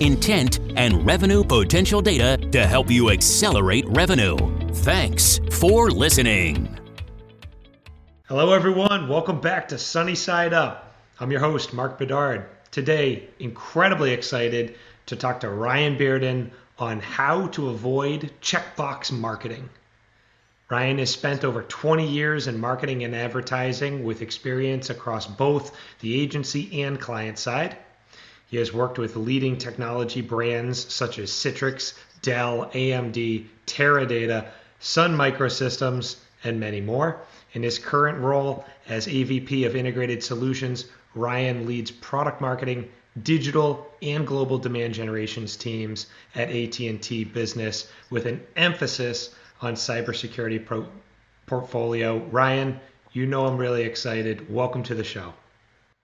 intent, 0.00 0.58
and 0.76 1.06
revenue 1.06 1.44
potential 1.44 2.02
data 2.02 2.36
to 2.50 2.66
help 2.66 2.90
you 2.90 3.10
accelerate 3.10 3.86
revenue. 3.88 4.36
Thanks 4.72 5.40
for 5.50 5.90
listening. 5.90 6.76
Hello, 8.26 8.52
everyone. 8.52 9.08
Welcome 9.08 9.40
back 9.40 9.68
to 9.68 9.78
Sunny 9.78 10.14
Side 10.14 10.52
Up. 10.52 10.94
I'm 11.18 11.30
your 11.30 11.40
host, 11.40 11.72
Mark 11.72 11.98
Bedard. 11.98 12.46
Today, 12.70 13.28
incredibly 13.38 14.12
excited 14.12 14.76
to 15.06 15.16
talk 15.16 15.40
to 15.40 15.50
Ryan 15.50 15.96
Bearden 15.96 16.50
on 16.78 17.00
how 17.00 17.48
to 17.48 17.68
avoid 17.68 18.32
checkbox 18.40 19.12
marketing. 19.12 19.68
Ryan 20.70 20.98
has 20.98 21.10
spent 21.10 21.44
over 21.44 21.62
20 21.62 22.06
years 22.08 22.46
in 22.46 22.60
marketing 22.60 23.02
and 23.02 23.16
advertising 23.16 24.04
with 24.04 24.22
experience 24.22 24.88
across 24.88 25.26
both 25.26 25.76
the 25.98 26.22
agency 26.22 26.84
and 26.84 27.00
client 27.00 27.38
side. 27.38 27.76
He 28.50 28.56
has 28.56 28.72
worked 28.72 28.98
with 28.98 29.14
leading 29.14 29.58
technology 29.58 30.20
brands 30.20 30.92
such 30.92 31.20
as 31.20 31.30
Citrix, 31.30 31.94
Dell, 32.20 32.68
AMD, 32.74 33.46
Teradata, 33.64 34.48
Sun 34.80 35.16
Microsystems, 35.16 36.16
and 36.42 36.58
many 36.58 36.80
more. 36.80 37.20
In 37.52 37.62
his 37.62 37.78
current 37.78 38.18
role 38.18 38.64
as 38.88 39.06
AVP 39.06 39.64
of 39.66 39.76
Integrated 39.76 40.24
Solutions, 40.24 40.86
Ryan 41.14 41.64
leads 41.64 41.92
product 41.92 42.40
marketing, 42.40 42.88
digital, 43.22 43.88
and 44.02 44.26
global 44.26 44.58
demand 44.58 44.94
generations 44.94 45.54
teams 45.54 46.06
at 46.34 46.50
AT&T 46.50 47.24
Business 47.24 47.88
with 48.10 48.26
an 48.26 48.44
emphasis 48.56 49.32
on 49.62 49.74
cybersecurity 49.74 50.66
pro- 50.66 50.88
portfolio. 51.46 52.18
Ryan, 52.32 52.80
you 53.12 53.26
know 53.26 53.46
I'm 53.46 53.58
really 53.58 53.82
excited. 53.82 54.52
Welcome 54.52 54.82
to 54.84 54.96
the 54.96 55.04
show. 55.04 55.34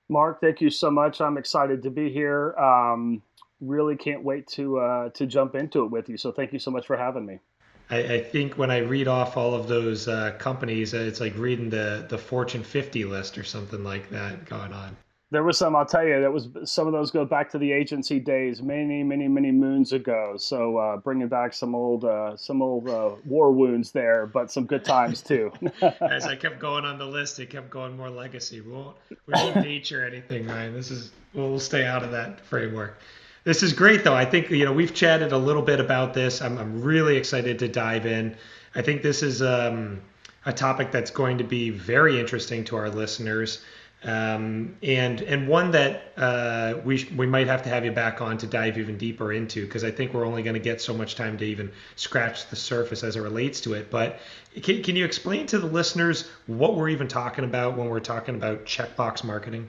Mark, 0.09 0.41
thank 0.41 0.61
you 0.61 0.71
so 0.71 0.91
much. 0.91 1.21
I'm 1.21 1.37
excited 1.37 1.83
to 1.83 1.91
be 1.91 2.11
here. 2.13 2.55
Um, 2.57 3.23
really 3.61 3.97
can't 3.97 4.23
wait 4.23 4.47
to 4.49 4.79
uh, 4.79 5.09
to 5.11 5.27
jump 5.27 5.55
into 5.55 5.85
it 5.85 5.91
with 5.91 6.09
you. 6.09 6.17
So 6.17 6.33
thank 6.33 6.53
you 6.53 6.59
so 6.59 6.71
much 6.71 6.87
for 6.87 6.97
having 6.97 7.27
me. 7.27 7.41
I, 7.89 8.15
I 8.15 8.23
think 8.23 8.59
when 8.59 8.71
I 8.71 8.79
read 8.79 9.09
off 9.09 9.37
all 9.37 9.55
of 9.55 9.69
those 9.69 10.09
uh, 10.09 10.35
companies, 10.39 10.93
uh, 10.93 10.99
it's 10.99 11.21
like 11.21 11.37
reading 11.37 11.71
the 11.71 12.07
the 12.09 12.19
Fortune 12.19 12.63
50 12.63 13.05
list 13.05 13.39
or 13.39 13.45
something 13.45 13.83
like 13.83 14.11
that 14.11 14.45
going 14.45 14.73
on. 14.73 14.97
There 15.33 15.43
was 15.43 15.59
some, 15.59 15.75
I'll 15.75 15.85
tell 15.85 16.07
you, 16.07 16.21
that 16.21 16.33
was 16.33 16.49
some 16.65 16.87
of 16.87 16.93
those 16.93 17.11
go 17.11 17.25
back 17.25 17.51
to 17.51 17.59
the 17.59 17.73
agency 17.73 18.21
days, 18.21 18.63
many, 18.63 19.03
many, 19.03 19.27
many 19.27 19.51
moons 19.51 19.93
ago. 19.93 20.37
So 20.39 20.79
uh, 20.79 20.97
bringing 20.99 21.27
back 21.27 21.53
some 21.53 21.75
old, 21.75 22.05
uh, 22.05 22.37
some 22.37 22.63
old 22.63 22.89
uh, 22.89 23.11
war 23.25 23.51
wounds 23.51 23.91
there, 23.91 24.27
but 24.27 24.53
some 24.53 24.67
good 24.67 24.85
times 24.85 25.23
too. 25.23 25.51
As 26.01 26.27
I 26.27 26.37
kept 26.37 26.61
going 26.61 26.85
on 26.85 26.97
the 26.99 27.07
list, 27.07 27.41
it 27.41 27.51
kept 27.51 27.71
going 27.71 27.97
more 27.97 28.09
legacy. 28.09 28.61
We 28.61 28.71
won't, 28.71 28.97
we 29.11 29.33
won't 29.35 29.57
nature 29.57 30.07
anything, 30.07 30.47
Ryan. 30.47 30.75
This 30.75 30.93
is 30.93 31.11
we'll 31.35 31.59
stay 31.59 31.85
out 31.85 32.05
of 32.05 32.13
that 32.13 32.41
framework. 32.41 33.01
This 33.43 33.63
is 33.63 33.73
great, 33.73 34.05
though. 34.05 34.15
I 34.15 34.25
think 34.25 34.51
you 34.51 34.65
know 34.65 34.73
we've 34.73 34.95
chatted 34.95 35.33
a 35.33 35.39
little 35.39 35.63
bit 35.63 35.81
about 35.81 36.15
this. 36.15 36.41
I'm, 36.41 36.57
I'm 36.59 36.83
really 36.83 37.17
excited 37.17 37.59
to 37.61 37.69
dive 37.69 38.07
in. 38.07 38.37
I 38.77 38.83
think 38.83 39.03
this 39.03 39.23
is 39.23 39.43
um, 39.43 40.01
a 40.47 40.53
topic 40.53 40.93
that's 40.93 41.11
going 41.11 41.39
to 41.39 41.45
be 41.45 41.71
very 41.71 42.19
interesting 42.21 42.65
to 42.65 42.77
our 42.77 42.91
listeners 42.91 43.63
um, 44.07 44.77
and 44.85 45.21
and 45.21 45.49
one 45.49 45.73
that 45.73 46.13
uh, 46.17 46.75
we 46.85 46.99
sh- 46.99 47.11
we 47.11 47.27
might 47.27 47.49
have 47.49 47.63
to 47.65 47.69
have 47.69 47.85
you 47.85 47.91
back 47.91 48.21
on 48.21 48.39
to 48.39 48.47
dive 48.47 48.79
even 48.79 48.97
deeper 48.97 49.33
into 49.33 49.67
because 49.67 49.83
I 49.83 49.91
think 49.91 50.15
we're 50.15 50.25
only 50.25 50.45
going 50.45 50.55
to 50.55 50.61
get 50.61 50.81
so 50.81 50.95
much 50.95 51.17
time 51.17 51.37
to 51.39 51.45
even 51.45 51.73
scratch 51.97 52.49
the 52.49 52.57
surface 52.57 53.03
as 53.03 53.17
it 53.17 53.21
relates 53.21 53.61
to 53.63 53.75
it. 53.75 53.91
But 53.91 54.21
can, 54.63 54.83
can 54.83 54.95
you 54.95 55.05
explain 55.05 55.47
to 55.49 55.59
the 55.59 55.67
listeners 55.67 56.29
what 56.47 56.77
we're 56.77 56.89
even 56.89 57.09
talking 57.09 57.45
about 57.45 57.77
when 57.77 57.89
we're 57.89 58.01
talking 58.01 58.37
about 58.37 58.65
checkbox 58.65 59.25
marketing? 59.25 59.69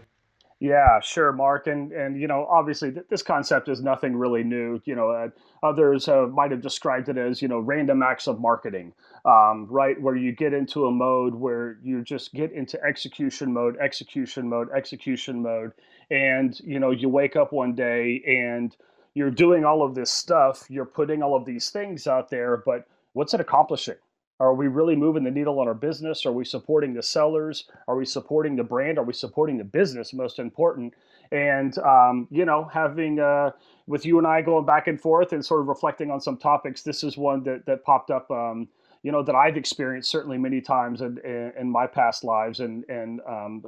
Yeah, 0.60 1.02
sure, 1.02 1.34
Mark, 1.34 1.68
and 1.68 1.92
and 1.92 2.20
you 2.20 2.28
know, 2.28 2.48
obviously, 2.50 2.92
th- 2.92 3.06
this 3.12 3.22
concept 3.24 3.70
is 3.70 3.84
nothing 3.84 4.16
really 4.18 4.44
new. 4.44 4.82
You 4.86 4.96
know, 4.96 5.12
uh, 5.12 5.30
others 5.64 6.08
uh, 6.08 6.28
might 6.34 6.50
have 6.50 6.64
described 6.64 7.10
it 7.10 7.18
as 7.20 7.44
you 7.44 7.48
know 7.48 7.60
random 7.60 8.02
acts 8.04 8.28
of 8.28 8.42
marketing, 8.42 8.94
um, 9.26 9.68
right? 9.70 10.02
Where 10.02 10.16
you 10.16 10.32
get 10.32 10.54
into 10.54 10.88
a 10.88 10.92
mode 10.92 11.36
where 11.36 11.78
you 11.84 12.04
just 12.04 12.34
get 12.34 12.54
into 12.54 12.84
execution 12.84 13.54
mode, 13.54 13.78
execution 13.78 14.50
mode, 14.50 14.70
execution 14.76 15.44
mode, 15.44 15.74
and 16.10 16.60
you 16.62 16.80
know, 16.80 16.90
you 16.92 17.10
wake 17.10 17.36
up 17.36 17.54
one 17.54 17.76
day 17.76 18.24
and 18.28 18.76
you're 19.14 19.32
doing 19.32 19.64
all 19.64 19.84
of 19.84 19.94
this 19.96 20.12
stuff, 20.12 20.66
you're 20.70 20.86
putting 20.86 21.22
all 21.22 21.36
of 21.36 21.46
these 21.46 21.70
things 21.70 22.08
out 22.08 22.32
there, 22.32 22.58
but 22.66 22.88
what's 23.14 23.36
it 23.36 23.42
accomplishing? 23.42 23.96
Are 24.40 24.54
we 24.54 24.68
really 24.68 24.96
moving 24.96 25.24
the 25.24 25.32
needle 25.32 25.60
on 25.60 25.68
our 25.68 25.74
business? 25.74 26.26
Are 26.26 26.32
we 26.32 26.46
supporting 26.46 26.94
the 26.94 27.02
sellers? 27.02 27.66
Are 27.88 27.96
we 27.96 28.06
supporting 28.06 28.56
the 28.56 28.64
brand? 28.64 29.00
Are 29.00 29.04
we 29.04 29.14
supporting 29.14 29.58
the 29.58 29.64
business? 29.64 30.14
Most 30.14 30.38
important. 30.38 30.94
And 31.32 31.78
um, 31.80 32.28
you 32.30 32.46
know, 32.46 32.70
having 32.72 33.20
uh, 33.20 33.52
with 33.88 34.06
you 34.06 34.18
and 34.18 34.28
I 34.28 34.42
going 34.42 34.66
back 34.66 34.88
and 34.88 35.02
forth 35.02 35.34
and 35.34 35.44
sort 35.44 35.62
of 35.62 35.68
reflecting 35.68 36.12
on 36.12 36.22
some 36.22 36.38
topics, 36.38 36.84
this 36.84 37.04
is 37.04 37.18
one 37.18 37.44
that 37.44 37.66
that 37.66 37.84
popped 37.84 38.12
up. 38.12 38.30
Um, 38.30 38.68
you 39.04 39.12
know 39.12 39.24
that 39.24 39.36
I've 39.36 39.58
experienced 39.58 40.10
certainly 40.12 40.38
many 40.38 40.60
times 40.60 41.02
in, 41.02 41.18
in, 41.20 41.54
in 41.60 41.72
my 41.72 41.88
past 41.88 42.24
lives, 42.24 42.60
and 42.60 42.84
and 42.90 43.22
um, 43.28 43.66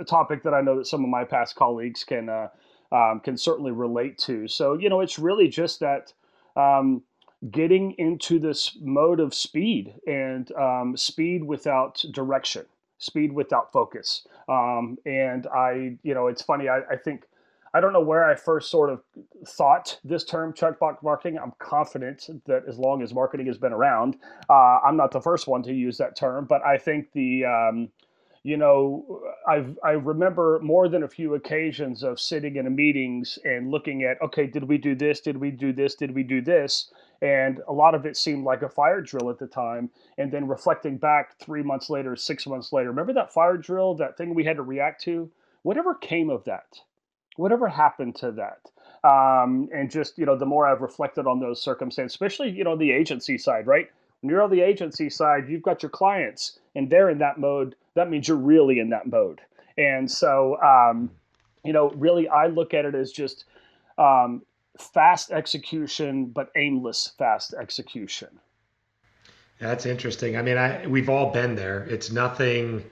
a 0.00 0.04
topic 0.04 0.42
that 0.42 0.54
I 0.54 0.60
know 0.60 0.76
that 0.76 0.86
some 0.86 1.02
of 1.04 1.10
my 1.10 1.24
past 1.24 1.54
colleagues 1.54 2.04
can 2.04 2.28
uh, 2.28 2.48
um, 2.92 3.20
can 3.20 3.36
certainly 3.36 3.72
relate 3.72 4.18
to. 4.18 4.48
So 4.48 4.74
you 4.74 4.88
know, 4.88 5.00
it's 5.00 5.18
really 5.18 5.48
just 5.48 5.80
that 5.80 6.12
um, 6.56 7.02
getting 7.50 7.92
into 7.98 8.38
this 8.38 8.76
mode 8.80 9.20
of 9.20 9.32
speed 9.32 9.94
and 10.06 10.50
um, 10.52 10.96
speed 10.96 11.44
without 11.44 12.04
direction, 12.10 12.66
speed 12.98 13.32
without 13.32 13.72
focus. 13.72 14.26
Um, 14.48 14.98
and 15.06 15.46
I, 15.46 15.96
you 16.02 16.14
know, 16.14 16.26
it's 16.26 16.42
funny. 16.42 16.68
I, 16.68 16.80
I, 16.90 16.96
think 16.96 17.24
I 17.72 17.80
don't 17.80 17.92
know 17.92 18.02
where 18.02 18.24
I 18.24 18.34
first 18.34 18.70
sort 18.70 18.90
of 18.90 19.02
thought 19.46 20.00
this 20.02 20.24
term 20.24 20.52
checkbox 20.52 21.02
marketing. 21.02 21.38
I'm 21.38 21.52
confident 21.58 22.28
that 22.46 22.64
as 22.68 22.78
long 22.78 23.02
as 23.02 23.14
marketing 23.14 23.46
has 23.46 23.58
been 23.58 23.72
around, 23.72 24.16
uh, 24.50 24.78
I'm 24.84 24.96
not 24.96 25.12
the 25.12 25.20
first 25.20 25.46
one 25.46 25.62
to 25.64 25.72
use 25.72 25.96
that 25.98 26.16
term. 26.16 26.44
But 26.44 26.62
I 26.62 26.76
think 26.76 27.12
the 27.12 27.44
um, 27.44 27.88
you 28.42 28.56
know, 28.56 29.20
I've, 29.46 29.78
I 29.84 29.90
remember 29.90 30.58
more 30.62 30.88
than 30.88 31.02
a 31.02 31.08
few 31.08 31.34
occasions 31.34 32.02
of 32.02 32.18
sitting 32.18 32.56
in 32.56 32.74
meetings 32.74 33.38
and 33.44 33.70
looking 33.70 34.04
at, 34.04 34.20
okay, 34.22 34.46
did 34.46 34.64
we 34.64 34.78
do 34.78 34.94
this? 34.94 35.20
Did 35.20 35.36
we 35.36 35.50
do 35.50 35.72
this? 35.72 35.94
Did 35.94 36.14
we 36.14 36.22
do 36.22 36.40
this? 36.40 36.90
And 37.20 37.60
a 37.66 37.72
lot 37.72 37.94
of 37.94 38.06
it 38.06 38.16
seemed 38.16 38.44
like 38.44 38.62
a 38.62 38.68
fire 38.68 39.00
drill 39.00 39.30
at 39.30 39.38
the 39.38 39.46
time. 39.46 39.90
And 40.18 40.30
then 40.30 40.46
reflecting 40.46 40.98
back 40.98 41.36
three 41.38 41.62
months 41.62 41.90
later, 41.90 42.14
six 42.14 42.46
months 42.46 42.72
later, 42.72 42.90
remember 42.90 43.12
that 43.14 43.32
fire 43.32 43.56
drill, 43.56 43.94
that 43.96 44.16
thing 44.16 44.34
we 44.34 44.44
had 44.44 44.56
to 44.56 44.62
react 44.62 45.02
to? 45.02 45.30
Whatever 45.62 45.94
came 45.94 46.30
of 46.30 46.44
that? 46.44 46.80
Whatever 47.36 47.68
happened 47.68 48.16
to 48.16 48.32
that? 48.32 48.70
Um, 49.04 49.68
and 49.72 49.90
just, 49.90 50.18
you 50.18 50.26
know, 50.26 50.36
the 50.36 50.46
more 50.46 50.66
I've 50.66 50.80
reflected 50.80 51.26
on 51.26 51.40
those 51.40 51.62
circumstances, 51.62 52.14
especially, 52.14 52.50
you 52.50 52.64
know, 52.64 52.76
the 52.76 52.90
agency 52.90 53.38
side, 53.38 53.66
right? 53.66 53.88
When 54.20 54.30
you're 54.30 54.42
on 54.42 54.50
the 54.50 54.60
agency 54.60 55.10
side, 55.10 55.48
you've 55.48 55.62
got 55.62 55.82
your 55.82 55.90
clients 55.90 56.58
and 56.74 56.90
they're 56.90 57.10
in 57.10 57.18
that 57.18 57.38
mode. 57.38 57.76
That 57.94 58.10
means 58.10 58.26
you're 58.26 58.36
really 58.36 58.78
in 58.80 58.90
that 58.90 59.06
mode. 59.06 59.40
And 59.76 60.10
so, 60.10 60.60
um, 60.60 61.10
you 61.64 61.72
know, 61.72 61.90
really, 61.90 62.28
I 62.28 62.46
look 62.48 62.74
at 62.74 62.84
it 62.84 62.94
as 62.94 63.12
just 63.12 63.44
um, 63.96 64.42
fast 64.78 65.30
execution, 65.30 66.26
but 66.26 66.50
aimless 66.56 67.12
fast 67.18 67.54
execution. 67.54 68.28
That's 69.58 69.86
interesting. 69.86 70.36
I 70.36 70.42
mean, 70.42 70.56
I, 70.56 70.86
we've 70.86 71.08
all 71.08 71.32
been 71.32 71.56
there. 71.56 71.84
It's 71.84 72.12
nothing 72.12 72.84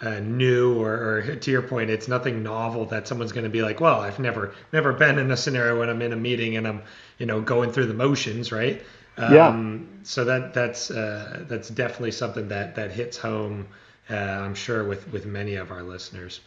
uh, 0.00 0.18
new, 0.18 0.80
or, 0.80 0.92
or, 0.92 1.36
to 1.36 1.50
your 1.50 1.62
point, 1.62 1.90
it's 1.90 2.08
nothing 2.08 2.42
novel 2.42 2.86
that 2.86 3.06
someone's 3.06 3.30
going 3.30 3.44
to 3.44 3.50
be 3.50 3.62
like, 3.62 3.80
"Well, 3.80 4.00
I've 4.00 4.18
never 4.18 4.52
never 4.72 4.92
been 4.92 5.18
in 5.18 5.30
a 5.30 5.36
scenario 5.36 5.78
when 5.78 5.88
I'm 5.88 6.02
in 6.02 6.12
a 6.12 6.16
meeting 6.16 6.56
and 6.56 6.66
I'm, 6.66 6.82
you 7.18 7.26
know, 7.26 7.40
going 7.40 7.70
through 7.70 7.86
the 7.86 7.94
motions, 7.94 8.50
right?" 8.50 8.82
Um, 9.16 9.32
yeah. 9.32 10.02
So 10.02 10.24
that 10.24 10.54
that's 10.54 10.90
uh, 10.90 11.44
that's 11.48 11.68
definitely 11.68 12.10
something 12.12 12.48
that 12.48 12.74
that 12.74 12.90
hits 12.90 13.16
home. 13.16 13.68
Uh, 14.10 14.14
I'm 14.14 14.54
sure 14.54 14.82
with 14.82 15.10
with 15.12 15.24
many 15.24 15.54
of 15.54 15.70
our 15.70 15.84
listeners. 15.84 16.40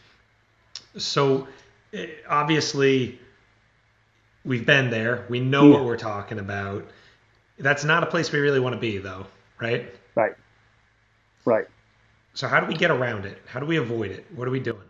So 0.98 1.48
eh, 1.94 2.08
obviously 2.28 3.20
we've 4.46 4.66
been 4.66 4.90
there. 4.90 5.26
We 5.30 5.40
know 5.40 5.66
yeah. 5.68 5.74
what 5.76 5.86
we're 5.86 5.98
talking 5.98 6.40
about. 6.40 6.86
That's 7.58 7.84
not 7.84 8.04
a 8.04 8.06
place 8.06 8.32
we 8.32 8.40
really 8.40 8.60
want 8.60 8.76
to 8.76 8.80
be, 8.80 8.98
though, 8.98 9.26
right? 9.60 9.94
Right. 10.16 10.34
Right. 11.46 11.66
So 12.34 12.48
how 12.48 12.60
do 12.60 12.68
we 12.68 12.76
get 12.76 12.92
around 12.92 13.26
it? 13.26 13.42
How 13.48 13.60
do 13.60 13.66
we 13.66 13.78
avoid 13.78 14.12
it? 14.12 14.26
What 14.36 14.48
are 14.48 14.52
we 14.52 14.60
doing? 14.60 14.82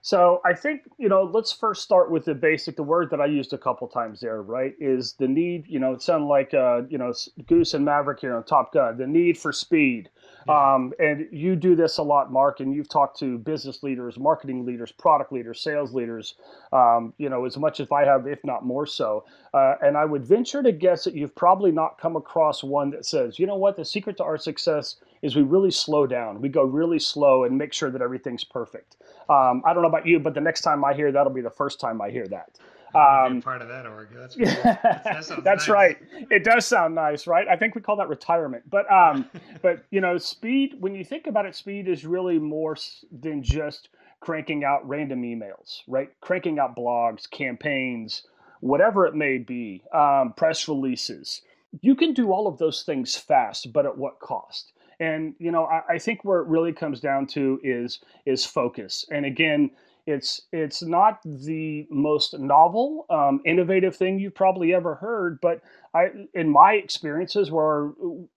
So 0.00 0.40
I 0.44 0.54
think 0.54 0.82
you 0.98 1.08
know. 1.08 1.24
Let's 1.24 1.52
first 1.52 1.82
start 1.82 2.12
with 2.12 2.26
the 2.26 2.34
basic. 2.34 2.76
The 2.76 2.84
word 2.84 3.10
that 3.10 3.20
I 3.20 3.26
used 3.26 3.52
a 3.52 3.58
couple 3.58 3.88
times 3.88 4.20
there, 4.20 4.40
right, 4.40 4.72
is 4.78 5.14
the 5.14 5.26
need. 5.26 5.64
You 5.66 5.80
know, 5.80 5.94
it 5.94 6.00
sounded 6.00 6.26
like 6.26 6.54
uh, 6.54 6.82
you 6.88 6.96
know 6.96 7.12
Goose 7.48 7.74
and 7.74 7.84
Maverick 7.84 8.20
here 8.20 8.36
on 8.36 8.44
Top 8.44 8.72
Gun. 8.72 8.98
The 8.98 9.06
need 9.06 9.36
for 9.36 9.52
speed. 9.52 10.08
Um, 10.48 10.92
and 10.98 11.26
you 11.32 11.56
do 11.56 11.74
this 11.74 11.98
a 11.98 12.02
lot, 12.02 12.32
Mark, 12.32 12.60
and 12.60 12.74
you've 12.74 12.88
talked 12.88 13.18
to 13.20 13.38
business 13.38 13.82
leaders, 13.82 14.18
marketing 14.18 14.64
leaders, 14.64 14.92
product 14.92 15.32
leaders, 15.32 15.60
sales 15.60 15.92
leaders, 15.92 16.34
um, 16.72 17.12
you 17.18 17.28
know, 17.28 17.44
as 17.44 17.56
much 17.56 17.80
as 17.80 17.90
I 17.90 18.04
have, 18.04 18.26
if 18.26 18.42
not 18.44 18.64
more 18.64 18.86
so. 18.86 19.24
Uh, 19.52 19.74
and 19.82 19.96
I 19.96 20.04
would 20.04 20.24
venture 20.24 20.62
to 20.62 20.72
guess 20.72 21.04
that 21.04 21.14
you've 21.14 21.34
probably 21.34 21.72
not 21.72 21.98
come 21.98 22.16
across 22.16 22.62
one 22.62 22.90
that 22.90 23.04
says, 23.04 23.38
you 23.38 23.46
know 23.46 23.56
what, 23.56 23.76
the 23.76 23.84
secret 23.84 24.16
to 24.18 24.24
our 24.24 24.38
success 24.38 24.96
is 25.22 25.34
we 25.34 25.42
really 25.42 25.70
slow 25.70 26.06
down. 26.06 26.40
We 26.40 26.48
go 26.48 26.62
really 26.62 26.98
slow 26.98 27.44
and 27.44 27.56
make 27.56 27.72
sure 27.72 27.90
that 27.90 28.02
everything's 28.02 28.44
perfect. 28.44 28.96
Um, 29.28 29.62
I 29.64 29.72
don't 29.72 29.82
know 29.82 29.88
about 29.88 30.06
you, 30.06 30.20
but 30.20 30.34
the 30.34 30.40
next 30.40 30.60
time 30.60 30.84
I 30.84 30.94
hear 30.94 31.10
that'll 31.10 31.32
be 31.32 31.40
the 31.40 31.50
first 31.50 31.80
time 31.80 32.00
I 32.00 32.10
hear 32.10 32.26
that. 32.28 32.58
Um, 32.94 33.42
part 33.42 33.62
of 33.62 33.68
that 33.68 33.86
org. 33.86 34.08
That's, 34.14 34.34
that 34.36 34.82
That's 35.44 35.68
nice. 35.68 35.68
right. 35.68 35.98
It 36.30 36.44
does 36.44 36.66
sound 36.66 36.94
nice, 36.94 37.26
right? 37.26 37.46
I 37.48 37.56
think 37.56 37.74
we 37.74 37.80
call 37.80 37.96
that 37.96 38.08
retirement. 38.08 38.64
But 38.70 38.90
um, 38.90 39.28
but 39.62 39.84
you 39.90 40.00
know, 40.00 40.18
speed. 40.18 40.76
When 40.80 40.94
you 40.94 41.04
think 41.04 41.26
about 41.26 41.46
it, 41.46 41.54
speed 41.54 41.88
is 41.88 42.04
really 42.04 42.38
more 42.38 42.76
than 43.12 43.42
just 43.42 43.88
cranking 44.20 44.64
out 44.64 44.86
random 44.88 45.22
emails, 45.22 45.82
right? 45.86 46.08
Cranking 46.20 46.58
out 46.58 46.76
blogs, 46.76 47.30
campaigns, 47.30 48.22
whatever 48.60 49.06
it 49.06 49.14
may 49.14 49.38
be, 49.38 49.82
um, 49.92 50.32
press 50.36 50.68
releases. 50.68 51.42
You 51.82 51.94
can 51.94 52.14
do 52.14 52.32
all 52.32 52.46
of 52.46 52.58
those 52.58 52.82
things 52.82 53.16
fast, 53.16 53.72
but 53.72 53.84
at 53.84 53.98
what 53.98 54.18
cost? 54.20 54.72
And 54.98 55.34
you 55.38 55.50
know, 55.50 55.64
I, 55.66 55.82
I 55.94 55.98
think 55.98 56.24
where 56.24 56.40
it 56.40 56.48
really 56.48 56.72
comes 56.72 57.00
down 57.00 57.26
to 57.28 57.60
is 57.62 58.00
is 58.24 58.44
focus. 58.46 59.04
And 59.10 59.26
again, 59.26 59.70
it's 60.06 60.42
it's 60.52 60.82
not 60.82 61.20
the 61.24 61.86
most 61.90 62.38
novel, 62.38 63.06
um, 63.10 63.40
innovative 63.44 63.96
thing 63.96 64.18
you've 64.18 64.34
probably 64.34 64.72
ever 64.72 64.94
heard, 64.94 65.40
but 65.40 65.60
I, 65.94 66.10
in 66.34 66.48
my 66.48 66.74
experiences, 66.74 67.50
where 67.50 67.90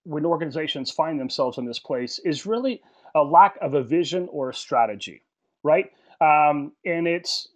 when 0.03 0.25
organizations 0.25 0.89
find 0.89 1.19
themselves 1.19 1.57
in 1.57 1.65
this 1.65 1.79
place, 1.79 2.19
is 2.25 2.45
really 2.45 2.81
a 3.13 3.21
lack 3.21 3.57
of 3.61 3.75
a 3.75 3.83
vision 3.83 4.27
or 4.31 4.49
a 4.49 4.53
strategy, 4.53 5.21
right? 5.63 5.91
Um, 6.19 6.73
and 6.85 7.07
it's 7.07 7.49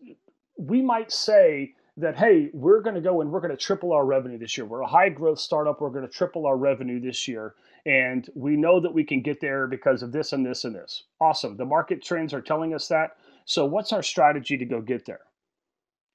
we 0.57 0.81
might 0.81 1.11
say 1.11 1.73
that 1.97 2.15
hey, 2.15 2.49
we're 2.53 2.81
going 2.81 2.95
to 2.95 3.01
go 3.01 3.21
and 3.21 3.31
we're 3.31 3.41
going 3.41 3.51
to 3.51 3.57
triple 3.57 3.93
our 3.93 4.05
revenue 4.05 4.37
this 4.37 4.55
year. 4.57 4.65
We're 4.65 4.81
a 4.81 4.87
high 4.87 5.09
growth 5.09 5.39
startup. 5.39 5.81
We're 5.81 5.89
going 5.89 6.07
to 6.07 6.13
triple 6.13 6.45
our 6.45 6.57
revenue 6.57 6.99
this 6.99 7.27
year, 7.27 7.55
and 7.87 8.29
we 8.35 8.57
know 8.57 8.79
that 8.79 8.93
we 8.93 9.03
can 9.03 9.21
get 9.21 9.41
there 9.41 9.65
because 9.65 10.03
of 10.03 10.11
this 10.11 10.33
and 10.33 10.45
this 10.45 10.65
and 10.65 10.75
this. 10.75 11.05
Awesome. 11.19 11.57
The 11.57 11.65
market 11.65 12.03
trends 12.03 12.31
are 12.31 12.41
telling 12.41 12.75
us 12.75 12.87
that 12.89 13.17
so, 13.45 13.65
what's 13.65 13.93
our 13.93 14.03
strategy 14.03 14.57
to 14.57 14.65
go 14.65 14.81
get 14.81 15.05
there? 15.05 15.21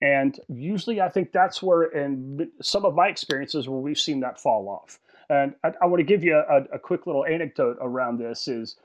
And 0.01 0.39
usually, 0.49 1.01
I 1.01 1.09
think 1.09 1.33
that's 1.33 1.63
where, 1.63 1.85
in 1.85 2.51
some 2.63 2.85
of 2.85 2.95
my 2.95 3.09
experiences, 3.09 3.69
where 3.69 3.81
we've 3.81 3.99
seen 3.99 4.21
that 4.21 4.41
fall 4.41 4.69
off. 4.69 5.01
And 5.29 5.55
I, 5.65 5.73
I 5.83 5.87
want 5.87 6.01
to 6.01 6.05
give 6.05 6.25
you 6.25 6.37
a, 6.37 6.63
a, 6.75 6.79
quick 6.79 7.07
little 7.07 7.25
anecdote 7.25 7.77
around 7.81 8.19
this. 8.19 8.49
Is 8.49 8.77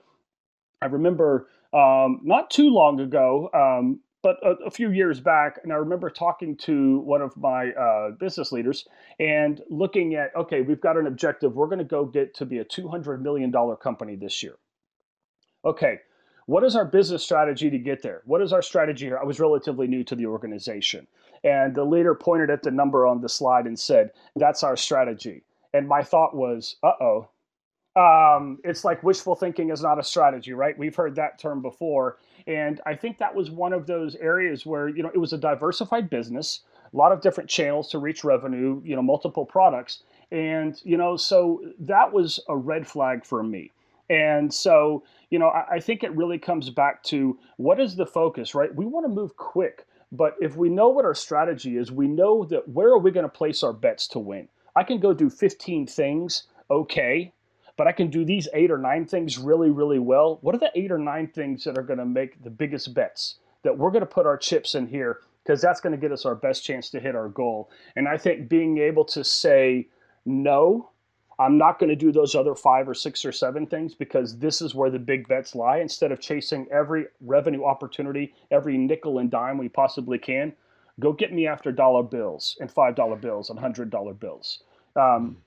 I 0.82 0.88
remember 0.88 1.48
um, 1.72 2.20
not 2.24 2.50
too 2.50 2.70
long 2.70 3.00
ago, 3.00 3.50
um, 3.54 4.00
but 4.24 4.38
a, 4.44 4.52
a, 4.66 4.72
few 4.72 4.92
years 4.92 5.20
back, 5.20 5.60
and 5.64 5.72
I 5.72 5.76
remember 5.76 6.10
talking 6.10 6.58
to 6.58 7.00
one 7.00 7.22
of 7.22 7.36
my 7.38 7.72
uh, 7.72 8.12
business 8.12 8.52
leaders 8.52 8.88
and 9.20 9.62
looking 9.70 10.16
at, 10.16 10.36
okay, 10.36 10.62
we've 10.62 10.82
got 10.82 10.98
an 10.98 11.08
objective. 11.08 11.54
We're 11.56 11.68
going 11.68 11.80
to 11.80 11.84
go 11.84 12.06
get 12.06 12.34
to 12.36 12.46
be 12.46 12.60
a 12.60 12.66
$200 12.66 13.22
million 13.22 13.54
company 13.82 14.16
this 14.16 14.42
year. 14.42 14.56
Okay, 15.66 16.00
what 16.46 16.64
is 16.64 16.76
our 16.76 16.86
business 16.86 17.24
strategy 17.24 17.70
to 17.70 17.78
get 17.78 18.02
there? 18.02 18.22
What 18.26 18.42
is 18.42 18.54
our 18.54 18.62
strategy 18.62 19.06
here? 19.06 19.18
I 19.18 19.24
was 19.24 19.40
relatively 19.40 19.88
new 19.88 20.04
to 20.06 20.16
the 20.16 20.26
organization. 20.26 21.08
And 21.44 21.76
the 21.76 21.84
leader 21.84 22.16
pointed 22.16 22.50
at 22.50 22.64
the 22.64 22.72
number 22.72 23.06
on 23.06 23.22
the 23.22 23.30
slide 23.30 23.66
and 23.66 23.78
said, 23.78 24.12
That's 24.36 24.64
our 24.64 24.78
strategy. 24.78 25.44
And 25.74 25.88
my 25.88 26.04
thought 26.04 26.36
was, 26.36 26.78
Uh 26.84 26.94
oh. 27.02 27.28
Um, 27.96 28.60
it's 28.64 28.84
like 28.84 29.04
wishful 29.04 29.36
thinking 29.36 29.70
is 29.70 29.84
not 29.84 30.00
a 30.00 30.04
strategy, 30.04 30.54
right? 30.54 30.78
We've 30.78 30.96
heard 30.96 31.16
that 31.16 31.38
term 31.38 31.62
before. 31.62 32.18
And 32.48 32.82
I 32.86 32.96
think 32.96 33.20
that 33.20 33.36
was 33.36 33.52
one 33.52 33.72
of 33.72 33.86
those 33.86 34.16
areas 34.16 34.66
where, 34.66 34.90
you 34.90 35.04
know, 35.04 35.12
it 35.14 35.20
was 35.20 35.32
a 35.32 35.38
diversified 35.38 36.10
business, 36.10 36.62
a 36.92 36.98
lot 36.98 37.12
of 37.12 37.22
different 37.22 37.50
channels 37.50 37.90
to 37.92 38.00
reach 38.00 38.24
revenue, 38.24 38.82
you 38.84 38.96
know, 38.96 39.04
multiple 39.04 39.46
products. 39.46 40.04
And, 40.32 40.80
you 40.84 40.98
know, 40.98 41.16
so 41.16 41.62
that 41.80 42.12
was 42.12 42.40
a 42.50 42.58
red 42.58 42.88
flag 42.88 43.26
for 43.26 43.44
me. 43.44 43.72
And 44.10 44.54
so, 44.54 45.04
you 45.30 45.40
know, 45.40 45.48
I, 45.48 45.76
I 45.76 45.80
think 45.80 46.04
it 46.04 46.16
really 46.16 46.38
comes 46.38 46.70
back 46.70 47.04
to 47.04 47.38
what 47.58 47.80
is 47.80 47.96
the 47.96 48.06
focus, 48.06 48.54
right? 48.54 48.74
We 48.74 48.86
want 48.86 49.06
to 49.06 49.10
move 49.10 49.36
quick, 49.38 49.86
but 50.12 50.36
if 50.40 50.56
we 50.56 50.70
know 50.70 50.90
what 50.90 51.06
our 51.06 51.16
strategy 51.16 51.78
is, 51.78 51.92
we 51.92 52.08
know 52.08 52.46
that 52.46 52.68
where 52.68 52.90
are 52.90 53.00
we 53.00 53.12
going 53.12 53.26
to 53.26 53.30
place 53.30 53.64
our 53.64 53.74
bets 53.74 54.08
to 54.10 54.20
win? 54.20 54.48
I 54.76 54.84
can 54.84 55.00
go 55.00 55.14
do 55.14 55.30
15 55.30 55.88
things, 55.88 56.44
okay, 56.70 57.34
but 57.78 57.88
I 57.88 57.92
can 57.92 58.10
do 58.10 58.24
these 58.24 58.48
eight 58.54 58.72
or 58.72 58.78
nine 58.78 59.06
things 59.06 59.38
really, 59.38 59.72
really 59.72 60.00
well. 60.00 60.38
What 60.42 60.56
are 60.56 60.60
the 60.60 60.72
eight 60.76 60.92
or 60.92 60.98
nine 60.98 61.28
things 61.28 61.64
that 61.64 61.78
are 61.78 61.84
going 61.84 62.00
to 62.00 62.06
make 62.06 62.44
the 62.44 62.50
biggest 62.50 62.94
bets 62.94 63.40
that 63.64 63.78
we're 63.78 63.92
going 63.92 64.02
to 64.02 64.06
put 64.06 64.26
our 64.28 64.38
chips 64.38 64.76
in 64.76 64.88
here? 64.88 65.20
Because 65.44 65.62
that's 65.62 65.82
going 65.82 65.92
to 65.92 65.98
get 65.98 66.12
us 66.12 66.26
our 66.26 66.36
best 66.36 66.64
chance 66.64 66.90
to 66.92 67.00
hit 67.00 67.16
our 67.16 67.30
goal. 67.30 67.72
And 67.96 68.08
I 68.08 68.18
think 68.18 68.48
being 68.48 68.78
able 68.78 69.06
to 69.06 69.24
say 69.24 69.88
no 70.26 70.92
I'm 71.40 71.58
not 71.58 71.80
going 71.80 71.90
to 71.90 71.96
do 71.96 72.12
those 72.12 72.36
other 72.36 72.56
five 72.56 72.88
or 72.88 72.94
six 72.94 73.26
or 73.26 73.32
seven 73.32 73.66
things 73.66 73.96
because 73.96 74.38
this 74.38 74.62
is 74.62 74.76
where 74.76 74.90
the 74.90 75.00
big 75.00 75.28
bets 75.28 75.56
lie. 75.56 75.78
Instead 75.78 76.12
of 76.12 76.20
chasing 76.20 76.68
every 76.72 77.06
revenue 77.22 77.64
opportunity, 77.64 78.34
every 78.52 78.78
nickel 78.78 79.20
and 79.20 79.32
dime 79.32 79.58
we 79.58 79.70
possibly 79.70 80.18
can, 80.18 80.54
go 81.00 81.12
get 81.12 81.34
me 81.34 81.48
after 81.48 81.72
dollar 81.72 82.04
bills 82.04 82.58
and 82.60 82.72
five 82.72 82.96
dollar 82.96 83.16
bills 83.16 83.50
and 83.50 83.60
hundred 83.60 83.90
dollar 83.90 84.14
bills. 84.14 84.64
Um, 84.96 85.38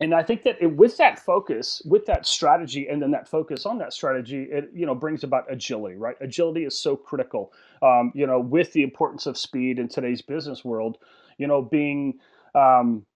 and 0.00 0.12
I 0.14 0.22
think 0.22 0.42
that 0.42 0.56
it, 0.60 0.76
with 0.76 0.96
that 0.96 1.18
focus, 1.18 1.80
with 1.84 2.04
that 2.06 2.26
strategy, 2.26 2.88
and 2.88 3.00
then 3.00 3.12
that 3.12 3.28
focus 3.28 3.64
on 3.64 3.78
that 3.78 3.92
strategy, 3.92 4.44
it 4.50 4.70
you 4.74 4.86
know 4.86 4.94
brings 4.94 5.22
about 5.22 5.50
agility, 5.50 5.96
right? 5.96 6.16
Agility 6.20 6.64
is 6.64 6.76
so 6.76 6.96
critical. 6.96 7.52
Um, 7.80 8.10
you 8.14 8.26
know, 8.26 8.40
with 8.40 8.72
the 8.72 8.82
importance 8.82 9.26
of 9.26 9.38
speed 9.38 9.78
in 9.78 9.88
today's 9.88 10.20
business 10.20 10.64
world, 10.64 10.98
you 11.38 11.46
know, 11.46 11.62
being 11.62 12.18
um, 12.54 13.06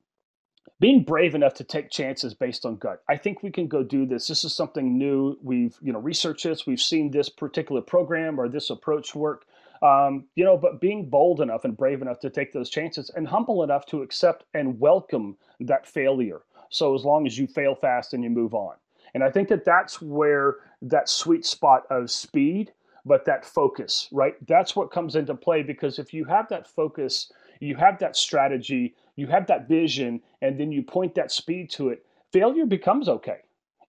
being 0.80 1.02
brave 1.02 1.34
enough 1.34 1.54
to 1.54 1.64
take 1.64 1.90
chances 1.90 2.34
based 2.34 2.64
on 2.64 2.76
gut. 2.76 3.02
I 3.08 3.16
think 3.16 3.42
we 3.42 3.50
can 3.50 3.66
go 3.66 3.82
do 3.82 4.06
this. 4.06 4.28
This 4.28 4.44
is 4.44 4.54
something 4.54 4.96
new. 4.96 5.38
We've 5.42 5.76
you 5.82 5.92
know 5.92 5.98
researched 5.98 6.44
this. 6.44 6.66
We've 6.66 6.80
seen 6.80 7.10
this 7.10 7.28
particular 7.28 7.80
program 7.80 8.38
or 8.38 8.48
this 8.48 8.70
approach 8.70 9.14
work. 9.14 9.46
Um, 9.80 10.26
you 10.34 10.44
know, 10.44 10.56
but 10.56 10.80
being 10.80 11.08
bold 11.08 11.40
enough 11.40 11.64
and 11.64 11.76
brave 11.76 12.02
enough 12.02 12.18
to 12.20 12.30
take 12.30 12.52
those 12.52 12.68
chances 12.68 13.10
and 13.14 13.28
humble 13.28 13.62
enough 13.62 13.86
to 13.86 14.02
accept 14.02 14.44
and 14.54 14.78
welcome 14.80 15.36
that 15.60 15.86
failure. 15.86 16.42
So 16.68 16.94
as 16.94 17.04
long 17.04 17.26
as 17.26 17.38
you 17.38 17.46
fail 17.46 17.76
fast 17.76 18.12
and 18.12 18.24
you 18.24 18.30
move 18.30 18.54
on. 18.54 18.74
And 19.14 19.22
I 19.22 19.30
think 19.30 19.48
that 19.48 19.64
that's 19.64 20.02
where 20.02 20.56
that 20.82 21.08
sweet 21.08 21.46
spot 21.46 21.84
of 21.90 22.10
speed, 22.10 22.72
but 23.04 23.24
that 23.24 23.44
focus, 23.44 24.08
right? 24.12 24.34
That's 24.46 24.76
what 24.76 24.90
comes 24.90 25.16
into 25.16 25.34
play 25.34 25.62
because 25.62 25.98
if 25.98 26.12
you 26.12 26.24
have 26.24 26.48
that 26.48 26.66
focus, 26.66 27.32
you 27.60 27.76
have 27.76 27.98
that 28.00 28.16
strategy, 28.16 28.94
you 29.18 29.26
have 29.26 29.48
that 29.48 29.66
vision, 29.66 30.20
and 30.42 30.60
then 30.60 30.70
you 30.70 30.80
point 30.80 31.16
that 31.16 31.32
speed 31.32 31.70
to 31.70 31.88
it, 31.88 32.06
failure 32.32 32.66
becomes 32.66 33.08
okay. 33.08 33.40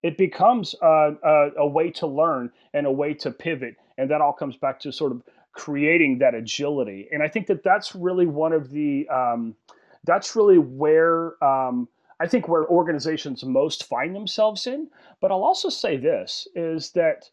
It 0.02 0.18
becomes 0.18 0.74
a, 0.82 1.12
a, 1.22 1.50
a 1.58 1.66
way 1.68 1.90
to 1.92 2.06
learn 2.08 2.50
and 2.74 2.84
a 2.84 2.90
way 2.90 3.14
to 3.14 3.30
pivot. 3.30 3.76
And 3.96 4.10
that 4.10 4.20
all 4.20 4.32
comes 4.32 4.56
back 4.56 4.80
to 4.80 4.92
sort 4.92 5.12
of 5.12 5.22
creating 5.52 6.18
that 6.18 6.34
agility. 6.34 7.08
And 7.12 7.22
I 7.22 7.28
think 7.28 7.46
that 7.46 7.62
that's 7.62 7.94
really 7.94 8.26
one 8.26 8.52
of 8.52 8.70
the, 8.70 9.08
um, 9.08 9.54
that's 10.02 10.34
really 10.34 10.58
where 10.58 11.42
um, 11.44 11.86
I 12.18 12.26
think 12.26 12.48
where 12.48 12.66
organizations 12.66 13.44
most 13.44 13.84
find 13.84 14.16
themselves 14.16 14.66
in. 14.66 14.88
But 15.20 15.30
I'll 15.30 15.44
also 15.44 15.68
say 15.68 15.96
this 15.96 16.48
is 16.56 16.90
that 16.92 17.30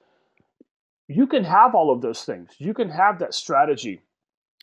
you 1.07 1.25
can 1.25 1.43
have 1.45 1.73
all 1.73 1.89
of 1.89 2.01
those 2.01 2.23
things. 2.23 2.51
You 2.59 2.75
can 2.75 2.89
have 2.89 3.17
that 3.19 3.33
strategy 3.33 4.01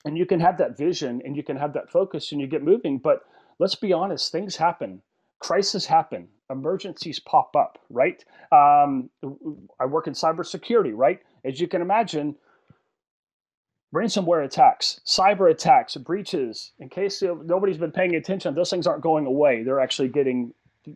and 0.04 0.18
you 0.18 0.26
can 0.26 0.40
have 0.40 0.58
that 0.58 0.76
vision 0.76 1.22
and 1.24 1.36
you 1.36 1.42
can 1.42 1.56
have 1.56 1.72
that 1.72 1.90
focus 1.90 2.32
and 2.32 2.40
you 2.40 2.46
get 2.46 2.62
moving 2.62 2.98
but 2.98 3.22
let's 3.58 3.74
be 3.74 3.92
honest 3.92 4.32
things 4.32 4.56
happen. 4.56 5.00
Crises 5.40 5.84
happen. 5.86 6.28
Emergencies 6.50 7.20
pop 7.20 7.54
up 7.56 7.78
right? 7.90 8.24
Um, 8.52 9.10
i 9.80 9.86
work 9.86 10.06
in 10.06 10.12
cybersecurity 10.12 10.92
right? 10.94 11.20
As 11.44 11.60
you 11.60 11.68
can 11.68 11.82
imagine 11.82 12.36
ransomware 13.94 14.44
attacks 14.44 15.00
cyber 15.06 15.50
attacks 15.50 15.96
breaches. 15.96 16.72
In 16.78 16.88
case 16.88 17.22
nobody's 17.22 17.78
been 17.78 17.92
paying 17.92 18.14
attention 18.16 18.54
those 18.54 18.70
things 18.70 18.86
aren't 18.86 19.02
going 19.02 19.26
away. 19.26 19.62
They're 19.62 19.80
actually 19.80 20.08
getting 20.08 20.52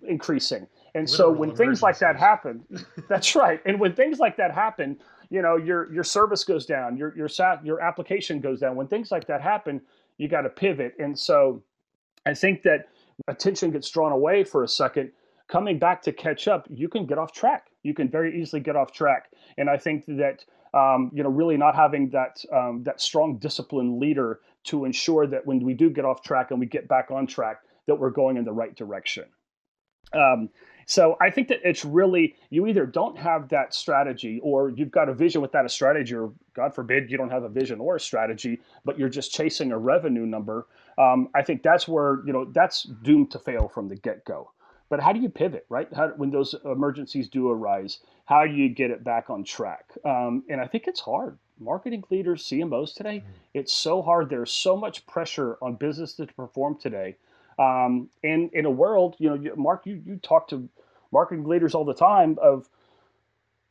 increasing. 0.07 0.67
And 0.95 1.09
Literal 1.09 1.33
so 1.33 1.39
when 1.39 1.55
things 1.57 1.83
like 1.83 1.99
that 2.01 2.17
happen 2.17 2.65
that's 3.09 3.35
right. 3.35 3.61
And 3.65 3.81
when 3.81 3.95
things 3.95 4.19
like 4.19 4.37
that 4.37 4.55
happen 4.55 4.99
you 5.31 5.43
know 5.43 5.57
your 5.57 5.93
your 5.93 6.05
service 6.05 6.45
goes 6.45 6.67
down, 6.67 6.97
your 6.97 7.17
your 7.17 7.29
your 7.63 7.81
application 7.81 8.41
goes 8.41 8.61
down. 8.61 8.77
When 8.77 8.87
things 8.87 9.11
like 9.11 9.27
that 9.27 9.41
happen, 9.41 9.81
you 10.17 10.29
got 10.29 10.43
to 10.43 10.51
pivot. 10.51 10.95
And 10.99 11.19
so, 11.19 11.63
I 12.27 12.35
think 12.35 12.63
that 12.63 12.89
attention 13.27 13.71
gets 13.71 13.91
drawn 13.91 14.13
away 14.13 14.45
for 14.45 14.65
a 14.65 14.69
second. 14.69 15.13
Coming 15.49 15.79
back 15.79 16.03
to 16.03 16.13
catch 16.13 16.47
up, 16.47 16.67
you 16.69 16.89
can 16.89 17.07
get 17.07 17.17
off 17.17 17.33
track. 17.33 17.69
You 17.83 17.95
can 17.95 18.11
very 18.11 18.41
easily 18.41 18.61
get 18.61 18.77
off 18.77 18.93
track. 18.93 19.31
And 19.57 19.71
I 19.71 19.79
think 19.79 20.05
that 20.07 20.45
um, 20.75 21.11
you 21.15 21.23
know, 21.23 21.31
really 21.31 21.57
not 21.57 21.75
having 21.75 22.11
that 22.11 22.45
um, 22.53 22.83
that 22.85 23.01
strong 23.01 23.39
disciplined 23.39 23.99
leader 23.99 24.41
to 24.65 24.85
ensure 24.85 25.27
that 25.27 25.47
when 25.47 25.61
we 25.61 25.75
do 25.75 25.91
get 25.91 26.05
off 26.05 26.23
track 26.23 26.51
and 26.51 26.61
we 26.61 26.67
get 26.67 26.89
back 26.89 27.11
on 27.11 27.27
track, 27.27 27.63
that 27.87 27.95
we're 27.95 28.11
going 28.11 28.37
in 28.37 28.45
the 28.45 28.53
right 28.53 28.75
direction. 28.75 29.25
Um, 30.13 30.51
so 30.89 31.19
I 31.21 31.29
think 31.29 31.49
that 31.49 31.61
it's 31.63 31.85
really 31.85 32.35
you 32.49 32.67
either 32.67 32.87
don't 32.87 33.19
have 33.19 33.51
that 33.51 33.75
strategy 33.75 34.41
or 34.43 34.71
you've 34.71 34.91
got 34.91 35.11
a 35.11 35.15
vision 35.15 35.43
without 35.43 35.67
a 35.67 35.69
strategy, 35.69 36.15
or 36.15 36.33
God 36.55 36.75
forbid 36.75 37.11
you 37.11 37.19
don't 37.19 37.29
have 37.29 37.43
a 37.43 37.49
vision 37.51 37.79
or 37.79 37.97
a 37.97 38.01
strategy, 38.01 38.59
but 38.87 38.99
you're 38.99 39.11
just 39.11 39.31
chasing 39.31 39.71
a 39.71 39.79
revenue 39.79 40.25
number. 40.25 40.67
Um, 40.97 41.29
I 41.35 41.43
think 41.43 41.63
that's 41.63 41.87
where 41.87 42.23
you 42.25 42.33
know 42.33 42.47
that's 42.47 42.85
doomed 43.03 43.31
to 43.33 43.39
fail 43.39 43.69
from 43.69 43.89
the 43.89 43.97
get 43.97 44.25
go. 44.25 44.51
But 44.89 45.01
how 45.01 45.13
do 45.13 45.21
you 45.21 45.29
pivot, 45.29 45.67
right? 45.69 45.89
How, 45.95 46.09
when 46.17 46.31
those 46.31 46.55
emergencies 46.65 47.29
do 47.29 47.51
arise, 47.51 47.99
how 48.25 48.47
do 48.47 48.55
you 48.55 48.71
get 48.71 48.91
it 48.91 49.05
back 49.05 49.29
on 49.29 49.45
track? 49.45 49.93
Um, 50.07 50.43
and 50.49 50.59
I 50.59 50.67
think 50.67 50.87
it's 50.87 51.01
hard. 51.01 51.39
Marketing 51.61 52.03
leaders, 52.11 52.45
CMOs 52.45 52.95
today, 52.95 53.19
mm-hmm. 53.19 53.31
it's 53.53 53.75
so 53.75 54.01
hard. 54.01 54.31
There's 54.31 54.51
so 54.51 54.75
much 54.75 55.07
pressure 55.07 55.59
on 55.61 55.75
business 55.75 56.15
to 56.15 56.27
perform 56.29 56.79
today. 56.79 57.17
Um, 57.59 58.09
and 58.23 58.51
in 58.53 58.67
a 58.67 58.71
world, 58.71 59.17
you 59.19 59.29
know, 59.29 59.55
Mark, 59.57 59.83
you, 59.85 60.01
you 60.07 60.17
talk 60.17 60.49
to 60.49 60.69
marketing 61.13 61.45
leaders 61.45 61.75
all 61.75 61.85
the 61.85 61.95
time 61.95 62.39
of 62.41 62.69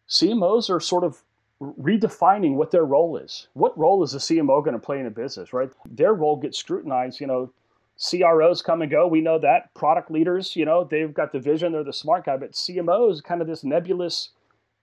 CMOs 0.10 0.70
are 0.70 0.80
sort 0.80 1.04
of 1.04 1.24
redefining 1.62 2.56
what 2.56 2.72
their 2.72 2.86
role 2.86 3.18
is. 3.18 3.48
What 3.54 3.78
role 3.78 4.04
is 4.04 4.14
a 4.14 4.18
CMO 4.18 4.64
going 4.64 4.74
to 4.74 4.80
play 4.80 5.00
in 5.00 5.06
a 5.06 5.12
business, 5.12 5.54
right? 5.54 5.70
Their 5.90 6.14
role 6.14 6.38
gets 6.38 6.58
scrutinized, 6.58 7.20
you 7.20 7.28
know, 7.28 7.52
CROs 8.00 8.62
come 8.62 8.84
and 8.84 8.92
go. 8.92 9.08
We 9.08 9.22
know 9.22 9.40
that 9.40 9.74
product 9.74 10.12
leaders, 10.12 10.56
you 10.56 10.66
know, 10.66 10.84
they've 10.84 11.14
got 11.14 11.32
the 11.32 11.40
vision, 11.40 11.72
they're 11.72 11.84
the 11.84 11.94
smart 11.94 12.26
guy, 12.26 12.38
but 12.38 12.52
CMOs 12.52 13.24
kind 13.24 13.42
of 13.42 13.48
this 13.48 13.64
nebulous. 13.64 14.30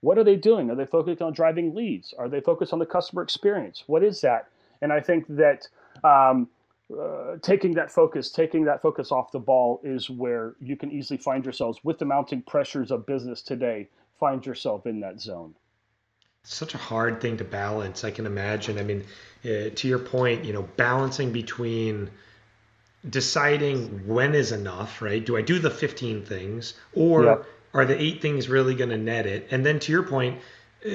What 0.00 0.18
are 0.18 0.24
they 0.24 0.36
doing? 0.36 0.68
Are 0.70 0.74
they 0.74 0.84
focused 0.84 1.22
on 1.22 1.32
driving 1.32 1.74
leads? 1.74 2.12
Are 2.18 2.28
they 2.28 2.40
focused 2.40 2.72
on 2.72 2.80
the 2.80 2.86
customer 2.86 3.22
experience? 3.22 3.84
What 3.86 4.02
is 4.02 4.20
that? 4.22 4.48
And 4.82 4.92
I 4.92 5.00
think 5.00 5.26
that 5.28 5.68
um, 6.02 6.48
uh, 6.98 7.36
taking 7.42 7.74
that 7.74 7.90
focus, 7.90 8.30
taking 8.30 8.64
that 8.64 8.82
focus 8.82 9.12
off 9.12 9.32
the 9.32 9.38
ball 9.38 9.80
is 9.84 10.08
where 10.08 10.54
you 10.60 10.76
can 10.76 10.90
easily 10.90 11.18
find 11.18 11.44
yourselves 11.44 11.82
with 11.82 11.98
the 11.98 12.04
mounting 12.04 12.42
pressures 12.42 12.90
of 12.90 13.06
business 13.06 13.42
today. 13.42 13.88
Find 14.18 14.44
yourself 14.44 14.86
in 14.86 15.00
that 15.00 15.20
zone. 15.20 15.54
Such 16.44 16.74
a 16.74 16.78
hard 16.78 17.20
thing 17.20 17.38
to 17.38 17.44
balance. 17.44 18.04
I 18.04 18.10
can 18.10 18.26
imagine. 18.26 18.78
I 18.78 18.82
mean, 18.82 19.04
uh, 19.44 19.70
to 19.74 19.88
your 19.88 19.98
point, 19.98 20.44
you 20.44 20.52
know, 20.52 20.62
balancing 20.76 21.32
between 21.32 22.10
deciding 23.08 24.06
when 24.06 24.34
is 24.34 24.52
enough, 24.52 25.02
right? 25.02 25.24
Do 25.24 25.36
I 25.36 25.42
do 25.42 25.58
the 25.58 25.70
15 25.70 26.24
things 26.24 26.74
or 26.94 27.24
yep. 27.24 27.46
are 27.72 27.84
the 27.84 28.00
eight 28.00 28.22
things 28.22 28.48
really 28.48 28.74
going 28.74 28.90
to 28.90 28.98
net 28.98 29.26
it? 29.26 29.48
And 29.50 29.64
then 29.64 29.78
to 29.80 29.92
your 29.92 30.02
point, 30.02 30.40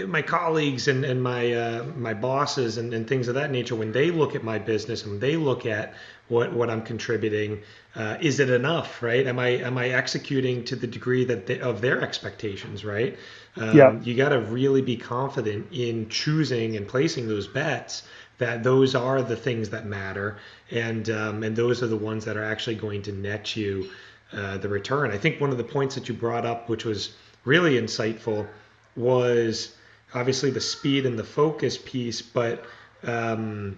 my 0.08 0.22
colleagues 0.22 0.88
and, 0.88 1.04
and 1.04 1.22
my 1.22 1.52
uh, 1.52 1.84
my 1.96 2.14
bosses 2.14 2.78
and, 2.78 2.94
and 2.94 3.08
things 3.08 3.28
of 3.28 3.36
that 3.36 3.52
nature, 3.52 3.76
when 3.76 3.92
they 3.92 4.12
look 4.12 4.36
at 4.36 4.44
my 4.44 4.60
business 4.60 5.06
and 5.06 5.20
they 5.20 5.36
look 5.36 5.66
at 5.66 5.94
what, 6.28 6.54
what 6.54 6.70
I'm 6.70 6.84
contributing, 6.84 7.62
uh, 7.96 8.18
is 8.22 8.40
it 8.40 8.52
enough, 8.52 9.02
right? 9.02 9.26
Am 9.26 9.40
I 9.40 9.48
am 9.48 9.78
I 9.78 9.90
executing 9.90 10.64
to 10.66 10.76
the 10.76 10.86
degree 10.86 11.26
that 11.26 11.48
they, 11.48 11.60
of 11.60 11.82
their 11.82 12.02
expectations, 12.02 12.86
right? 12.86 13.18
Um, 13.56 13.76
yeah. 13.76 14.00
You 14.02 14.16
got 14.16 14.30
to 14.30 14.40
really 14.40 14.84
be 14.84 14.96
confident 14.96 15.68
in 15.72 16.08
choosing 16.10 16.78
and 16.78 16.88
placing 16.88 17.28
those 17.28 17.48
bets 17.48 18.04
that 18.38 18.64
those 18.64 18.96
are 18.96 19.22
the 19.22 19.36
things 19.36 19.70
that 19.72 19.88
matter, 19.88 20.38
and 20.70 21.10
um, 21.10 21.44
and 21.44 21.56
those 21.56 21.82
are 21.82 21.88
the 21.88 21.98
ones 21.98 22.26
that 22.26 22.38
are 22.38 22.44
actually 22.44 22.76
going 22.76 23.02
to 23.02 23.12
net 23.12 23.56
you 23.56 23.90
uh, 24.34 24.60
the 24.60 24.70
return. 24.70 25.10
I 25.10 25.18
think 25.18 25.42
one 25.42 25.50
of 25.50 25.58
the 25.58 25.64
points 25.64 25.96
that 25.96 26.08
you 26.08 26.14
brought 26.14 26.46
up, 26.46 26.70
which 26.70 26.86
was 26.86 27.16
really 27.44 27.74
insightful, 27.74 28.48
was 28.96 29.76
obviously 30.14 30.50
the 30.50 30.62
speed 30.62 31.06
and 31.06 31.18
the 31.18 31.24
focus 31.24 31.78
piece, 31.78 32.22
but 32.22 32.66
um, 33.04 33.78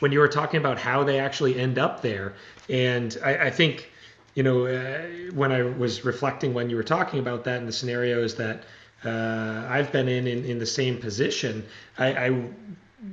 when 0.00 0.12
you 0.12 0.18
were 0.18 0.28
talking 0.28 0.58
about 0.58 0.78
how 0.78 1.04
they 1.04 1.18
actually 1.18 1.58
end 1.58 1.78
up 1.78 2.02
there, 2.02 2.34
and 2.68 3.16
I, 3.24 3.46
I 3.46 3.50
think 3.50 3.90
you 4.34 4.42
know 4.42 4.66
uh, 4.66 5.02
when 5.34 5.52
I 5.52 5.62
was 5.62 6.04
reflecting 6.04 6.54
when 6.54 6.70
you 6.70 6.76
were 6.76 6.82
talking 6.82 7.18
about 7.18 7.44
that 7.44 7.60
in 7.60 7.66
the 7.66 7.72
scenarios 7.72 8.36
that 8.36 8.64
uh, 9.04 9.66
I've 9.68 9.92
been 9.92 10.08
in, 10.08 10.26
in 10.26 10.44
in 10.44 10.58
the 10.58 10.66
same 10.66 10.98
position, 10.98 11.66
I, 11.98 12.26
I 12.26 12.44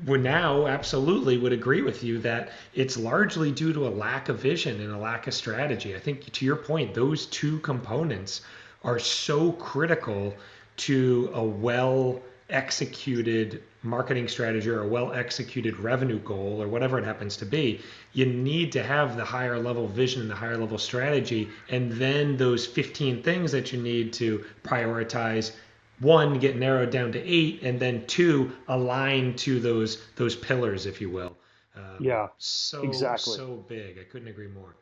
would 0.05 0.21
now 0.21 0.67
absolutely 0.67 1.37
would 1.37 1.53
agree 1.53 1.81
with 1.81 2.03
you 2.03 2.19
that 2.19 2.49
it's 2.73 2.97
largely 2.97 3.51
due 3.51 3.71
to 3.73 3.87
a 3.87 3.89
lack 3.89 4.27
of 4.27 4.37
vision 4.37 4.81
and 4.81 4.91
a 4.91 4.97
lack 4.97 5.27
of 5.27 5.33
strategy. 5.33 5.95
I 5.95 5.99
think 5.99 6.31
to 6.31 6.45
your 6.45 6.57
point, 6.57 6.93
those 6.93 7.25
two 7.27 7.59
components 7.59 8.41
are 8.83 8.99
so 8.99 9.53
critical 9.53 10.35
to 10.77 11.29
a 11.33 11.43
well 11.43 12.21
executed 12.49 13.61
marketing 13.83 14.27
strategy 14.27 14.69
or 14.69 14.81
a 14.81 14.87
well 14.87 15.11
executed 15.13 15.77
revenue 15.79 16.19
goal 16.19 16.61
or 16.61 16.67
whatever 16.67 16.97
it 16.97 17.05
happens 17.05 17.37
to 17.37 17.45
be. 17.45 17.81
You 18.13 18.25
need 18.25 18.71
to 18.73 18.83
have 18.83 19.17
the 19.17 19.25
higher 19.25 19.59
level 19.59 19.87
vision 19.87 20.21
and 20.21 20.31
the 20.31 20.35
higher 20.35 20.57
level 20.57 20.77
strategy, 20.77 21.49
and 21.69 21.91
then 21.91 22.37
those 22.37 22.65
15 22.65 23.23
things 23.23 23.51
that 23.51 23.71
you 23.71 23.81
need 23.81 24.13
to 24.13 24.45
prioritize 24.63 25.51
one 25.99 26.37
get 26.39 26.57
narrowed 26.57 26.91
down 26.91 27.11
to 27.11 27.19
eight, 27.19 27.63
and 27.63 27.79
then 27.79 28.05
two 28.05 28.51
align 28.67 29.35
to 29.35 29.59
those 29.59 30.03
those 30.15 30.35
pillars, 30.35 30.85
if 30.85 31.01
you 31.01 31.09
will. 31.09 31.35
Um, 31.75 31.97
yeah, 31.99 32.27
so 32.37 32.83
exactly 32.83 33.35
so 33.35 33.65
big. 33.67 33.97
I 33.99 34.03
couldn't 34.03 34.27
agree 34.27 34.47
more. 34.47 34.75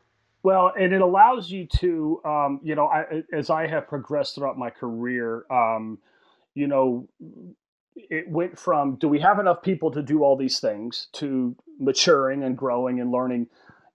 Well, 0.45 0.73
and 0.79 0.93
it 0.93 1.01
allows 1.01 1.49
you 1.49 1.65
to, 1.79 2.21
um, 2.23 2.59
you 2.61 2.75
know, 2.75 2.85
I, 2.85 3.23
as 3.33 3.49
I 3.49 3.65
have 3.65 3.87
progressed 3.87 4.35
throughout 4.35 4.59
my 4.59 4.69
career, 4.69 5.43
um, 5.51 5.97
you 6.53 6.67
know, 6.67 7.09
it 7.95 8.29
went 8.29 8.59
from 8.59 8.97
do 8.97 9.07
we 9.07 9.19
have 9.21 9.39
enough 9.39 9.63
people 9.63 9.89
to 9.89 10.03
do 10.03 10.23
all 10.23 10.37
these 10.37 10.59
things 10.59 11.07
to 11.13 11.55
maturing 11.79 12.43
and 12.43 12.55
growing 12.55 12.99
and 12.99 13.11
learning. 13.11 13.47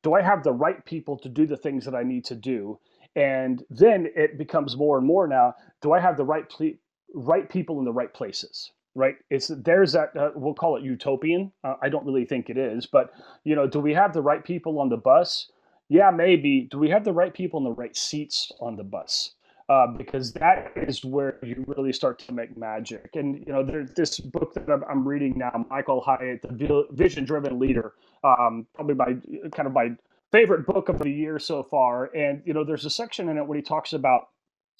Do 0.02 0.14
I 0.14 0.22
have 0.22 0.42
the 0.42 0.52
right 0.52 0.84
people 0.84 1.16
to 1.18 1.28
do 1.28 1.46
the 1.46 1.56
things 1.56 1.84
that 1.84 1.94
I 1.94 2.02
need 2.02 2.24
to 2.24 2.34
do? 2.34 2.80
And 3.14 3.62
then 3.70 4.08
it 4.16 4.36
becomes 4.36 4.76
more 4.76 4.98
and 4.98 5.06
more 5.06 5.28
now. 5.28 5.54
Do 5.82 5.92
I 5.92 6.00
have 6.00 6.16
the 6.16 6.24
right 6.24 6.50
ple- 6.50 6.78
right 7.14 7.48
people 7.48 7.78
in 7.78 7.84
the 7.84 7.92
right 7.92 8.12
places 8.12 8.72
right 8.96 9.14
it's 9.30 9.52
there's 9.64 9.92
that 9.92 10.16
uh, 10.16 10.30
we'll 10.34 10.54
call 10.54 10.76
it 10.76 10.82
utopian 10.82 11.52
uh, 11.62 11.74
i 11.80 11.88
don't 11.88 12.04
really 12.04 12.24
think 12.24 12.50
it 12.50 12.58
is 12.58 12.86
but 12.86 13.12
you 13.44 13.54
know 13.54 13.68
do 13.68 13.78
we 13.78 13.94
have 13.94 14.12
the 14.12 14.20
right 14.22 14.44
people 14.44 14.80
on 14.80 14.88
the 14.88 14.96
bus 14.96 15.48
yeah 15.90 16.10
maybe. 16.10 16.62
Do 16.70 16.78
we 16.78 16.88
have 16.88 17.04
the 17.04 17.12
right 17.12 17.34
people 17.34 17.58
in 17.58 17.64
the 17.64 17.72
right 17.72 17.94
seats 17.96 18.50
on 18.60 18.76
the 18.76 18.84
bus? 18.84 19.34
Uh, 19.68 19.86
because 19.86 20.32
that 20.32 20.72
is 20.76 21.04
where 21.04 21.38
you 21.44 21.64
really 21.68 21.92
start 21.92 22.18
to 22.20 22.32
make 22.32 22.56
magic. 22.56 23.10
And 23.14 23.44
you 23.46 23.52
know 23.52 23.62
there's 23.62 23.92
this 23.92 24.18
book 24.18 24.54
that 24.54 24.68
i'm, 24.70 24.82
I'm 24.90 25.06
reading 25.06 25.34
now 25.36 25.66
michael 25.70 26.00
hyatt 26.00 26.42
the 26.42 26.86
vision 26.90 27.24
driven 27.24 27.58
leader 27.58 27.92
um, 28.24 28.66
probably 28.74 28.94
my 28.94 29.16
kind 29.50 29.66
of 29.66 29.72
my 29.72 29.92
favorite 30.32 30.66
book 30.66 30.88
of 30.88 30.98
the 30.98 31.10
year 31.10 31.38
so 31.38 31.62
far. 31.62 32.06
And 32.14 32.42
you 32.44 32.52
know 32.54 32.64
there's 32.64 32.84
a 32.84 32.90
section 32.90 33.28
in 33.28 33.38
it 33.38 33.46
where 33.46 33.56
he 33.56 33.62
talks 33.62 33.92
about 33.92 34.28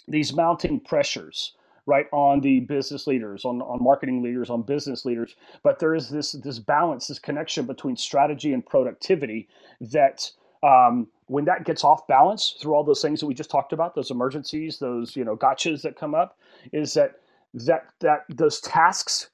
these 0.08 0.32
mounting 0.32 0.80
pressures 0.80 1.54
right 1.86 2.06
on 2.12 2.40
the 2.40 2.60
business 2.60 3.06
leaders 3.06 3.44
on, 3.44 3.62
on 3.62 3.82
marketing 3.82 4.22
leaders 4.22 4.50
on 4.50 4.62
business 4.62 5.04
leaders. 5.04 5.34
But 5.62 5.78
there 5.78 5.94
is 5.94 6.08
this 6.10 6.32
this 6.32 6.58
balance 6.58 7.06
this 7.06 7.18
connection 7.18 7.66
between 7.66 7.96
strategy 7.96 8.52
and 8.52 8.64
productivity 8.64 9.48
that 9.80 10.30
um, 10.62 11.06
when 11.26 11.44
that 11.44 11.64
gets 11.64 11.84
off 11.84 12.06
balance 12.06 12.56
through 12.60 12.74
all 12.74 12.84
those 12.84 13.02
things 13.02 13.20
that 13.20 13.26
we 13.26 13.34
just 13.34 13.50
talked 13.50 13.72
about 13.72 13.94
those 13.94 14.10
emergencies 14.10 14.78
those 14.78 15.16
you 15.16 15.24
know 15.24 15.36
gotchas 15.36 15.82
that 15.82 15.96
come 15.96 16.14
up 16.14 16.38
is 16.72 16.94
that 16.94 17.20
that 17.54 17.86
that 18.00 18.24
those 18.28 18.60
tasks 18.60 19.30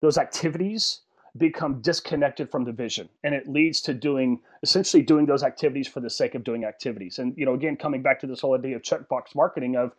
those 0.00 0.18
activities 0.18 1.00
become 1.38 1.80
disconnected 1.80 2.50
from 2.50 2.64
the 2.64 2.72
vision 2.72 3.08
and 3.24 3.34
it 3.34 3.48
leads 3.48 3.80
to 3.80 3.94
doing 3.94 4.38
essentially 4.62 5.02
doing 5.02 5.24
those 5.24 5.42
activities 5.42 5.88
for 5.88 6.00
the 6.00 6.10
sake 6.10 6.34
of 6.34 6.44
doing 6.44 6.64
activities 6.64 7.18
and 7.18 7.34
you 7.36 7.46
know 7.46 7.54
again 7.54 7.76
coming 7.76 8.02
back 8.02 8.20
to 8.20 8.26
this 8.26 8.40
whole 8.40 8.54
idea 8.54 8.76
of 8.76 8.82
checkbox 8.82 9.34
marketing 9.34 9.76
of 9.76 9.92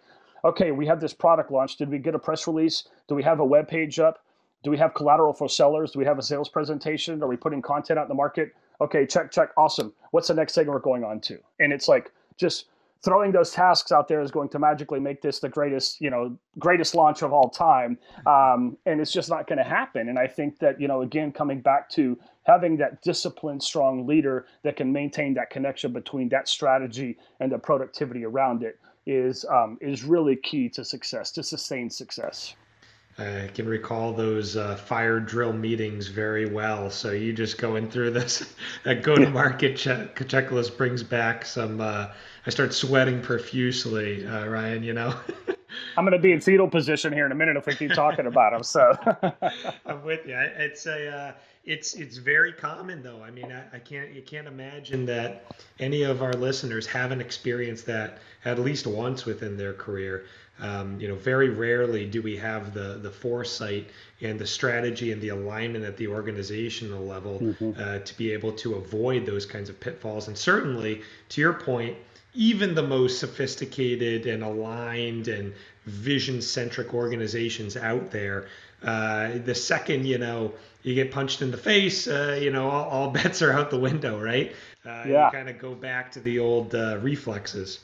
okay, 0.46 0.72
we 0.72 0.86
have 0.86 1.00
this 1.00 1.14
product 1.14 1.52
launch. 1.52 1.78
Did 1.78 1.90
we 1.90 2.00
get 2.00 2.16
a 2.16 2.20
press 2.20 2.48
release? 2.48 2.88
Do 3.08 3.16
we 3.16 3.24
have 3.24 3.40
a 3.40 3.46
web 3.46 3.68
page 3.68 4.00
up? 4.00 4.24
Do 4.64 4.72
we 4.72 4.78
have 4.78 4.94
collateral 4.94 5.34
for 5.34 5.50
sellers? 5.50 5.92
Do 5.92 6.00
we 6.00 6.06
have 6.06 6.18
a 6.18 6.22
sales 6.22 6.50
presentation? 6.50 7.22
Are 7.22 7.28
we 7.28 7.38
putting 7.38 7.62
content 7.62 8.00
out 8.00 8.04
in 8.04 8.10
the 8.10 8.16
market? 8.16 8.54
Okay, 8.82 9.06
check, 9.06 9.32
check. 9.32 9.50
Awesome. 9.58 9.94
What's 10.12 10.28
the 10.28 10.34
next 10.34 10.56
thing 10.56 10.68
we're 10.68 10.80
going 10.80 11.04
on 11.04 11.20
to? 11.22 11.40
And 11.60 11.72
it's 11.72 11.88
like 11.88 12.12
just 12.38 12.66
throwing 13.04 13.32
those 13.32 13.52
tasks 13.52 13.92
out 13.92 14.08
there 14.08 14.22
is 14.22 14.32
going 14.32 14.48
to 14.50 14.60
magically 14.60 15.00
make 15.00 15.22
this 15.22 15.40
the 15.40 15.50
greatest, 15.50 16.00
you 16.00 16.10
know, 16.10 16.38
greatest 16.58 16.96
launch 16.96 17.22
of 17.22 17.34
all 17.34 17.50
time. 17.50 17.98
Um, 18.26 18.78
and 18.86 19.02
it's 19.02 19.12
just 19.12 19.30
not 19.30 19.48
going 19.48 19.58
to 19.58 19.64
happen. 19.64 20.08
And 20.10 20.18
I 20.18 20.28
think 20.28 20.60
that, 20.60 20.80
you 20.80 20.88
know, 20.88 21.02
again, 21.02 21.32
coming 21.32 21.60
back 21.60 21.90
to 21.92 22.18
having 22.44 22.78
that 22.78 23.02
disciplined, 23.02 23.62
strong 23.62 24.08
leader 24.08 24.46
that 24.64 24.78
can 24.78 24.92
maintain 24.92 25.34
that 25.34 25.50
connection 25.50 25.92
between 25.92 26.30
that 26.30 26.48
strategy 26.48 27.18
and 27.40 27.52
the 27.52 27.58
productivity 27.58 28.26
around 28.26 28.64
it 28.64 28.80
is 29.06 29.44
um, 29.52 29.78
is 29.82 30.06
really 30.06 30.38
key 30.38 30.70
to 30.70 30.86
success, 30.86 31.30
to 31.32 31.44
sustained 31.44 31.92
success. 31.92 32.56
I 33.18 33.50
can 33.54 33.68
recall 33.68 34.14
those 34.14 34.56
uh, 34.56 34.76
fire 34.76 35.20
drill 35.20 35.54
meetings 35.54 36.08
very 36.08 36.48
well. 36.48 36.90
So 36.90 37.12
you 37.12 37.32
just 37.32 37.60
going 37.60 37.90
through 37.90 38.12
this, 38.12 38.54
that 38.84 39.04
go-to-market 39.04 39.78
check- 39.78 40.16
checklist 40.16 40.78
brings 40.78 41.04
back 41.04 41.46
some. 41.46 41.80
Uh, 41.80 42.08
I 42.46 42.50
start 42.50 42.74
sweating 42.74 43.22
profusely, 43.22 44.26
uh, 44.26 44.48
Ryan. 44.48 44.84
You 44.84 44.94
know. 44.94 45.16
I'm 45.98 46.06
going 46.06 46.14
to 46.14 46.20
be 46.20 46.32
in 46.32 46.42
fetal 46.42 46.68
position 46.68 47.14
here 47.14 47.26
in 47.26 47.32
a 47.32 47.36
minute 47.36 47.58
if 47.58 47.66
we 47.66 47.76
keep 47.76 47.94
talking 47.94 48.28
about 48.28 48.54
them. 48.54 48.64
So 48.64 48.96
I'm 49.86 50.04
with 50.04 50.26
you. 50.26 50.38
It's 50.38 50.86
a. 50.86 51.10
Uh, 51.10 51.34
it's 51.66 51.94
it's 51.94 52.18
very 52.18 52.52
common 52.52 53.02
though. 53.02 53.24
I 53.24 53.32
mean, 53.32 53.52
I, 53.52 53.78
I, 53.78 53.80
can't 53.80 54.12
you 54.12 54.22
can't 54.22 54.48
imagine 54.48 55.06
that 55.06 55.46
any 55.80 56.04
of 56.04 56.22
our 56.22 56.34
listeners 56.34 56.86
haven't 56.86 57.22
experienced 57.22 57.86
that 57.86 58.18
at 58.44 58.60
least 58.60 58.86
once 58.86 59.26
within 59.26 59.56
their 59.56 59.74
career. 59.74 60.26
Um, 60.60 61.00
you 61.00 61.08
know, 61.08 61.16
very 61.16 61.50
rarely 61.50 62.06
do 62.06 62.22
we 62.22 62.38
have 62.38 62.74
the 62.74 63.00
the 63.02 63.10
foresight 63.10 63.90
and 64.22 64.40
the 64.40 64.46
strategy 64.46 65.12
and 65.12 65.22
the 65.22 65.30
alignment 65.30 65.84
at 65.84 65.98
the 65.98 66.08
organizational 66.08 67.04
level 67.06 67.40
mm-hmm. 67.40 67.72
uh, 67.78 68.00
to 68.00 68.18
be 68.18 68.32
able 68.32 68.52
to 68.54 68.76
avoid 68.76 69.26
those 69.26 69.46
kinds 69.46 69.70
of 69.70 69.80
pitfalls. 69.80 70.28
And 70.28 70.38
certainly, 70.38 71.02
to 71.30 71.42
your 71.42 71.54
point, 71.54 71.98
even 72.34 72.76
the 72.76 72.84
most 72.84 73.20
sophisticated 73.20 74.26
and 74.26 74.44
aligned 74.44 75.28
and 75.28 75.54
vision 75.86 76.42
centric 76.42 76.94
organizations 76.94 77.76
out 77.76 78.12
there, 78.12 78.48
uh, 78.84 79.40
the 79.44 79.56
second 79.56 80.06
you 80.06 80.18
know 80.18 80.54
you 80.84 80.94
get 80.94 81.12
punched 81.12 81.42
in 81.42 81.52
the 81.52 81.58
face, 81.58 82.08
uh, 82.08 82.38
you 82.40 82.52
know 82.52 82.70
all, 82.70 82.90
all, 82.90 83.10
bets 83.12 83.42
are 83.42 83.52
out 83.52 83.70
the 83.72 83.80
window, 83.80 84.22
right? 84.22 84.54
Uh, 84.86 85.04
yeah. 85.08 85.26
You 85.26 85.32
kind 85.32 85.50
of 85.50 85.60
go 85.60 85.74
back 85.74 86.12
to 86.14 86.20
the 86.20 86.40
old 86.40 86.76
uh, 86.76 87.00
reflexes. 87.02 87.80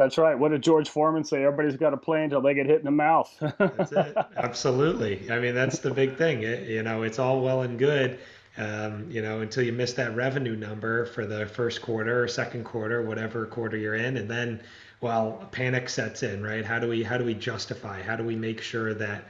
That's 0.00 0.16
right. 0.16 0.38
What 0.38 0.50
did 0.50 0.62
George 0.62 0.88
Foreman 0.88 1.24
say? 1.24 1.44
Everybody's 1.44 1.76
got 1.76 1.92
a 1.92 1.96
plan 1.98 2.24
until 2.24 2.40
they 2.40 2.54
get 2.54 2.64
hit 2.64 2.78
in 2.78 2.86
the 2.86 2.90
mouth. 2.90 3.30
that's 3.58 3.92
it. 3.92 4.16
Absolutely. 4.38 5.30
I 5.30 5.38
mean, 5.38 5.54
that's 5.54 5.80
the 5.80 5.90
big 5.90 6.16
thing. 6.16 6.42
It, 6.42 6.66
you 6.70 6.82
know, 6.82 7.02
it's 7.02 7.18
all 7.18 7.42
well 7.42 7.60
and 7.60 7.78
good, 7.78 8.18
um, 8.56 9.10
you 9.10 9.20
know, 9.20 9.42
until 9.42 9.62
you 9.62 9.72
miss 9.72 9.92
that 9.92 10.16
revenue 10.16 10.56
number 10.56 11.04
for 11.04 11.26
the 11.26 11.44
first 11.44 11.82
quarter 11.82 12.24
or 12.24 12.28
second 12.28 12.64
quarter, 12.64 13.02
whatever 13.02 13.44
quarter 13.44 13.76
you're 13.76 13.96
in, 13.96 14.16
and 14.16 14.26
then, 14.26 14.62
well, 15.02 15.46
panic 15.52 15.90
sets 15.90 16.22
in, 16.22 16.42
right? 16.42 16.64
How 16.64 16.78
do 16.78 16.88
we 16.88 17.02
how 17.02 17.18
do 17.18 17.24
we 17.26 17.34
justify? 17.34 18.00
How 18.00 18.16
do 18.16 18.24
we 18.24 18.36
make 18.36 18.62
sure 18.62 18.94
that 18.94 19.24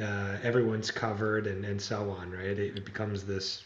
uh, 0.00 0.38
everyone's 0.42 0.90
covered 0.90 1.46
and 1.46 1.62
and 1.66 1.78
so 1.78 2.08
on, 2.08 2.30
right? 2.30 2.58
It, 2.58 2.78
it 2.78 2.86
becomes 2.86 3.24
this 3.24 3.64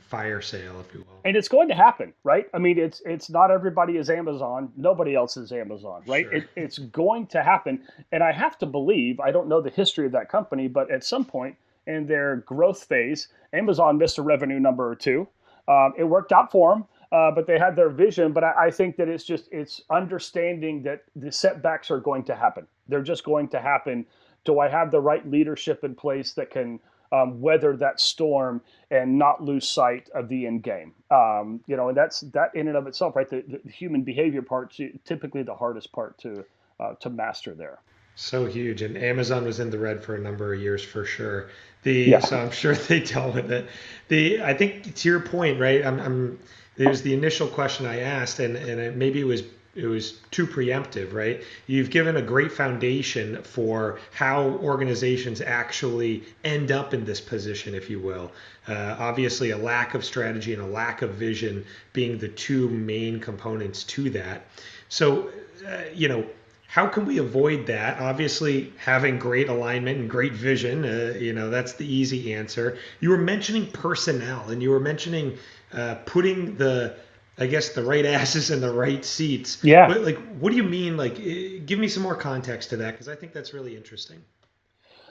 fire 0.00 0.42
sale, 0.42 0.80
if 0.80 0.92
you 0.92 1.00
will. 1.02 1.03
And 1.24 1.36
it's 1.36 1.48
going 1.48 1.68
to 1.68 1.74
happen, 1.74 2.12
right? 2.22 2.46
I 2.52 2.58
mean, 2.58 2.78
it's 2.78 3.00
it's 3.06 3.30
not 3.30 3.50
everybody 3.50 3.96
is 3.96 4.10
Amazon. 4.10 4.70
Nobody 4.76 5.14
else 5.14 5.36
is 5.36 5.52
Amazon, 5.52 6.02
right? 6.06 6.26
Sure. 6.26 6.34
It, 6.34 6.48
it's 6.54 6.78
going 6.78 7.26
to 7.28 7.42
happen, 7.42 7.80
and 8.12 8.22
I 8.22 8.30
have 8.32 8.58
to 8.58 8.66
believe. 8.66 9.20
I 9.20 9.30
don't 9.30 9.48
know 9.48 9.62
the 9.62 9.70
history 9.70 10.04
of 10.06 10.12
that 10.12 10.28
company, 10.28 10.68
but 10.68 10.90
at 10.90 11.02
some 11.02 11.24
point 11.24 11.56
in 11.86 12.06
their 12.06 12.36
growth 12.36 12.84
phase, 12.84 13.28
Amazon 13.54 13.96
missed 13.98 14.18
a 14.18 14.22
revenue 14.22 14.60
number 14.60 14.86
or 14.88 14.94
two. 14.94 15.26
Um, 15.66 15.94
it 15.96 16.04
worked 16.04 16.32
out 16.32 16.50
for 16.50 16.74
them. 16.74 16.84
Uh, 17.12 17.30
but 17.30 17.46
they 17.46 17.60
had 17.60 17.76
their 17.76 17.90
vision. 17.90 18.32
But 18.32 18.42
I, 18.42 18.66
I 18.66 18.70
think 18.72 18.96
that 18.96 19.08
it's 19.08 19.22
just 19.22 19.48
it's 19.52 19.82
understanding 19.88 20.82
that 20.82 21.04
the 21.14 21.30
setbacks 21.30 21.88
are 21.90 22.00
going 22.00 22.24
to 22.24 22.34
happen. 22.34 22.66
They're 22.88 23.02
just 23.02 23.22
going 23.22 23.48
to 23.48 23.60
happen. 23.60 24.04
Do 24.44 24.58
I 24.58 24.68
have 24.68 24.90
the 24.90 25.00
right 25.00 25.24
leadership 25.30 25.84
in 25.84 25.94
place 25.94 26.32
that 26.32 26.50
can 26.50 26.80
um, 27.12 27.40
weather 27.40 27.76
that 27.76 28.00
storm 28.00 28.60
and 28.90 29.18
not 29.18 29.42
lose 29.42 29.68
sight 29.68 30.08
of 30.14 30.28
the 30.28 30.46
end 30.46 30.62
game. 30.62 30.94
Um, 31.10 31.60
you 31.66 31.76
know, 31.76 31.88
and 31.88 31.96
that's 31.96 32.20
that 32.20 32.54
in 32.54 32.68
and 32.68 32.76
of 32.76 32.86
itself, 32.86 33.16
right? 33.16 33.28
The, 33.28 33.44
the 33.46 33.70
human 33.70 34.02
behavior 34.02 34.42
part, 34.42 34.74
typically 35.04 35.42
the 35.42 35.54
hardest 35.54 35.92
part 35.92 36.18
to 36.18 36.44
uh, 36.80 36.94
to 36.94 37.10
master 37.10 37.54
there. 37.54 37.78
So 38.16 38.46
huge, 38.46 38.82
and 38.82 38.96
Amazon 38.96 39.44
was 39.44 39.58
in 39.58 39.70
the 39.70 39.78
red 39.78 40.02
for 40.02 40.14
a 40.14 40.20
number 40.20 40.54
of 40.54 40.60
years 40.60 40.84
for 40.84 41.04
sure. 41.04 41.50
The 41.82 41.92
yeah. 41.92 42.20
so 42.20 42.38
I'm 42.38 42.50
sure 42.50 42.74
they 42.74 43.00
dealt 43.00 43.34
with 43.34 43.50
it. 43.50 43.68
The 44.08 44.42
I 44.42 44.54
think 44.54 44.94
to 44.94 45.08
your 45.08 45.20
point, 45.20 45.60
right? 45.60 45.84
I'm, 45.84 45.98
I'm 46.00 46.38
there's 46.76 47.02
the 47.02 47.12
initial 47.12 47.48
question 47.48 47.86
I 47.86 48.00
asked, 48.00 48.38
and 48.38 48.56
and 48.56 48.80
it, 48.80 48.96
maybe 48.96 49.20
it 49.20 49.24
was 49.24 49.42
it 49.74 49.86
was 49.86 50.18
too 50.30 50.46
preemptive, 50.46 51.12
right? 51.12 51.42
You've 51.66 51.90
given 51.90 52.16
a 52.16 52.22
great 52.22 52.52
foundation 52.52 53.42
for 53.42 53.98
how 54.12 54.42
organizations 54.62 55.40
actually 55.40 56.22
end 56.44 56.70
up 56.70 56.94
in 56.94 57.04
this 57.04 57.20
position, 57.20 57.74
if 57.74 57.90
you 57.90 58.00
will. 58.00 58.30
Uh, 58.68 58.96
obviously, 58.98 59.50
a 59.50 59.58
lack 59.58 59.94
of 59.94 60.04
strategy 60.04 60.52
and 60.52 60.62
a 60.62 60.66
lack 60.66 61.02
of 61.02 61.10
vision 61.14 61.64
being 61.92 62.18
the 62.18 62.28
two 62.28 62.68
main 62.68 63.20
components 63.20 63.84
to 63.84 64.10
that. 64.10 64.46
So, 64.88 65.30
uh, 65.66 65.82
you 65.92 66.08
know, 66.08 66.24
how 66.68 66.88
can 66.88 67.06
we 67.06 67.18
avoid 67.18 67.66
that? 67.66 68.00
Obviously, 68.00 68.72
having 68.78 69.18
great 69.18 69.48
alignment 69.48 69.98
and 69.98 70.10
great 70.10 70.32
vision, 70.32 70.84
uh, 70.84 71.14
you 71.16 71.32
know, 71.32 71.48
that's 71.48 71.74
the 71.74 71.86
easy 71.86 72.34
answer. 72.34 72.78
You 72.98 73.10
were 73.10 73.18
mentioning 73.18 73.70
personnel 73.70 74.48
and 74.48 74.60
you 74.60 74.70
were 74.70 74.80
mentioning 74.80 75.38
uh, 75.72 75.96
putting 76.06 76.56
the 76.56 76.96
I 77.38 77.46
guess 77.46 77.70
the 77.70 77.82
right 77.82 78.06
asses 78.06 78.50
in 78.50 78.60
the 78.60 78.72
right 78.72 79.04
seats. 79.04 79.62
Yeah. 79.64 79.88
But 79.88 80.02
like, 80.02 80.18
what 80.38 80.50
do 80.50 80.56
you 80.56 80.62
mean? 80.62 80.96
Like, 80.96 81.18
eh, 81.18 81.58
give 81.64 81.78
me 81.78 81.88
some 81.88 82.02
more 82.02 82.14
context 82.14 82.70
to 82.70 82.76
that 82.78 82.92
because 82.92 83.08
I 83.08 83.14
think 83.14 83.32
that's 83.32 83.52
really 83.52 83.76
interesting. 83.76 84.22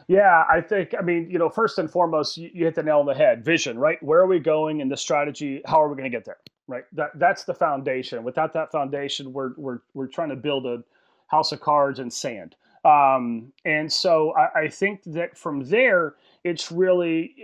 Yeah, 0.07 0.43
I 0.49 0.59
think, 0.61 0.93
I 0.97 1.01
mean, 1.01 1.29
you 1.29 1.39
know, 1.39 1.49
first 1.49 1.79
and 1.79 1.89
foremost, 1.89 2.37
you, 2.37 2.49
you 2.53 2.65
hit 2.65 2.75
the 2.75 2.83
nail 2.83 2.99
on 2.99 3.05
the 3.05 3.13
head. 3.13 3.43
Vision, 3.43 3.77
right? 3.77 4.01
Where 4.03 4.19
are 4.19 4.27
we 4.27 4.39
going 4.39 4.81
and 4.81 4.91
the 4.91 4.97
strategy? 4.97 5.61
How 5.65 5.81
are 5.81 5.87
we 5.87 5.95
going 5.95 6.09
to 6.09 6.15
get 6.15 6.25
there? 6.25 6.37
Right. 6.67 6.83
That 6.93 7.11
that's 7.15 7.43
the 7.43 7.53
foundation. 7.53 8.23
Without 8.23 8.53
that 8.53 8.71
foundation, 8.71 9.33
we're 9.33 9.51
we're 9.57 9.79
we're 9.93 10.07
trying 10.07 10.29
to 10.29 10.35
build 10.35 10.65
a 10.65 10.83
house 11.27 11.51
of 11.51 11.59
cards 11.59 11.99
and 11.99 12.11
sand. 12.11 12.55
Um, 12.85 13.51
and 13.65 13.91
so 13.91 14.33
I, 14.35 14.61
I 14.61 14.67
think 14.69 15.03
that 15.07 15.37
from 15.37 15.65
there, 15.65 16.15
it's 16.43 16.71
really, 16.71 17.35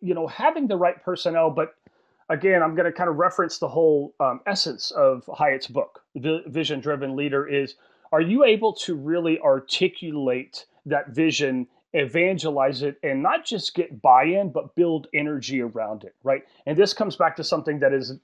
you 0.00 0.14
know, 0.14 0.26
having 0.26 0.66
the 0.66 0.76
right 0.76 1.02
personnel, 1.02 1.50
but 1.50 1.74
again, 2.28 2.62
I'm 2.62 2.74
going 2.74 2.86
to 2.86 2.92
kind 2.92 3.08
of 3.08 3.16
reference 3.16 3.58
the 3.58 3.68
whole 3.68 4.14
um, 4.20 4.40
essence 4.46 4.90
of 4.90 5.28
Hyatt's 5.32 5.66
book, 5.66 6.02
the 6.14 6.42
Vision 6.46 6.80
Driven 6.80 7.16
Leader, 7.16 7.46
is 7.46 7.74
are 8.12 8.20
you 8.20 8.44
able 8.44 8.72
to 8.72 8.94
really 8.94 9.40
articulate 9.40 10.66
that 10.86 11.10
vision, 11.10 11.66
evangelize 11.92 12.82
it, 12.82 12.98
and 13.02 13.22
not 13.22 13.44
just 13.44 13.74
get 13.74 14.00
buy 14.00 14.24
in, 14.24 14.50
but 14.50 14.74
build 14.74 15.08
energy 15.12 15.60
around 15.60 16.04
it, 16.04 16.14
right? 16.22 16.42
And 16.66 16.76
this 16.76 16.92
comes 16.92 17.16
back 17.16 17.36
to 17.36 17.44
something 17.44 17.80
that 17.80 17.92
is, 17.92 18.14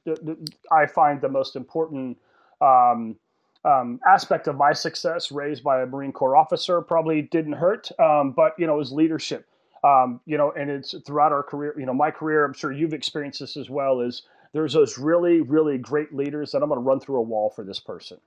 I 0.70 0.86
find, 0.86 1.20
the 1.20 1.28
most 1.28 1.56
important. 1.56 2.18
Um, 2.60 3.16
um, 3.64 4.00
aspect 4.04 4.48
of 4.48 4.56
my 4.56 4.72
success 4.72 5.30
raised 5.30 5.62
by 5.62 5.82
a 5.82 5.86
Marine 5.86 6.10
Corps 6.10 6.34
officer 6.34 6.80
probably 6.80 7.22
didn't 7.22 7.52
hurt, 7.52 7.90
um, 8.00 8.32
but 8.32 8.56
you 8.58 8.66
know, 8.66 8.80
is 8.80 8.90
leadership 8.90 9.46
um, 9.84 10.20
you 10.26 10.38
know, 10.38 10.52
and 10.52 10.70
it's 10.70 10.94
throughout 11.06 11.32
our 11.32 11.42
career, 11.42 11.74
you 11.78 11.86
know, 11.86 11.94
my 11.94 12.10
career, 12.10 12.44
I'm 12.44 12.52
sure 12.52 12.72
you've 12.72 12.92
experienced 12.92 13.40
this 13.40 13.56
as 13.56 13.68
well, 13.68 14.00
is 14.00 14.22
there's 14.52 14.74
those 14.74 14.98
really, 14.98 15.40
really 15.40 15.78
great 15.78 16.14
leaders 16.14 16.52
that 16.52 16.62
I'm 16.62 16.68
going 16.68 16.80
to 16.80 16.84
run 16.84 17.00
through 17.00 17.16
a 17.16 17.22
wall 17.22 17.50
for 17.50 17.64
this 17.64 17.80
person. 17.80 18.18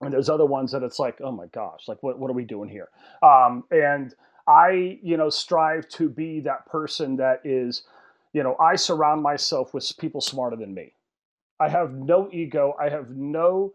And 0.00 0.12
there's 0.12 0.30
other 0.30 0.46
ones 0.46 0.72
that 0.72 0.82
it's 0.82 0.98
like, 0.98 1.20
oh 1.20 1.30
my 1.30 1.46
gosh, 1.46 1.86
like 1.86 2.02
what, 2.02 2.18
what 2.18 2.30
are 2.30 2.34
we 2.34 2.44
doing 2.44 2.70
here? 2.70 2.88
Um, 3.22 3.64
and 3.70 4.14
I, 4.48 4.98
you 5.02 5.16
know, 5.16 5.28
strive 5.28 5.88
to 5.90 6.08
be 6.08 6.40
that 6.40 6.66
person 6.66 7.16
that 7.16 7.42
is, 7.44 7.82
you 8.32 8.42
know, 8.42 8.56
I 8.58 8.76
surround 8.76 9.22
myself 9.22 9.74
with 9.74 9.92
people 9.98 10.20
smarter 10.20 10.56
than 10.56 10.72
me. 10.72 10.94
I 11.60 11.68
have 11.68 11.92
no 11.92 12.30
ego. 12.32 12.74
I 12.80 12.88
have 12.88 13.10
no 13.10 13.74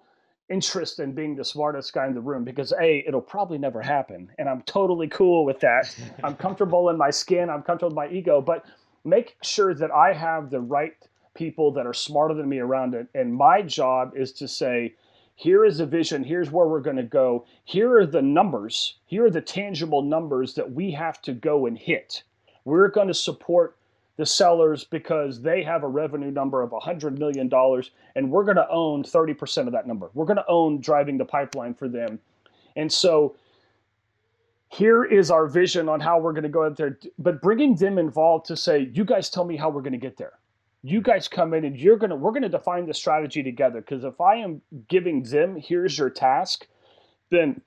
interest 0.50 1.00
in 1.00 1.14
being 1.14 1.36
the 1.36 1.44
smartest 1.44 1.94
guy 1.94 2.06
in 2.06 2.14
the 2.14 2.22
room 2.22 2.44
because 2.44 2.72
a 2.80 3.04
it'll 3.08 3.22
probably 3.22 3.58
never 3.58 3.82
happen 3.82 4.30
and 4.38 4.48
i'm 4.48 4.62
totally 4.64 5.08
cool 5.08 5.44
with 5.44 5.60
that. 5.60 5.96
I'm 6.24 6.36
comfortable 6.46 6.90
in 6.90 6.98
my 6.98 7.10
skin 7.10 7.50
i'm 7.50 7.64
comfortable 7.64 7.96
with 7.96 8.12
my 8.12 8.16
ego 8.16 8.42
but 8.42 8.66
make 9.04 9.38
sure 9.42 9.74
that 9.74 9.92
i 9.92 10.14
have 10.14 10.52
the 10.52 10.62
right 10.62 10.94
people 11.34 11.72
that 11.72 11.88
are 11.88 11.94
smarter 11.94 12.34
than 12.34 12.48
me 12.48 12.60
around 12.60 12.94
it 12.94 13.08
and 13.16 13.34
my 13.34 13.62
job 13.62 14.14
is 14.16 14.32
to 14.34 14.48
say 14.48 14.94
here 15.36 15.66
is 15.66 15.80
a 15.80 15.86
vision 15.86 16.24
here's 16.24 16.52
where 16.52 16.68
we're 16.68 16.80
going 16.80 16.96
to 16.96 17.04
go 17.04 17.46
here 17.64 17.98
are 17.98 18.06
the 18.06 18.22
numbers 18.22 18.98
here 19.08 19.26
are 19.26 19.32
the 19.32 19.42
tangible 19.42 20.02
numbers 20.02 20.56
that 20.56 20.74
we 20.74 20.92
have 20.92 21.22
to 21.22 21.32
go 21.32 21.66
and 21.68 21.78
hit. 21.78 22.24
We're 22.66 22.90
going 22.90 23.08
to 23.08 23.14
support 23.14 23.78
the 24.18 24.26
sellers 24.26 24.84
because 24.86 25.42
they 25.42 25.62
have 25.64 25.84
a 25.84 25.88
revenue 25.88 26.32
number 26.32 26.62
of 26.62 26.72
$100 26.72 27.18
million 27.18 27.52
and 28.16 28.32
we're 28.32 28.44
going 28.44 28.56
to 28.56 28.70
own 28.70 29.04
30% 29.04 29.68
of 29.68 29.74
that 29.74 29.88
number. 29.88 30.10
We're 30.14 30.26
going 30.26 30.38
to 30.38 30.46
own 30.48 30.80
driving 30.80 31.18
the 31.18 31.26
pipeline 31.26 31.74
for 31.74 31.90
them. 31.90 32.20
And 32.76 32.92
so 32.92 33.36
here 34.70 35.04
is 35.04 35.32
our 35.32 35.48
vision 35.48 35.90
on 35.90 36.00
how 36.00 36.20
we're 36.20 36.34
going 36.34 36.44
to 36.44 36.50
go 36.50 36.66
out 36.66 36.78
there, 36.78 36.98
but 37.20 37.42
bringing 37.42 37.76
them 37.76 37.98
involved 37.98 38.46
to 38.48 38.58
say, 38.58 38.90
you 38.94 39.04
guys 39.04 39.30
tell 39.30 39.46
me 39.46 39.58
how 39.58 39.70
we're 39.70 39.82
going 39.82 39.94
to 39.94 40.00
get 40.00 40.18
there. 40.18 40.34
You 40.82 41.02
guys 41.02 41.28
come 41.28 41.54
in 41.54 41.66
and 41.66 41.76
you're 41.76 41.98
going 41.98 42.12
to, 42.12 42.16
we're 42.16 42.32
going 42.32 42.44
to 42.44 42.50
define 42.50 42.86
the 42.86 42.94
strategy 42.94 43.42
together. 43.44 43.82
Because 43.82 44.04
if 44.04 44.22
I 44.22 44.36
am 44.36 44.62
giving 44.88 45.24
them, 45.24 45.58
here's 45.58 45.98
your 45.98 46.10
task, 46.10 46.68
then 47.32 47.62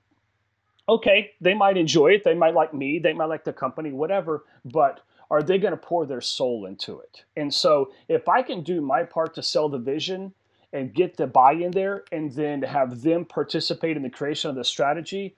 okay, 0.87 1.31
they 1.39 1.53
might 1.53 1.77
enjoy 1.77 2.07
it. 2.07 2.23
They 2.23 2.33
might 2.33 2.55
like 2.55 2.73
me. 2.73 2.99
They 2.99 3.13
might 3.13 3.25
like 3.25 3.43
the 3.43 3.53
company, 3.53 3.91
whatever. 3.91 4.45
But 4.65 5.01
are 5.31 5.43
they 5.43 5.57
going 5.57 5.71
to 5.71 5.77
pour 5.77 6.05
their 6.05 6.21
soul 6.21 6.65
into 6.65 6.99
it? 6.99 7.23
And 7.37 7.53
so 7.53 7.91
if 8.07 8.27
I 8.27 8.41
can 8.41 8.63
do 8.63 8.81
my 8.81 9.03
part 9.03 9.35
to 9.35 9.43
sell 9.43 9.69
the 9.69 9.77
vision 9.77 10.33
and 10.73 10.93
get 10.93 11.17
the 11.17 11.27
buy 11.27 11.53
in 11.53 11.71
there 11.71 12.03
and 12.11 12.31
then 12.31 12.61
have 12.61 13.01
them 13.01 13.25
participate 13.25 13.97
in 13.97 14.03
the 14.03 14.09
creation 14.09 14.49
of 14.49 14.55
the 14.55 14.63
strategy, 14.63 15.35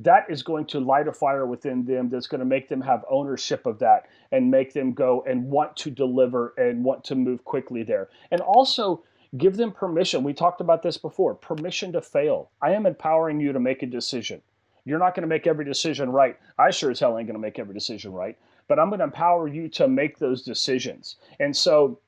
that 0.00 0.26
is 0.28 0.42
going 0.42 0.66
to 0.66 0.80
light 0.80 1.08
a 1.08 1.12
fire 1.12 1.46
within 1.46 1.84
them 1.84 2.08
that's 2.08 2.26
going 2.26 2.40
to 2.40 2.44
make 2.44 2.68
them 2.68 2.80
have 2.80 3.04
ownership 3.08 3.64
of 3.66 3.78
that 3.78 4.06
and 4.32 4.50
make 4.50 4.72
them 4.72 4.92
go 4.92 5.24
and 5.26 5.44
want 5.44 5.76
to 5.76 5.90
deliver 5.90 6.52
and 6.56 6.82
want 6.82 7.04
to 7.04 7.14
move 7.14 7.44
quickly 7.44 7.82
there. 7.82 8.08
And 8.30 8.40
also 8.40 9.04
give 9.36 9.56
them 9.56 9.72
permission. 9.72 10.24
We 10.24 10.32
talked 10.32 10.60
about 10.60 10.82
this 10.82 10.96
before 10.96 11.34
permission 11.34 11.92
to 11.92 12.00
fail. 12.00 12.50
I 12.60 12.72
am 12.72 12.86
empowering 12.86 13.40
you 13.40 13.52
to 13.52 13.60
make 13.60 13.82
a 13.82 13.86
decision. 13.86 14.42
You're 14.84 14.98
not 14.98 15.14
going 15.14 15.22
to 15.22 15.28
make 15.28 15.46
every 15.46 15.64
decision 15.64 16.10
right. 16.10 16.38
I 16.58 16.70
sure 16.70 16.90
as 16.90 17.00
hell 17.00 17.16
ain't 17.18 17.26
going 17.26 17.36
to 17.36 17.40
make 17.40 17.58
every 17.58 17.74
decision 17.74 18.12
right, 18.12 18.36
but 18.68 18.78
I'm 18.78 18.88
going 18.88 18.98
to 18.98 19.04
empower 19.04 19.48
you 19.48 19.68
to 19.70 19.88
make 19.88 20.18
those 20.18 20.42
decisions. 20.42 21.16
And 21.40 21.56
so 21.56 21.98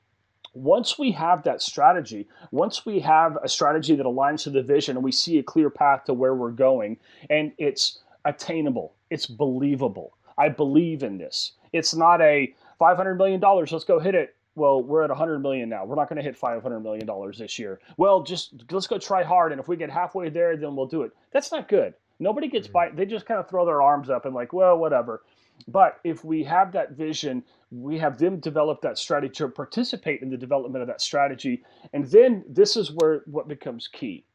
once 0.53 0.97
we 0.97 1.11
have 1.11 1.43
that 1.43 1.61
strategy, 1.61 2.27
once 2.51 2.85
we 2.85 2.99
have 2.99 3.37
a 3.43 3.49
strategy 3.49 3.95
that 3.95 4.05
aligns 4.05 4.43
to 4.43 4.49
the 4.49 4.63
vision 4.63 4.97
and 4.97 5.03
we 5.03 5.11
see 5.11 5.37
a 5.37 5.43
clear 5.43 5.69
path 5.69 6.05
to 6.05 6.13
where 6.13 6.33
we're 6.33 6.51
going 6.51 6.97
and 7.29 7.51
it's 7.57 7.99
attainable, 8.25 8.93
it's 9.09 9.27
believable. 9.27 10.17
I 10.37 10.49
believe 10.49 11.03
in 11.03 11.17
this. 11.17 11.53
It's 11.73 11.95
not 11.95 12.21
a 12.21 12.53
$500 12.79 13.17
million, 13.17 13.39
let's 13.39 13.83
go 13.83 13.99
hit 13.99 14.15
it. 14.15 14.35
Well, 14.55 14.81
we're 14.81 15.03
at 15.03 15.09
100 15.09 15.39
million 15.39 15.69
now. 15.69 15.85
We're 15.85 15.95
not 15.95 16.09
going 16.09 16.17
to 16.17 16.23
hit 16.23 16.35
500 16.35 16.79
million 16.79 17.05
dollars 17.05 17.37
this 17.37 17.59
year. 17.59 17.79
Well, 17.97 18.23
just 18.23 18.55
let's 18.71 18.87
go 18.87 18.97
try 18.97 19.21
hard 19.21 19.51
and 19.51 19.61
if 19.61 19.67
we 19.67 19.77
get 19.77 19.91
halfway 19.91 20.29
there, 20.29 20.57
then 20.57 20.75
we'll 20.75 20.87
do 20.87 21.03
it. 21.03 21.11
That's 21.31 21.51
not 21.51 21.67
good. 21.67 21.93
Nobody 22.19 22.47
gets 22.47 22.67
mm. 22.67 22.71
by. 22.71 22.89
They 22.89 23.05
just 23.05 23.27
kind 23.27 23.39
of 23.39 23.47
throw 23.47 23.65
their 23.65 23.81
arms 23.83 24.09
up 24.09 24.25
and 24.25 24.33
like, 24.33 24.53
well, 24.53 24.77
whatever. 24.77 25.21
But 25.67 25.99
if 26.03 26.23
we 26.23 26.43
have 26.43 26.71
that 26.73 26.91
vision, 26.91 27.43
we 27.71 27.97
have 27.97 28.17
them 28.17 28.39
develop 28.39 28.81
that 28.81 28.97
strategy 28.97 29.33
to 29.35 29.49
participate 29.49 30.21
in 30.21 30.29
the 30.29 30.37
development 30.37 30.81
of 30.81 30.87
that 30.87 31.01
strategy. 31.01 31.63
And 31.93 32.05
then 32.05 32.43
this 32.47 32.77
is 32.77 32.91
where 32.91 33.23
what 33.25 33.47
becomes 33.47 33.87
key. 33.87 34.25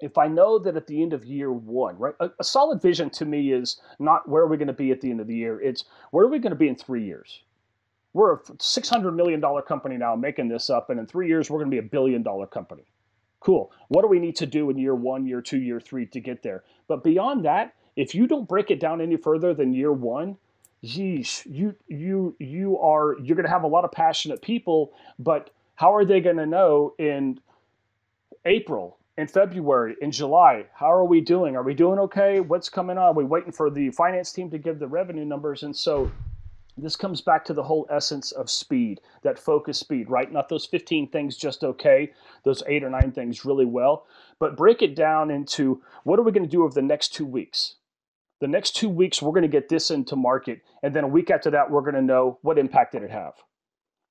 If 0.00 0.18
I 0.18 0.26
know 0.28 0.58
that 0.58 0.76
at 0.76 0.86
the 0.86 1.02
end 1.02 1.12
of 1.12 1.24
year 1.24 1.52
one, 1.52 1.96
right, 1.98 2.14
a, 2.20 2.30
a 2.40 2.44
solid 2.44 2.82
vision 2.82 3.10
to 3.10 3.24
me 3.24 3.52
is 3.52 3.80
not 3.98 4.28
where 4.28 4.42
are 4.42 4.48
we 4.48 4.56
going 4.56 4.68
to 4.68 4.72
be 4.72 4.90
at 4.90 5.00
the 5.00 5.10
end 5.10 5.20
of 5.20 5.26
the 5.26 5.36
year, 5.36 5.60
it's 5.60 5.84
where 6.10 6.24
are 6.24 6.30
we 6.30 6.38
going 6.38 6.50
to 6.52 6.56
be 6.56 6.68
in 6.68 6.76
three 6.76 7.04
years? 7.04 7.42
We're 8.12 8.34
a 8.34 8.38
$600 8.38 9.14
million 9.14 9.42
company 9.66 9.96
now 9.96 10.14
making 10.16 10.48
this 10.48 10.70
up, 10.70 10.90
and 10.90 11.00
in 11.00 11.06
three 11.06 11.28
years, 11.28 11.50
we're 11.50 11.58
going 11.58 11.70
to 11.70 11.74
be 11.74 11.84
a 11.84 11.90
billion 11.90 12.22
dollar 12.22 12.46
company. 12.46 12.84
Cool. 13.40 13.72
What 13.88 14.02
do 14.02 14.08
we 14.08 14.20
need 14.20 14.36
to 14.36 14.46
do 14.46 14.70
in 14.70 14.78
year 14.78 14.94
one, 14.94 15.26
year 15.26 15.42
two, 15.42 15.58
year 15.58 15.80
three 15.80 16.06
to 16.06 16.20
get 16.20 16.42
there? 16.42 16.64
But 16.88 17.04
beyond 17.04 17.44
that, 17.44 17.74
if 17.96 18.14
you 18.14 18.26
don't 18.26 18.48
break 18.48 18.70
it 18.70 18.80
down 18.80 19.00
any 19.00 19.16
further 19.16 19.52
than 19.52 19.74
year 19.74 19.92
one, 19.92 20.36
geez, 20.84 21.42
you 21.46 21.74
you 21.88 22.36
you 22.38 22.78
are 22.78 23.16
you're 23.20 23.36
going 23.36 23.46
to 23.46 23.50
have 23.50 23.64
a 23.64 23.68
lot 23.68 23.84
of 23.84 23.92
passionate 23.92 24.42
people, 24.42 24.92
but 25.18 25.50
how 25.74 25.94
are 25.94 26.04
they 26.04 26.20
going 26.20 26.36
to 26.36 26.46
know 26.46 26.94
in 26.98 27.40
April, 28.44 28.98
in 29.16 29.26
February, 29.26 29.96
in 30.00 30.10
July? 30.10 30.66
How 30.74 30.92
are 30.92 31.04
we 31.04 31.20
doing? 31.20 31.56
Are 31.56 31.62
we 31.62 31.74
doing 31.74 31.98
okay? 32.00 32.40
What's 32.40 32.68
coming 32.68 32.98
on? 32.98 33.04
Are 33.04 33.12
we 33.12 33.24
waiting 33.24 33.52
for 33.52 33.70
the 33.70 33.90
finance 33.90 34.32
team 34.32 34.50
to 34.50 34.58
give 34.58 34.78
the 34.78 34.86
revenue 34.86 35.24
numbers? 35.24 35.62
And 35.62 35.74
so 35.74 36.10
this 36.76 36.96
comes 36.96 37.20
back 37.20 37.44
to 37.46 37.54
the 37.54 37.62
whole 37.62 37.86
essence 37.90 38.32
of 38.32 38.50
speed, 38.50 39.00
that 39.22 39.38
focus 39.38 39.78
speed, 39.78 40.10
right? 40.10 40.30
Not 40.30 40.48
those 40.48 40.66
15 40.66 41.08
things 41.08 41.36
just 41.36 41.64
okay, 41.64 42.12
those 42.44 42.62
eight 42.66 42.84
or 42.84 42.90
nine 42.90 43.12
things 43.12 43.44
really 43.44 43.64
well, 43.64 44.06
but 44.38 44.56
break 44.56 44.82
it 44.82 44.94
down 44.94 45.30
into 45.30 45.82
what 46.02 46.18
are 46.18 46.22
we 46.22 46.32
going 46.32 46.44
to 46.44 46.48
do 46.48 46.64
over 46.64 46.74
the 46.74 46.82
next 46.82 47.14
two 47.14 47.26
weeks? 47.26 47.76
The 48.44 48.48
next 48.48 48.76
two 48.76 48.90
weeks, 48.90 49.22
we're 49.22 49.32
going 49.32 49.40
to 49.40 49.48
get 49.48 49.70
this 49.70 49.90
into 49.90 50.16
market. 50.16 50.60
And 50.82 50.94
then 50.94 51.02
a 51.02 51.08
week 51.08 51.30
after 51.30 51.50
that, 51.52 51.70
we're 51.70 51.80
going 51.80 51.94
to 51.94 52.02
know 52.02 52.38
what 52.42 52.58
impact 52.58 52.92
did 52.92 53.02
it 53.02 53.10
have. 53.10 53.32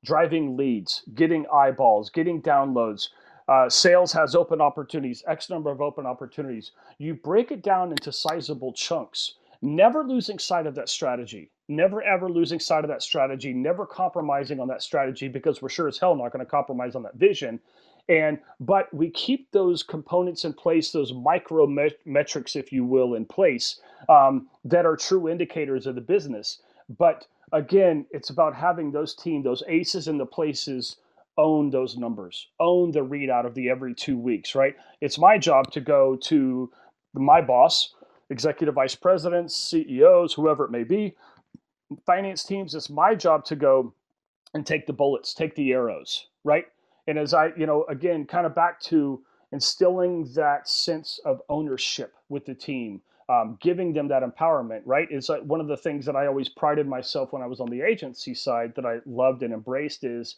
Driving 0.03 0.57
leads, 0.57 1.03
getting 1.13 1.45
eyeballs, 1.53 2.09
getting 2.09 2.41
downloads. 2.41 3.09
Uh, 3.47 3.69
sales 3.69 4.11
has 4.13 4.33
open 4.33 4.59
opportunities, 4.59 5.23
X 5.27 5.51
number 5.51 5.69
of 5.69 5.81
open 5.81 6.07
opportunities. 6.07 6.71
You 6.97 7.13
break 7.13 7.51
it 7.51 7.61
down 7.61 7.91
into 7.91 8.11
sizable 8.11 8.73
chunks, 8.73 9.35
never 9.61 10.03
losing 10.03 10.39
sight 10.39 10.65
of 10.65 10.73
that 10.73 10.89
strategy 10.89 11.51
never 11.67 12.01
ever 12.03 12.29
losing 12.29 12.59
sight 12.59 12.83
of 12.83 12.89
that 12.89 13.01
strategy, 13.01 13.53
never 13.53 13.85
compromising 13.85 14.59
on 14.59 14.67
that 14.67 14.81
strategy 14.81 15.27
because 15.27 15.61
we're 15.61 15.69
sure 15.69 15.87
as 15.87 15.97
hell 15.97 16.15
not 16.15 16.31
going 16.31 16.43
to 16.43 16.49
compromise 16.49 16.95
on 16.95 17.03
that 17.03 17.15
vision. 17.15 17.59
And 18.09 18.39
but 18.59 18.93
we 18.93 19.09
keep 19.09 19.51
those 19.51 19.81
components 19.81 20.43
in 20.43 20.53
place, 20.53 20.91
those 20.91 21.13
micro 21.13 21.67
metrics, 22.05 22.55
if 22.55 22.71
you 22.71 22.83
will, 22.85 23.15
in 23.15 23.25
place 23.25 23.79
um, 24.09 24.47
that 24.65 24.85
are 24.85 24.97
true 24.97 25.29
indicators 25.29 25.87
of 25.87 25.95
the 25.95 26.01
business. 26.01 26.61
But 26.97 27.27
again, 27.53 28.05
it's 28.11 28.29
about 28.29 28.55
having 28.55 28.91
those 28.91 29.15
team, 29.15 29.41
those 29.43 29.63
aces 29.67 30.07
in 30.07 30.17
the 30.17 30.25
places 30.25 30.97
own 31.37 31.69
those 31.69 31.97
numbers, 31.97 32.47
own 32.59 32.91
the 32.91 32.99
readout 32.99 33.45
of 33.45 33.55
the 33.55 33.69
every 33.69 33.95
two 33.95 34.17
weeks, 34.17 34.53
right? 34.53 34.75
It's 35.01 35.17
my 35.17 35.37
job 35.37 35.71
to 35.71 35.81
go 35.81 36.15
to 36.23 36.71
my 37.13 37.41
boss, 37.41 37.93
executive 38.29 38.75
vice 38.75 38.95
presidents, 38.95 39.55
CEOs, 39.55 40.33
whoever 40.33 40.65
it 40.65 40.71
may 40.71 40.83
be, 40.83 41.15
finance 42.05 42.43
teams, 42.43 42.75
it's 42.75 42.89
my 42.89 43.15
job 43.15 43.45
to 43.45 43.55
go 43.55 43.93
and 44.53 44.65
take 44.65 44.85
the 44.85 44.93
bullets, 44.93 45.33
take 45.33 45.55
the 45.55 45.71
arrows, 45.71 46.27
right? 46.43 46.65
And 47.07 47.19
as 47.19 47.33
I, 47.33 47.51
you 47.57 47.65
know, 47.65 47.85
again, 47.89 48.25
kind 48.25 48.45
of 48.45 48.55
back 48.55 48.79
to 48.81 49.21
instilling 49.51 50.31
that 50.35 50.67
sense 50.67 51.19
of 51.25 51.41
ownership 51.49 52.13
with 52.29 52.45
the 52.45 52.55
team, 52.55 53.01
um, 53.29 53.57
giving 53.61 53.93
them 53.93 54.07
that 54.09 54.23
empowerment, 54.23 54.81
right? 54.85 55.07
Is 55.11 55.29
like 55.29 55.43
one 55.43 55.61
of 55.61 55.67
the 55.67 55.77
things 55.77 56.05
that 56.05 56.15
I 56.15 56.27
always 56.27 56.49
prided 56.49 56.87
myself 56.87 57.33
when 57.33 57.41
I 57.41 57.47
was 57.47 57.59
on 57.59 57.69
the 57.69 57.81
agency 57.81 58.33
side 58.33 58.73
that 58.75 58.85
I 58.85 58.99
loved 59.05 59.43
and 59.43 59.53
embraced 59.53 60.03
is 60.03 60.35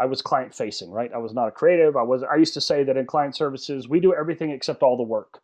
I 0.00 0.06
was 0.06 0.22
client 0.22 0.54
facing, 0.54 0.90
right? 0.90 1.10
I 1.12 1.18
was 1.18 1.32
not 1.34 1.48
a 1.48 1.50
creative. 1.50 1.96
I 1.96 2.02
was. 2.02 2.22
I 2.22 2.36
used 2.36 2.54
to 2.54 2.60
say 2.60 2.84
that 2.84 2.96
in 2.96 3.06
client 3.06 3.34
services 3.34 3.88
we 3.88 4.00
do 4.00 4.14
everything 4.14 4.50
except 4.50 4.82
all 4.82 4.96
the 4.96 5.02
work. 5.02 5.40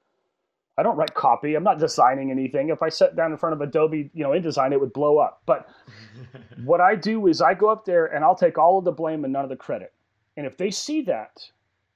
I 0.77 0.83
don't 0.83 0.97
write 0.97 1.15
copy. 1.15 1.55
I'm 1.55 1.63
not 1.63 1.79
designing 1.79 2.31
anything. 2.31 2.69
If 2.69 2.83
I 2.83 2.89
sat 2.89 3.15
down 3.15 3.31
in 3.31 3.39
front 3.39 3.55
of 3.55 3.61
Adobe, 3.61 4.11
you 4.13 4.25
know, 4.25 4.31
InDesign, 4.31 4.73
it 4.73 4.81
would 4.81 4.93
blow 4.93 5.19
up. 5.19 5.43
But 5.47 5.69
what 6.65 6.81
I 6.81 6.97
do 6.97 7.29
is 7.29 7.41
I 7.41 7.55
go 7.55 7.69
up 7.69 7.85
there 7.85 8.07
and 8.07 8.25
I'll 8.25 8.35
take 8.35 8.59
all 8.59 8.79
of 8.79 8.85
the 8.85 8.93
blame 8.93 9.23
and 9.23 9.33
none 9.33 9.45
of 9.45 9.51
the 9.51 9.57
credit. 9.57 9.93
And 10.37 10.47
if 10.47 10.57
they 10.57 10.71
see 10.71 11.03
that, 11.03 11.51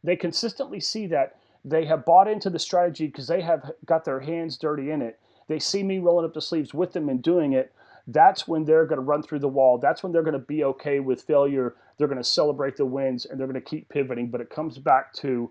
they 0.05 0.17
consistently 0.17 0.81
see 0.81 1.07
that 1.09 1.37
they 1.65 1.85
have 1.87 2.05
bought 2.05 2.29
into 2.29 2.51
the 2.51 2.59
strategy 2.59 3.07
because 3.07 3.27
they 3.27 3.41
have 3.41 3.73
got 3.85 4.05
their 4.05 4.21
hands 4.21 4.57
dirty 4.57 4.91
in 4.91 5.03
it. 5.03 5.19
They 5.49 5.59
see 5.59 5.83
me 5.83 5.99
rolling 5.99 6.25
up 6.25 6.35
the 6.35 6.41
sleeves 6.41 6.73
with 6.73 6.93
them 6.93 7.09
and 7.09 7.23
doing 7.23 7.53
it. 7.53 7.73
That's 8.07 8.49
when 8.49 8.65
they're 8.65 8.87
going 8.87 9.01
to 9.01 9.05
run 9.05 9.23
through 9.23 9.41
the 9.41 9.49
wall. 9.49 9.79
That's 9.79 10.03
when 10.03 10.13
they're 10.13 10.23
going 10.23 10.33
to 10.33 10.39
be 10.39 10.65
okay 10.65 11.01
with 11.01 11.23
failure. 11.23 11.77
They're 11.97 12.09
going 12.09 12.23
to 12.23 12.25
celebrate 12.25 12.77
the 12.77 12.87
wins 12.87 13.27
and 13.27 13.39
they're 13.39 13.47
going 13.47 13.61
to 13.61 13.61
keep 13.61 13.89
pivoting. 13.89 14.31
But 14.31 14.41
it 14.41 14.51
comes 14.51 14.79
back 14.79 15.13
to 15.15 15.51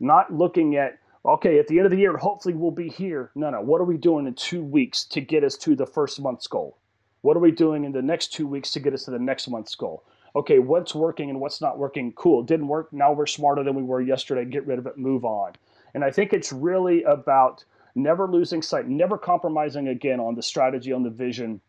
not 0.00 0.32
looking 0.32 0.76
at 0.76 0.98
okay, 1.24 1.58
at 1.58 1.66
the 1.66 1.76
end 1.76 1.86
of 1.86 1.90
the 1.90 1.98
year, 1.98 2.16
hopefully 2.16 2.54
we'll 2.54 2.70
be 2.70 2.88
here. 2.88 3.30
No, 3.34 3.50
no. 3.50 3.60
What 3.60 3.80
are 3.80 3.84
we 3.84 3.96
doing 3.96 4.26
in 4.26 4.34
two 4.34 4.62
weeks 4.62 5.04
to 5.06 5.20
get 5.20 5.44
us 5.44 5.56
to 5.58 5.74
the 5.74 5.86
first 5.86 6.20
month's 6.20 6.46
goal? 6.46 6.78
What 7.22 7.36
are 7.36 7.40
we 7.40 7.50
doing 7.50 7.84
in 7.84 7.92
the 7.92 8.02
next 8.02 8.32
two 8.32 8.46
weeks 8.46 8.70
to 8.72 8.80
get 8.80 8.94
us 8.94 9.04
to 9.04 9.10
the 9.10 9.18
next 9.18 9.48
month's 9.48 9.74
goal? 9.74 10.04
Okay, 10.38 10.60
what's 10.60 10.94
working 10.94 11.30
and 11.30 11.40
what's 11.40 11.60
not 11.60 11.78
working? 11.78 12.12
Cool. 12.12 12.44
Didn't 12.44 12.68
work. 12.68 12.92
Now 12.92 13.12
we're 13.12 13.26
smarter 13.26 13.64
than 13.64 13.74
we 13.74 13.82
were 13.82 14.00
yesterday. 14.00 14.44
Get 14.44 14.64
rid 14.68 14.78
of 14.78 14.86
it, 14.86 14.96
move 14.96 15.24
on. 15.24 15.54
And 15.94 16.04
I 16.04 16.12
think 16.12 16.32
it's 16.32 16.52
really 16.52 17.02
about 17.02 17.64
never 17.96 18.28
losing 18.28 18.62
sight, 18.62 18.86
never 18.86 19.18
compromising 19.18 19.88
again 19.88 20.20
on 20.20 20.36
the 20.36 20.42
strategy, 20.42 20.92
on 20.92 21.02
the 21.02 21.10
vision, 21.10 21.60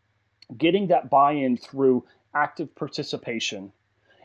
getting 0.56 0.86
that 0.86 1.10
buy 1.10 1.32
in 1.32 1.56
through 1.56 2.04
active 2.32 2.72
participation, 2.76 3.72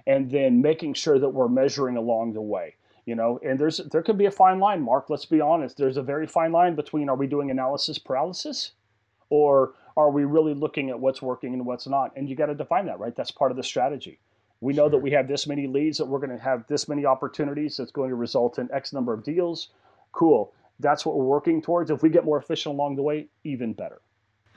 and 0.05 0.29
then 0.29 0.61
making 0.61 0.93
sure 0.93 1.17
that 1.17 1.29
we're 1.29 1.47
measuring 1.47 1.97
along 1.97 2.33
the 2.33 2.41
way 2.41 2.75
you 3.05 3.15
know 3.15 3.39
and 3.43 3.59
there's 3.59 3.77
there 3.91 4.01
could 4.01 4.17
be 4.17 4.25
a 4.25 4.31
fine 4.31 4.59
line 4.59 4.81
mark 4.81 5.09
let's 5.09 5.25
be 5.25 5.39
honest 5.41 5.77
there's 5.77 5.97
a 5.97 6.01
very 6.01 6.27
fine 6.27 6.51
line 6.51 6.75
between 6.75 7.07
are 7.09 7.15
we 7.15 7.27
doing 7.27 7.51
analysis 7.51 7.99
paralysis 7.99 8.71
or 9.29 9.73
are 9.97 10.09
we 10.09 10.25
really 10.25 10.53
looking 10.53 10.89
at 10.89 10.99
what's 10.99 11.21
working 11.21 11.53
and 11.53 11.65
what's 11.65 11.87
not 11.87 12.11
and 12.15 12.29
you 12.29 12.35
got 12.35 12.47
to 12.47 12.55
define 12.55 12.85
that 12.85 12.99
right 12.99 13.15
that's 13.15 13.31
part 13.31 13.51
of 13.51 13.57
the 13.57 13.63
strategy 13.63 14.19
we 14.65 14.73
know 14.73 14.89
that 14.89 14.97
we 14.97 15.11
have 15.11 15.27
this 15.27 15.47
many 15.47 15.67
leads 15.67 15.97
that 15.97 16.05
we're 16.05 16.19
going 16.19 16.35
to 16.35 16.43
have 16.43 16.65
this 16.67 16.87
many 16.87 17.05
opportunities 17.05 17.77
that's 17.77 17.91
going 17.91 18.09
to 18.09 18.15
result 18.15 18.59
in 18.59 18.69
x 18.73 18.93
number 18.93 19.13
of 19.13 19.23
deals 19.23 19.69
cool 20.11 20.53
that's 20.79 21.05
what 21.05 21.15
we're 21.15 21.23
working 21.23 21.61
towards 21.61 21.91
if 21.91 22.01
we 22.01 22.09
get 22.09 22.25
more 22.25 22.37
efficient 22.37 22.73
along 22.73 22.95
the 22.95 23.03
way 23.03 23.27
even 23.43 23.73
better 23.73 24.01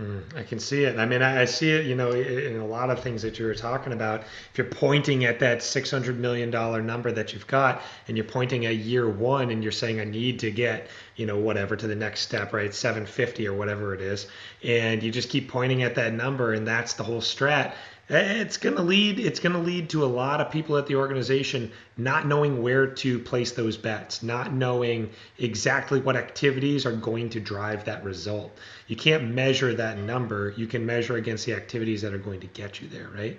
Mm, 0.00 0.22
I 0.36 0.44
can 0.44 0.60
see 0.60 0.84
it. 0.84 0.96
I 0.96 1.06
mean, 1.06 1.22
I 1.22 1.44
see 1.44 1.72
it, 1.72 1.86
you 1.86 1.96
know, 1.96 2.12
in 2.12 2.60
a 2.60 2.66
lot 2.66 2.88
of 2.88 3.00
things 3.00 3.20
that 3.22 3.40
you 3.40 3.46
were 3.46 3.54
talking 3.54 3.92
about. 3.92 4.20
If 4.20 4.56
you're 4.56 4.68
pointing 4.68 5.24
at 5.24 5.40
that 5.40 5.58
$600 5.58 6.16
million 6.16 6.50
number 6.50 7.10
that 7.10 7.32
you've 7.32 7.48
got 7.48 7.82
and 8.06 8.16
you're 8.16 8.24
pointing 8.24 8.64
at 8.66 8.76
year 8.76 9.08
one 9.08 9.50
and 9.50 9.60
you're 9.60 9.72
saying, 9.72 9.98
I 9.98 10.04
need 10.04 10.38
to 10.40 10.52
get, 10.52 10.86
you 11.16 11.26
know, 11.26 11.36
whatever 11.36 11.74
to 11.74 11.88
the 11.88 11.96
next 11.96 12.20
step, 12.20 12.52
right? 12.52 12.72
750 12.72 13.48
or 13.48 13.54
whatever 13.54 13.92
it 13.92 14.00
is. 14.00 14.28
And 14.62 15.02
you 15.02 15.10
just 15.10 15.30
keep 15.30 15.48
pointing 15.48 15.82
at 15.82 15.96
that 15.96 16.12
number 16.12 16.52
and 16.52 16.64
that's 16.64 16.92
the 16.92 17.02
whole 17.02 17.20
strat 17.20 17.74
it's 18.08 18.56
going 18.56 18.76
to 18.76 18.82
lead 18.82 19.18
it's 19.18 19.40
going 19.40 19.52
to 19.52 19.58
lead 19.58 19.90
to 19.90 20.04
a 20.04 20.06
lot 20.06 20.40
of 20.40 20.50
people 20.50 20.76
at 20.76 20.86
the 20.86 20.96
organization 20.96 21.70
not 21.96 22.26
knowing 22.26 22.62
where 22.62 22.86
to 22.86 23.18
place 23.18 23.52
those 23.52 23.76
bets 23.76 24.22
not 24.22 24.52
knowing 24.52 25.10
exactly 25.38 26.00
what 26.00 26.16
activities 26.16 26.86
are 26.86 26.96
going 26.96 27.28
to 27.28 27.40
drive 27.40 27.84
that 27.84 28.02
result. 28.04 28.56
You 28.86 28.96
can't 28.96 29.34
measure 29.34 29.74
that 29.74 29.98
number. 29.98 30.54
You 30.56 30.66
can 30.66 30.86
measure 30.86 31.16
against 31.16 31.44
the 31.46 31.52
activities 31.54 32.02
that 32.02 32.14
are 32.14 32.18
going 32.18 32.40
to 32.40 32.46
get 32.48 32.80
you 32.80 32.88
there 32.88 33.08
right? 33.14 33.38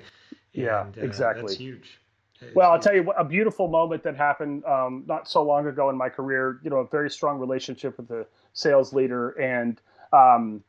Yeah 0.54 0.86
and, 0.86 0.98
uh, 0.98 1.02
exactly. 1.02 1.42
that's 1.44 1.56
huge. 1.56 2.00
It's 2.42 2.56
well, 2.56 2.72
I'll 2.72 2.80
tell 2.80 2.96
you 2.96 3.12
a 3.18 3.26
beautiful 3.26 3.68
moment 3.68 4.04
that 4.04 4.16
happened 4.16 4.64
um, 4.66 5.04
not 5.08 5.28
so 5.30 5.44
long 5.44 5.68
ago 5.68 5.90
in 5.90 5.98
my 5.98 6.08
career. 6.08 6.62
You 6.64 6.70
know, 6.70 6.78
a 6.78 6.88
very 6.88 7.10
strong 7.10 7.38
relationship 7.38 7.98
with 7.98 8.08
the 8.08 8.26
sales 8.54 8.94
leader, 8.94 9.32
and 9.32 9.82
Um, 10.14 10.64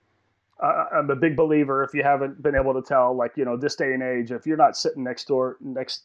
I'm 0.62 1.10
a 1.10 1.16
big 1.16 1.36
believer. 1.36 1.82
If 1.82 1.94
you 1.94 2.02
haven't 2.02 2.42
been 2.42 2.54
able 2.54 2.74
to 2.74 2.82
tell, 2.82 3.16
like 3.16 3.32
you 3.36 3.44
know, 3.44 3.56
this 3.56 3.76
day 3.76 3.94
and 3.94 4.02
age, 4.02 4.30
if 4.30 4.46
you're 4.46 4.56
not 4.56 4.76
sitting 4.76 5.02
next 5.02 5.26
door, 5.26 5.56
next 5.60 6.04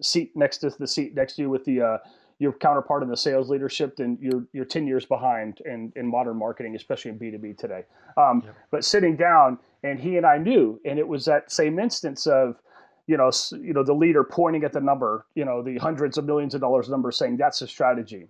seat 0.00 0.30
next 0.36 0.58
to 0.58 0.70
the 0.70 0.86
seat 0.86 1.14
next 1.14 1.36
to 1.36 1.42
you 1.42 1.50
with 1.50 1.64
the 1.64 1.80
uh, 1.80 1.98
your 2.38 2.52
counterpart 2.52 3.02
in 3.02 3.08
the 3.08 3.16
sales 3.16 3.48
leadership, 3.48 3.96
then 3.96 4.18
you're 4.20 4.46
you're 4.52 4.64
ten 4.64 4.86
years 4.86 5.04
behind 5.06 5.60
in, 5.64 5.92
in 5.96 6.06
modern 6.06 6.36
marketing, 6.36 6.76
especially 6.76 7.10
in 7.10 7.18
B 7.18 7.30
two 7.30 7.38
B 7.38 7.52
today. 7.52 7.84
Um, 8.16 8.42
yep. 8.44 8.54
But 8.70 8.84
sitting 8.84 9.16
down, 9.16 9.58
and 9.82 9.98
he 9.98 10.16
and 10.18 10.26
I 10.26 10.38
knew, 10.38 10.80
and 10.84 10.98
it 10.98 11.08
was 11.08 11.24
that 11.24 11.50
same 11.50 11.78
instance 11.78 12.26
of, 12.26 12.60
you 13.06 13.16
know, 13.16 13.30
you 13.52 13.72
know, 13.72 13.82
the 13.82 13.94
leader 13.94 14.22
pointing 14.22 14.64
at 14.64 14.72
the 14.72 14.80
number, 14.80 15.26
you 15.34 15.44
know, 15.44 15.62
the 15.62 15.78
hundreds 15.78 16.18
of 16.18 16.26
millions 16.26 16.54
of 16.54 16.60
dollars 16.60 16.88
number, 16.88 17.10
saying 17.10 17.38
that's 17.38 17.62
a 17.62 17.66
strategy. 17.66 18.28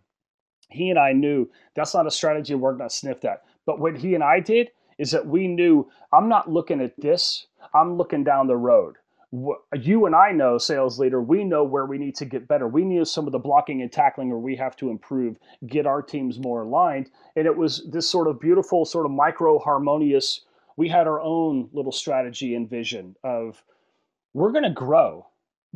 He 0.70 0.90
and 0.90 0.98
I 0.98 1.12
knew 1.12 1.50
that's 1.74 1.94
not 1.94 2.06
a 2.06 2.10
strategy 2.10 2.54
we're 2.54 2.74
going 2.74 2.88
to 2.88 2.94
sniff 2.94 3.24
at. 3.24 3.44
But 3.66 3.78
what 3.78 3.96
he 3.96 4.14
and 4.14 4.24
I 4.24 4.40
did 4.40 4.70
is 4.98 5.10
that 5.10 5.26
we 5.26 5.46
knew 5.48 5.88
I'm 6.12 6.28
not 6.28 6.50
looking 6.50 6.80
at 6.80 6.98
this, 6.98 7.46
I'm 7.74 7.96
looking 7.96 8.24
down 8.24 8.46
the 8.46 8.56
road. 8.56 8.96
You 9.74 10.06
and 10.06 10.14
I 10.14 10.30
know, 10.32 10.56
sales 10.56 10.98
leader, 10.98 11.20
we 11.20 11.44
know 11.44 11.64
where 11.64 11.84
we 11.84 11.98
need 11.98 12.14
to 12.16 12.24
get 12.24 12.48
better. 12.48 12.68
We 12.68 12.84
knew 12.84 13.04
some 13.04 13.26
of 13.26 13.32
the 13.32 13.38
blocking 13.38 13.82
and 13.82 13.92
tackling 13.92 14.30
where 14.30 14.38
we 14.38 14.56
have 14.56 14.76
to 14.76 14.88
improve, 14.88 15.36
get 15.66 15.86
our 15.86 16.00
teams 16.00 16.38
more 16.38 16.62
aligned. 16.62 17.10
And 17.34 17.44
it 17.46 17.56
was 17.56 17.86
this 17.90 18.08
sort 18.08 18.28
of 18.28 18.40
beautiful, 18.40 18.84
sort 18.84 19.04
of 19.04 19.12
micro 19.12 19.58
harmonious. 19.58 20.42
We 20.76 20.88
had 20.88 21.06
our 21.06 21.20
own 21.20 21.68
little 21.72 21.92
strategy 21.92 22.54
and 22.54 22.70
vision 22.70 23.16
of 23.24 23.62
we're 24.32 24.52
going 24.52 24.64
to 24.64 24.70
grow 24.70 25.26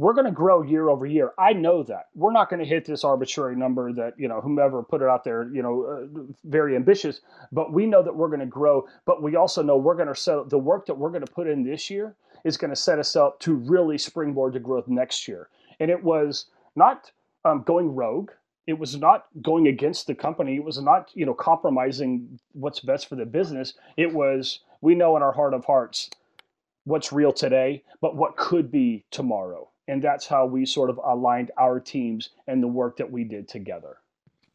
we're 0.00 0.14
going 0.14 0.24
to 0.24 0.32
grow 0.32 0.62
year 0.62 0.88
over 0.88 1.04
year. 1.04 1.32
I 1.38 1.52
know 1.52 1.82
that 1.82 2.06
we're 2.14 2.32
not 2.32 2.48
going 2.48 2.60
to 2.60 2.66
hit 2.66 2.86
this 2.86 3.04
arbitrary 3.04 3.54
number 3.54 3.92
that 3.92 4.14
you 4.16 4.28
know 4.28 4.40
whomever 4.40 4.82
put 4.82 5.02
it 5.02 5.08
out 5.08 5.24
there, 5.24 5.50
you 5.52 5.62
know, 5.62 5.82
uh, 5.84 6.22
very 6.44 6.74
ambitious. 6.74 7.20
But 7.52 7.74
we 7.74 7.84
know 7.84 8.02
that 8.02 8.16
we're 8.16 8.28
going 8.28 8.40
to 8.40 8.46
grow. 8.46 8.86
But 9.04 9.22
we 9.22 9.36
also 9.36 9.62
know 9.62 9.76
we're 9.76 9.96
going 9.96 10.08
to 10.08 10.14
set 10.14 10.48
the 10.48 10.56
work 10.58 10.86
that 10.86 10.94
we're 10.94 11.10
going 11.10 11.26
to 11.26 11.30
put 11.30 11.46
in 11.46 11.62
this 11.62 11.90
year 11.90 12.16
is 12.44 12.56
going 12.56 12.70
to 12.70 12.76
set 12.76 12.98
us 12.98 13.14
up 13.14 13.38
to 13.40 13.52
really 13.52 13.98
springboard 13.98 14.54
to 14.54 14.58
growth 14.58 14.88
next 14.88 15.28
year. 15.28 15.50
And 15.80 15.90
it 15.90 16.02
was 16.02 16.46
not 16.74 17.12
um, 17.44 17.62
going 17.66 17.94
rogue. 17.94 18.30
It 18.66 18.78
was 18.78 18.96
not 18.96 19.26
going 19.42 19.68
against 19.68 20.06
the 20.06 20.14
company. 20.14 20.56
It 20.56 20.64
was 20.64 20.80
not 20.80 21.10
you 21.12 21.26
know 21.26 21.34
compromising 21.34 22.40
what's 22.52 22.80
best 22.80 23.06
for 23.06 23.16
the 23.16 23.26
business. 23.26 23.74
It 23.98 24.14
was 24.14 24.60
we 24.80 24.94
know 24.94 25.14
in 25.18 25.22
our 25.22 25.32
heart 25.32 25.52
of 25.52 25.66
hearts 25.66 26.08
what's 26.84 27.12
real 27.12 27.32
today, 27.32 27.82
but 28.00 28.16
what 28.16 28.38
could 28.38 28.72
be 28.72 29.04
tomorrow 29.10 29.68
and 29.90 30.00
that's 30.00 30.26
how 30.26 30.46
we 30.46 30.64
sort 30.64 30.88
of 30.88 31.00
aligned 31.04 31.50
our 31.58 31.80
teams 31.80 32.30
and 32.46 32.62
the 32.62 32.68
work 32.68 32.96
that 32.98 33.10
we 33.10 33.24
did 33.24 33.48
together. 33.48 33.96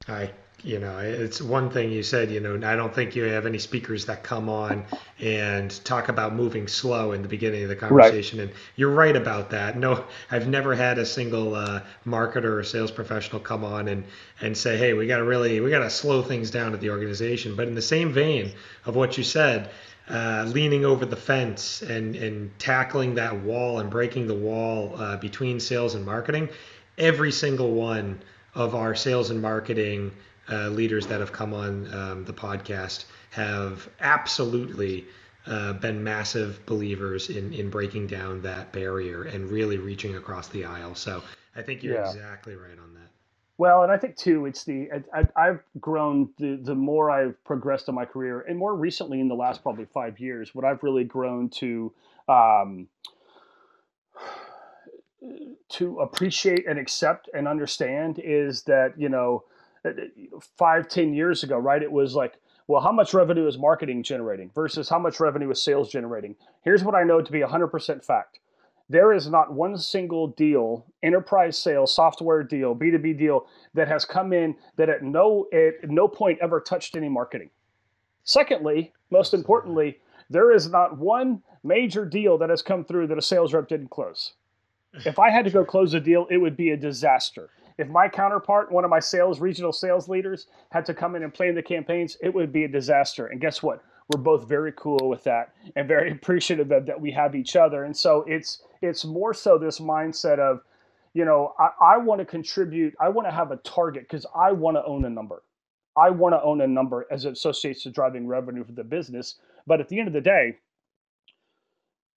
I, 0.08 0.32
you 0.63 0.80
know, 0.80 1.00
it's 1.00 1.41
one 1.41 1.69
thing 1.69 1.91
you 1.91 2.04
said, 2.04 2.32
you 2.32 2.39
know, 2.39 2.56
I 2.65 2.76
don't 2.78 2.95
think 2.95 3.17
you 3.17 3.24
have 3.24 3.45
any 3.45 3.58
speakers 3.60 4.06
that 4.06 4.24
come 4.24 4.48
on 4.48 4.86
and 5.19 5.69
talk 5.84 6.08
about 6.08 6.34
moving 6.34 6.69
slow 6.69 7.12
in 7.12 7.21
the 7.21 7.28
beginning 7.28 7.63
of 7.63 7.69
the 7.69 7.76
conversation. 7.76 8.39
Right. 8.39 8.48
And 8.48 8.58
you're 8.78 8.93
right 8.93 9.15
about 9.15 9.50
that. 9.50 9.78
No, 9.78 10.06
I've 10.32 10.48
never 10.48 10.74
had 10.74 11.00
a 11.00 11.06
single 11.06 11.54
uh, 11.54 11.82
marketer 12.06 12.58
or 12.58 12.63
sales 12.63 12.91
professional 12.91 13.41
come 13.41 13.65
on 13.65 13.89
and, 13.89 14.06
and 14.39 14.58
say, 14.58 14.78
hey, 14.78 14.93
we 14.93 15.06
got 15.06 15.17
to 15.17 15.26
really, 15.26 15.60
we 15.60 15.69
got 15.69 15.80
to 15.80 15.89
slow 15.89 16.21
things 16.21 16.50
down 16.50 16.74
at 16.74 16.80
the 16.80 16.91
organization. 16.91 17.58
But 17.58 17.67
in 17.67 17.76
the 17.76 17.82
same 17.82 18.13
vein 18.13 18.54
of 18.86 18.95
what 18.95 19.17
you 19.17 19.26
said, 19.26 19.69
uh, 20.10 20.46
leaning 20.48 20.86
over 20.86 21.06
the 21.06 21.15
fence 21.15 21.82
and, 21.82 22.15
and 22.15 22.58
tackling 22.60 23.15
that 23.15 23.41
wall 23.41 23.80
and 23.80 23.89
breaking 23.89 24.28
the 24.28 24.36
wall 24.36 24.96
uh, 24.98 25.18
between 25.18 25.60
sales 25.60 25.96
and 25.96 26.06
marketing. 26.06 26.50
Every 26.98 27.32
single 27.32 27.72
one 27.72 28.22
of 28.54 28.76
our 28.76 28.96
sales 28.96 29.30
and 29.30 29.41
marketing 29.41 30.12
uh, 30.50 30.70
leaders 30.70 31.08
that 31.08 31.20
have 31.20 31.32
come 31.32 31.54
on 31.54 31.94
um, 31.94 32.26
the 32.26 32.34
podcast 32.34 33.06
have 33.32 33.89
absolutely 34.00 35.06
uh, 35.48 35.74
been 35.74 36.04
massive 36.04 36.65
believers 36.65 37.30
in, 37.30 37.54
in 37.54 37.70
breaking 37.70 38.08
down 38.08 38.41
that 38.41 38.72
barrier 38.72 39.24
and 39.24 39.50
really 39.50 39.78
reaching 39.78 40.15
across 40.15 40.48
the 40.50 40.65
aisle. 40.65 40.96
So 40.96 41.22
I 41.56 41.62
think 41.62 41.84
you're 41.84 41.96
yeah. 41.96 42.10
exactly 42.10 42.56
right 42.56 42.78
on 42.78 42.94
that. 42.94 43.10
Well, 43.58 43.84
and 43.84 43.91
I 43.91 43.98
think 43.98 44.18
too, 44.18 44.46
it's 44.46 44.65
the 44.65 44.89
I, 45.13 45.46
have 45.46 45.62
grown 45.80 46.30
the 46.38 46.60
the 46.62 46.76
more 46.76 47.10
I've 47.10 47.41
progressed 47.46 47.88
in 47.88 47.96
my 47.96 48.04
career, 48.04 48.41
and 48.41 48.58
more 48.58 48.76
recently 48.76 49.22
in 49.22 49.30
the 49.30 49.36
last 49.36 49.63
probably 49.63 49.86
five 49.86 50.20
years, 50.20 50.54
what 50.54 50.65
I've 50.65 50.84
really 50.84 51.06
grown 51.06 51.50
to 51.52 51.94
um, 52.28 52.88
to 55.70 56.00
appreciate 56.00 56.68
and 56.68 56.78
accept 56.78 57.30
and 57.34 57.48
understand 57.48 58.20
is 58.22 58.63
that 58.63 58.94
you 58.98 59.08
know 59.08 59.46
uh, 59.86 59.91
five 60.58 60.89
ten 60.89 61.13
years 61.13 61.44
ago, 61.44 61.58
right? 61.58 61.82
It 61.82 61.91
was 61.91 62.13
like, 62.13 62.34
well, 62.68 62.82
how 62.82 62.91
much 62.91 63.13
revenue 63.13 63.48
is 63.48 63.58
marketing 63.58 64.04
generating 64.04 64.52
versus 64.54 64.89
how 64.89 65.00
much 65.00 65.22
revenue 65.22 65.50
is 65.50 65.62
sales 65.62 65.89
generating? 65.89 66.36
Here's 66.62 66.84
what 66.84 66.94
I 66.94 67.04
know 67.04 67.22
to 67.22 67.32
be 67.32 67.39
hundred 67.39 67.68
percent 67.68 68.04
fact 68.04 68.39
there 68.89 69.13
is 69.13 69.30
not 69.30 69.54
one 69.54 69.78
single 69.78 70.28
deal, 70.28 70.86
enterprise 71.02 71.58
sales, 71.58 71.93
software 71.93 72.43
deal, 72.43 72.76
B2B 72.76 73.17
deal 73.17 73.48
that 73.74 73.88
has 73.88 74.06
come 74.06 74.32
in 74.32 74.56
that 74.76 74.89
at 74.89 75.04
no 75.04 75.48
at 75.52 75.89
no 75.89 76.08
point 76.08 76.39
ever 76.41 76.60
touched 76.60 76.95
any 76.95 77.10
marketing. 77.10 77.50
Secondly, 78.24 78.93
most 79.10 79.34
importantly, 79.34 80.00
there 80.30 80.52
is 80.52 80.69
not 80.69 80.98
one 80.98 81.41
major 81.63 82.06
deal 82.06 82.38
that 82.38 82.50
has 82.50 82.62
come 82.62 82.84
through 82.84 83.08
that 83.08 83.17
a 83.17 83.21
sales 83.21 83.54
rep 83.54 83.67
didn't 83.67 83.89
close. 83.89 84.34
If 85.06 85.19
I 85.19 85.30
had 85.30 85.43
to 85.43 85.52
go 85.52 85.65
close 85.65 85.93
a 85.93 86.00
deal, 86.00 86.26
it 86.32 86.38
would 86.38 86.56
be 86.56 86.69
a 86.69 86.78
disaster. 86.78 87.50
If 87.78 87.89
my 87.89 88.08
counterpart, 88.08 88.71
one 88.71 88.86
of 88.86 88.89
my 88.89 89.02
sales 89.02 89.41
regional 89.41 89.74
sales 89.74 90.08
leaders, 90.08 90.48
had 90.71 90.86
to 90.86 90.93
come 90.93 91.15
in 91.15 91.24
and 91.24 91.34
plan 91.34 91.54
the 91.54 91.62
campaigns, 91.62 92.15
it 92.21 92.34
would 92.34 92.54
be 92.54 92.63
a 92.63 92.69
disaster. 92.69 93.28
And 93.28 93.41
guess 93.41 93.62
what? 93.62 93.84
We're 94.10 94.22
both 94.22 94.48
very 94.48 94.72
cool 94.74 95.10
with 95.10 95.24
that 95.24 95.54
and 95.76 95.88
very 95.88 96.12
appreciative 96.13 96.72
of 96.72 96.86
that 96.86 97.00
we 97.00 97.12
have 97.12 97.36
each 97.36 97.56
other. 97.56 97.84
And 97.84 97.96
so 97.96 98.24
it's 98.28 98.63
it's 98.82 99.06
more 99.06 99.34
so 99.34 99.58
this 99.58 99.80
mindset 99.80 100.39
of, 100.39 100.62
you 101.13 101.26
know, 101.26 101.54
I, 101.58 101.70
I 101.82 101.98
want 101.98 102.20
to 102.20 102.26
contribute, 102.26 102.94
I 103.00 103.10
want 103.10 103.28
to 103.28 103.32
have 103.32 103.52
a 103.52 103.58
target 103.58 104.04
because 104.04 104.26
I 104.36 104.52
want 104.52 104.78
to 104.78 104.86
own 104.86 105.06
a 105.06 105.10
number. 105.10 105.44
I 105.98 106.10
want 106.10 106.34
to 106.34 106.41
own 106.41 106.62
a 106.62 106.68
number 106.68 107.08
as 107.10 107.26
it 107.26 107.34
associates 107.34 107.84
to 107.84 107.89
driving 107.89 108.28
revenue 108.28 108.63
for 108.63 108.74
the 108.74 108.84
business. 108.84 109.36
But 109.65 109.80
at 109.80 109.88
the 109.88 109.98
end 109.98 110.08
of 110.08 110.13
the 110.13 110.22
day, 110.22 110.58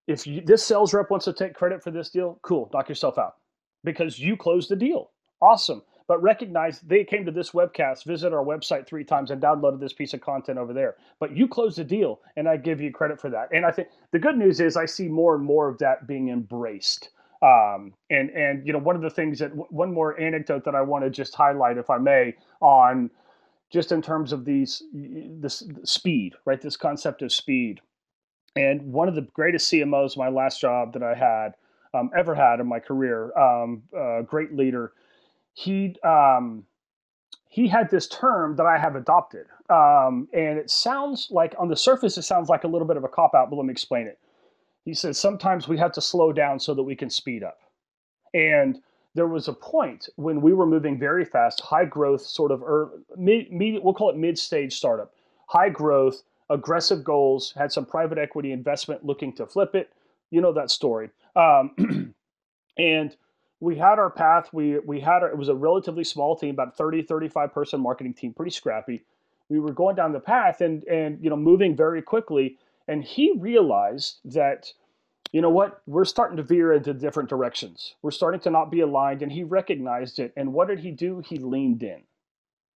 if 0.09 0.27
you, 0.27 0.40
this 0.40 0.64
sales 0.64 0.92
rep 0.92 1.11
wants 1.11 1.27
to 1.27 1.33
take 1.33 1.55
credit 1.55 1.83
for 1.83 1.90
this 1.90 2.11
deal, 2.11 2.38
cool, 2.42 2.68
knock 2.74 2.88
yourself 2.88 3.18
out 3.18 3.37
because 3.85 4.18
you 4.18 4.37
closed 4.37 4.68
the 4.68 4.77
deal. 4.77 5.11
Awesome 5.40 5.83
but 6.09 6.23
recognize 6.23 6.81
they 6.81 7.05
came 7.05 7.27
to 7.27 7.31
this 7.31 7.51
webcast, 7.51 8.05
visit 8.05 8.33
our 8.33 8.44
website 8.44 8.87
three 8.87 9.05
times, 9.05 9.31
and 9.31 9.40
downloaded 9.40 9.79
this 9.79 9.92
piece 9.92 10.14
of 10.14 10.23
content 10.23 10.59
over 10.59 10.73
there. 10.73 10.97
But 11.21 11.37
you 11.37 11.47
closed 11.47 11.77
the 11.77 11.85
deal, 11.85 12.21
and 12.37 12.49
I 12.49 12.57
give 12.57 12.81
you 12.81 12.90
credit 12.90 13.21
for 13.21 13.29
that. 13.31 13.51
And 13.53 13.66
I 13.66 13.71
think 13.71 13.88
the 14.11 14.18
good 14.18 14.37
news 14.37 14.59
is 14.59 14.77
I 14.77 14.87
see 14.87 15.07
more 15.07 15.35
and 15.37 15.44
more 15.44 15.68
of 15.68 15.79
that 15.79 16.07
being 16.09 16.31
embraced. 16.31 17.11
Um, 17.40 17.92
and 18.11 18.31
and 18.31 18.66
you 18.66 18.73
know 18.73 18.81
one 18.81 18.97
of 18.97 19.03
the 19.03 19.11
things 19.11 19.38
that 19.38 19.53
one 19.71 19.92
more 19.94 20.18
anecdote 20.18 20.64
that 20.64 20.75
I 20.75 20.81
want 20.81 21.05
to 21.05 21.11
just 21.11 21.35
highlight, 21.35 21.77
if 21.77 21.90
I 21.90 21.99
may, 21.99 22.35
on 22.61 23.11
just 23.71 23.92
in 23.92 24.01
terms 24.01 24.33
of 24.33 24.47
these 24.47 24.83
this 24.92 25.62
speed, 25.85 26.35
right? 26.47 26.61
This 26.61 26.77
concept 26.77 27.23
of 27.23 27.33
speed. 27.33 27.81
And 28.57 28.92
one 28.92 29.09
of 29.09 29.14
the 29.14 29.23
greatest 29.35 29.71
CMOs, 29.71 30.16
my 30.16 30.31
last 30.31 30.61
job 30.61 30.94
that 30.94 31.03
I 31.03 31.14
had 31.14 31.55
um, 31.94 32.11
ever 32.16 32.35
had 32.35 32.61
in 32.61 32.66
my 32.66 32.81
career, 32.81 33.37
um, 33.38 33.83
uh, 33.97 34.23
great 34.23 34.57
leader 34.57 34.92
he 35.59 35.97
um, 36.05 36.62
he 37.49 37.66
had 37.66 37.90
this 37.90 38.07
term 38.07 38.55
that 38.57 38.66
I 38.66 38.79
have 38.79 38.94
adopted, 38.94 39.47
um, 39.68 40.29
and 40.33 40.57
it 40.57 40.71
sounds 40.71 41.27
like 41.33 41.53
on 41.59 41.68
the 41.68 41.75
surface 41.75 42.16
it 42.16 42.23
sounds 42.23 42.49
like 42.49 42.62
a 42.62 42.68
little 42.68 42.87
bit 42.87 42.97
of 42.97 43.03
a 43.03 43.09
cop 43.09 43.35
out, 43.35 43.51
but 43.51 43.57
let 43.57 43.66
me 43.66 43.73
explain 43.73 44.07
it. 44.07 44.21
He 44.85 44.94
says 44.94 45.18
sometimes 45.18 45.66
we 45.66 45.77
have 45.79 45.90
to 45.92 46.01
slow 46.01 46.33
down 46.33 46.61
so 46.61 46.75
that 46.75 46.85
we 46.85 46.94
can 46.94 47.11
speed 47.11 47.42
up, 47.42 47.59
and 48.33 48.79
there 49.16 49.27
was 49.27 49.49
a 49.49 49.53
point 49.53 50.09
when 50.14 50.40
we 50.40 50.53
were 50.53 50.64
moving 50.64 50.97
very 50.97 51.25
fast, 51.25 51.61
high 51.61 51.87
growth, 51.87 52.23
sort 52.23 52.53
of 52.53 52.62
early, 52.62 52.92
mid, 53.16 53.51
mid 53.51 53.83
we'll 53.83 53.94
call 53.94 54.11
it 54.11 54.16
mid 54.16 54.38
stage 54.38 54.77
startup, 54.77 55.12
high 55.49 55.71
growth, 55.71 56.23
aggressive 56.51 57.03
goals, 57.03 57.53
had 57.57 57.73
some 57.73 57.85
private 57.85 58.16
equity 58.16 58.53
investment 58.53 59.05
looking 59.05 59.33
to 59.33 59.44
flip 59.44 59.75
it. 59.75 59.90
You 60.31 60.40
know 60.40 60.53
that 60.53 60.71
story. 60.71 61.11
Um, 61.35 62.14
and 62.79 63.16
we 63.61 63.77
had 63.77 63.99
our 63.99 64.11
path. 64.11 64.51
We 64.53 64.79
we 64.79 65.01
had 65.01 65.23
our, 65.23 65.29
it 65.29 65.38
was 65.38 65.49
a 65.49 65.55
relatively 65.55 66.05
small 66.05 66.37
team, 66.37 66.51
about 66.51 66.77
30, 66.77 67.03
35 67.03 67.53
person 67.53 67.81
marketing 67.81 68.14
team, 68.14 68.33
pretty 68.33 68.53
scrappy. 68.53 69.05
We 69.49 69.59
were 69.59 69.73
going 69.73 69.97
down 69.97 70.12
the 70.12 70.21
path 70.21 70.61
and 70.61 70.85
and 70.85 71.23
you 71.23 71.31
know 71.31 71.37
moving 71.37 71.77
very 71.77 72.03
quickly. 72.03 72.59
And 72.87 73.05
he 73.05 73.35
realized 73.37 74.21
that, 74.25 74.73
you 75.33 75.42
know 75.42 75.51
what, 75.51 75.83
we're 75.87 76.07
starting 76.07 76.38
to 76.38 76.42
veer 76.42 76.73
into 76.73 76.94
different 76.94 77.29
directions. 77.29 77.94
We're 78.01 78.12
starting 78.12 78.40
to 78.40 78.51
not 78.51 78.71
be 78.71 78.81
aligned, 78.81 79.23
and 79.23 79.31
he 79.31 79.42
recognized 79.42 80.18
it. 80.18 80.33
And 80.37 80.55
what 80.55 80.68
did 80.68 80.81
he 80.81 80.90
do? 80.90 81.21
He 81.21 81.37
leaned 81.37 81.83
in. 81.83 82.03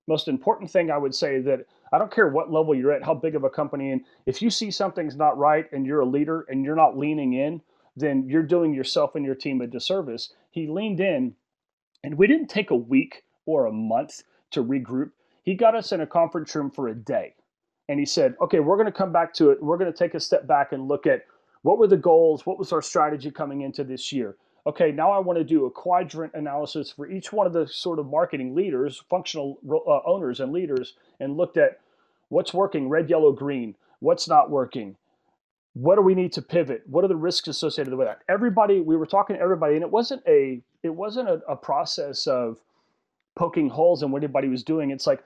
Most 0.06 0.28
important 0.28 0.70
thing 0.70 0.90
I 0.90 0.98
would 0.98 1.14
say 1.14 1.40
that 1.40 1.64
I 1.92 1.98
don't 1.98 2.10
care 2.10 2.28
what 2.28 2.52
level 2.52 2.74
you're 2.74 2.92
at, 2.92 3.04
how 3.04 3.14
big 3.14 3.36
of 3.36 3.44
a 3.44 3.50
company, 3.50 3.92
and 3.92 4.02
if 4.26 4.42
you 4.42 4.50
see 4.50 4.70
something's 4.70 5.16
not 5.16 5.38
right 5.38 5.70
and 5.72 5.86
you're 5.86 6.00
a 6.00 6.06
leader 6.06 6.44
and 6.48 6.64
you're 6.64 6.76
not 6.76 6.98
leaning 6.98 7.34
in, 7.34 7.62
then 7.96 8.28
you're 8.28 8.42
doing 8.42 8.74
yourself 8.74 9.14
and 9.14 9.24
your 9.24 9.34
team 9.34 9.60
a 9.60 9.66
disservice. 9.66 10.32
He 10.50 10.66
leaned 10.68 11.00
in, 11.00 11.34
and 12.04 12.16
we 12.16 12.26
didn't 12.26 12.48
take 12.48 12.70
a 12.70 12.76
week 12.76 13.24
or 13.46 13.66
a 13.66 13.72
month 13.72 14.22
to 14.52 14.64
regroup. 14.64 15.10
He 15.44 15.54
got 15.54 15.74
us 15.76 15.92
in 15.92 16.00
a 16.00 16.06
conference 16.06 16.54
room 16.54 16.70
for 16.70 16.88
a 16.88 16.94
day. 16.94 17.34
and 17.88 18.00
he 18.00 18.06
said, 18.06 18.36
okay, 18.42 18.60
we're 18.60 18.76
going 18.76 18.86
to 18.86 18.92
come 18.92 19.12
back 19.12 19.34
to 19.34 19.50
it. 19.50 19.62
We're 19.62 19.78
going 19.78 19.92
to 19.92 19.98
take 19.98 20.14
a 20.14 20.20
step 20.20 20.48
back 20.48 20.72
and 20.72 20.88
look 20.88 21.06
at 21.06 21.24
what 21.62 21.78
were 21.78 21.88
the 21.88 21.98
goals? 21.98 22.46
What 22.46 22.58
was 22.58 22.72
our 22.72 22.82
strategy 22.82 23.30
coming 23.30 23.62
into 23.62 23.84
this 23.84 24.12
year? 24.12 24.36
Okay, 24.66 24.92
now 24.92 25.12
I 25.12 25.20
want 25.20 25.38
to 25.38 25.44
do 25.44 25.66
a 25.66 25.72
quadrant 25.72 26.34
analysis 26.34 26.92
for 26.92 27.08
each 27.10 27.32
one 27.32 27.46
of 27.46 27.54
the 27.54 27.68
sort 27.68 28.00
of 28.00 28.06
marketing 28.08 28.56
leaders, 28.56 29.04
functional 29.10 29.58
uh, 29.70 30.00
owners 30.10 30.40
and 30.40 30.52
leaders, 30.52 30.94
and 31.20 31.36
looked 31.36 31.58
at 31.58 31.80
what's 32.30 32.54
working, 32.54 32.88
red, 32.88 33.10
yellow, 33.10 33.32
green, 33.32 33.76
what's 34.00 34.28
not 34.28 34.50
working, 34.50 34.96
what 35.74 35.96
do 35.96 36.02
we 36.02 36.14
need 36.14 36.32
to 36.34 36.42
pivot? 36.42 36.82
What 36.86 37.04
are 37.04 37.08
the 37.08 37.16
risks 37.16 37.48
associated 37.48 37.94
with 37.94 38.06
that? 38.06 38.20
Everybody 38.28 38.80
we 38.80 38.96
were 38.96 39.06
talking 39.06 39.36
to 39.36 39.42
everybody 39.42 39.74
and 39.74 39.82
it 39.82 39.90
wasn't 39.90 40.22
a 40.26 40.60
it 40.82 40.90
wasn't 40.90 41.28
a, 41.28 41.40
a 41.48 41.56
process 41.56 42.26
of 42.26 42.58
poking 43.34 43.68
holes 43.68 44.02
in 44.02 44.10
what 44.10 44.22
anybody 44.22 44.48
was 44.48 44.62
doing. 44.62 44.90
It's 44.90 45.06
like 45.06 45.22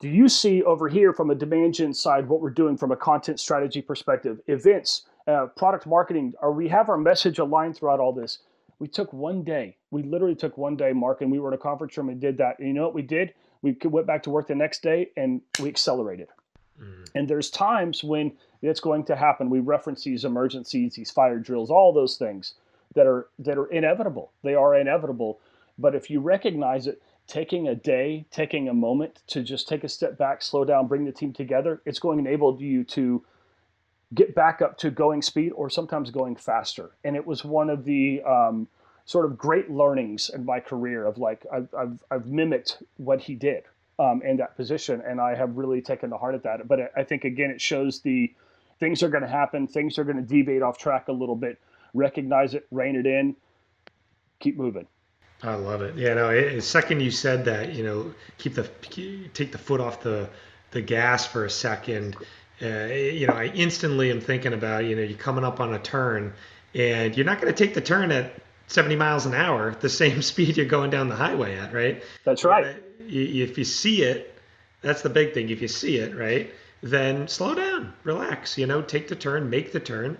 do 0.00 0.08
you 0.08 0.28
see 0.28 0.62
over 0.64 0.88
here 0.88 1.12
from 1.12 1.30
a 1.30 1.34
demand 1.34 1.74
gen 1.74 1.94
side 1.94 2.28
what 2.28 2.40
we're 2.40 2.50
doing 2.50 2.76
from 2.76 2.90
a 2.90 2.96
content 2.96 3.38
strategy 3.40 3.80
perspective? 3.80 4.40
Events 4.48 5.06
uh, 5.28 5.46
product 5.56 5.86
marketing 5.86 6.34
are 6.42 6.52
we 6.52 6.68
have 6.68 6.88
our 6.88 6.98
message 6.98 7.38
aligned 7.38 7.76
throughout 7.76 8.00
all 8.00 8.12
this? 8.12 8.40
We 8.78 8.88
took 8.88 9.12
one 9.12 9.42
day 9.42 9.76
we 9.90 10.02
literally 10.02 10.34
took 10.34 10.58
one 10.58 10.76
day 10.76 10.92
mark 10.92 11.20
and 11.20 11.30
we 11.30 11.38
were 11.38 11.48
in 11.48 11.54
a 11.54 11.58
conference 11.58 11.96
room 11.96 12.08
and 12.08 12.20
did 12.20 12.36
that. 12.38 12.58
And 12.58 12.66
you 12.66 12.74
know 12.74 12.82
what 12.82 12.94
we 12.94 13.02
did? 13.02 13.34
We 13.62 13.76
went 13.84 14.06
back 14.06 14.22
to 14.24 14.30
work 14.30 14.48
the 14.48 14.54
next 14.54 14.82
day 14.82 15.10
and 15.16 15.40
we 15.60 15.68
accelerated. 15.68 16.28
Mm. 16.80 17.06
and 17.14 17.28
there's 17.28 17.50
times 17.50 18.02
when 18.02 18.32
it's 18.62 18.80
going 18.80 19.04
to 19.04 19.16
happen. 19.16 19.50
We 19.50 19.60
reference 19.60 20.04
these 20.04 20.24
emergencies, 20.24 20.94
these 20.94 21.10
fire 21.10 21.38
drills, 21.38 21.70
all 21.70 21.92
those 21.92 22.16
things 22.16 22.54
that 22.94 23.06
are 23.06 23.28
that 23.40 23.58
are 23.58 23.66
inevitable. 23.66 24.32
They 24.42 24.54
are 24.54 24.74
inevitable. 24.74 25.40
But 25.78 25.94
if 25.94 26.10
you 26.10 26.20
recognize 26.20 26.86
it, 26.86 27.02
taking 27.26 27.68
a 27.68 27.74
day, 27.74 28.26
taking 28.30 28.68
a 28.68 28.74
moment 28.74 29.20
to 29.28 29.42
just 29.42 29.68
take 29.68 29.84
a 29.84 29.88
step 29.88 30.18
back, 30.18 30.42
slow 30.42 30.64
down, 30.64 30.86
bring 30.86 31.04
the 31.04 31.12
team 31.12 31.32
together, 31.32 31.80
it's 31.84 31.98
going 31.98 32.22
to 32.22 32.28
enable 32.28 32.60
you 32.60 32.84
to 32.84 33.24
get 34.14 34.34
back 34.34 34.60
up 34.60 34.76
to 34.78 34.90
going 34.90 35.22
speed 35.22 35.50
or 35.52 35.70
sometimes 35.70 36.10
going 36.10 36.36
faster. 36.36 36.90
And 37.04 37.16
it 37.16 37.26
was 37.26 37.44
one 37.44 37.70
of 37.70 37.84
the 37.84 38.22
um, 38.22 38.68
sort 39.06 39.24
of 39.24 39.38
great 39.38 39.70
learnings 39.70 40.30
in 40.32 40.44
my 40.44 40.60
career 40.60 41.06
of 41.06 41.18
like 41.18 41.46
I've, 41.52 41.68
I've, 41.76 41.98
I've 42.10 42.26
mimicked 42.26 42.82
what 42.98 43.20
he 43.22 43.34
did 43.34 43.64
um, 43.98 44.22
in 44.22 44.36
that 44.36 44.56
position, 44.56 45.02
and 45.06 45.20
I 45.20 45.34
have 45.34 45.56
really 45.56 45.80
taken 45.80 46.10
the 46.10 46.18
heart 46.18 46.34
of 46.34 46.42
that. 46.42 46.68
But 46.68 46.92
I 46.96 47.04
think 47.04 47.24
again, 47.24 47.50
it 47.50 47.60
shows 47.60 48.00
the 48.00 48.32
things 48.82 49.00
are 49.04 49.08
going 49.08 49.22
to 49.22 49.28
happen. 49.28 49.68
Things 49.68 49.96
are 49.96 50.02
going 50.02 50.16
to 50.16 50.22
deviate 50.22 50.60
off 50.60 50.76
track 50.76 51.06
a 51.06 51.12
little 51.12 51.36
bit. 51.36 51.60
Recognize 51.94 52.54
it, 52.54 52.66
rein 52.72 52.96
it 52.96 53.06
in, 53.06 53.36
keep 54.40 54.56
moving. 54.58 54.88
I 55.40 55.54
love 55.54 55.82
it. 55.82 55.94
Yeah, 55.96 56.14
no. 56.14 56.30
It, 56.30 56.62
second 56.62 57.00
you 57.00 57.12
said 57.12 57.44
that, 57.44 57.74
you 57.74 57.84
know, 57.84 58.12
keep 58.38 58.54
the 58.54 58.68
take 59.34 59.52
the 59.52 59.58
foot 59.58 59.80
off 59.80 60.00
the 60.00 60.28
the 60.72 60.80
gas 60.80 61.24
for 61.24 61.44
a 61.44 61.50
second. 61.50 62.16
Uh, 62.60 62.86
you 62.86 63.28
know, 63.28 63.34
I 63.34 63.46
instantly 63.54 64.10
am 64.10 64.20
thinking 64.20 64.52
about, 64.52 64.84
you 64.84 64.96
know, 64.96 65.02
you're 65.02 65.16
coming 65.16 65.44
up 65.44 65.60
on 65.60 65.72
a 65.74 65.78
turn, 65.78 66.32
and 66.74 67.16
you're 67.16 67.26
not 67.26 67.40
going 67.40 67.52
to 67.52 67.64
take 67.64 67.74
the 67.74 67.80
turn 67.80 68.10
at 68.10 68.32
70 68.66 68.96
miles 68.96 69.26
an 69.26 69.34
hour, 69.34 69.76
the 69.80 69.88
same 69.88 70.22
speed 70.30 70.56
you're 70.56 70.66
going 70.66 70.90
down 70.90 71.08
the 71.08 71.16
highway 71.16 71.56
at, 71.56 71.72
right? 71.72 72.02
That's 72.24 72.42
right. 72.42 72.76
if 72.98 73.58
you 73.58 73.64
see 73.64 74.02
it, 74.02 74.36
that's 74.80 75.02
the 75.02 75.10
big 75.10 75.34
thing. 75.34 75.50
If 75.50 75.62
you 75.62 75.68
see 75.68 75.98
it, 75.98 76.16
right? 76.16 76.52
Then 76.82 77.28
slow 77.28 77.54
down, 77.54 77.92
relax, 78.04 78.58
you 78.58 78.66
know, 78.66 78.82
take 78.82 79.08
the 79.08 79.16
turn, 79.16 79.48
make 79.48 79.72
the 79.72 79.80
turn, 79.80 80.18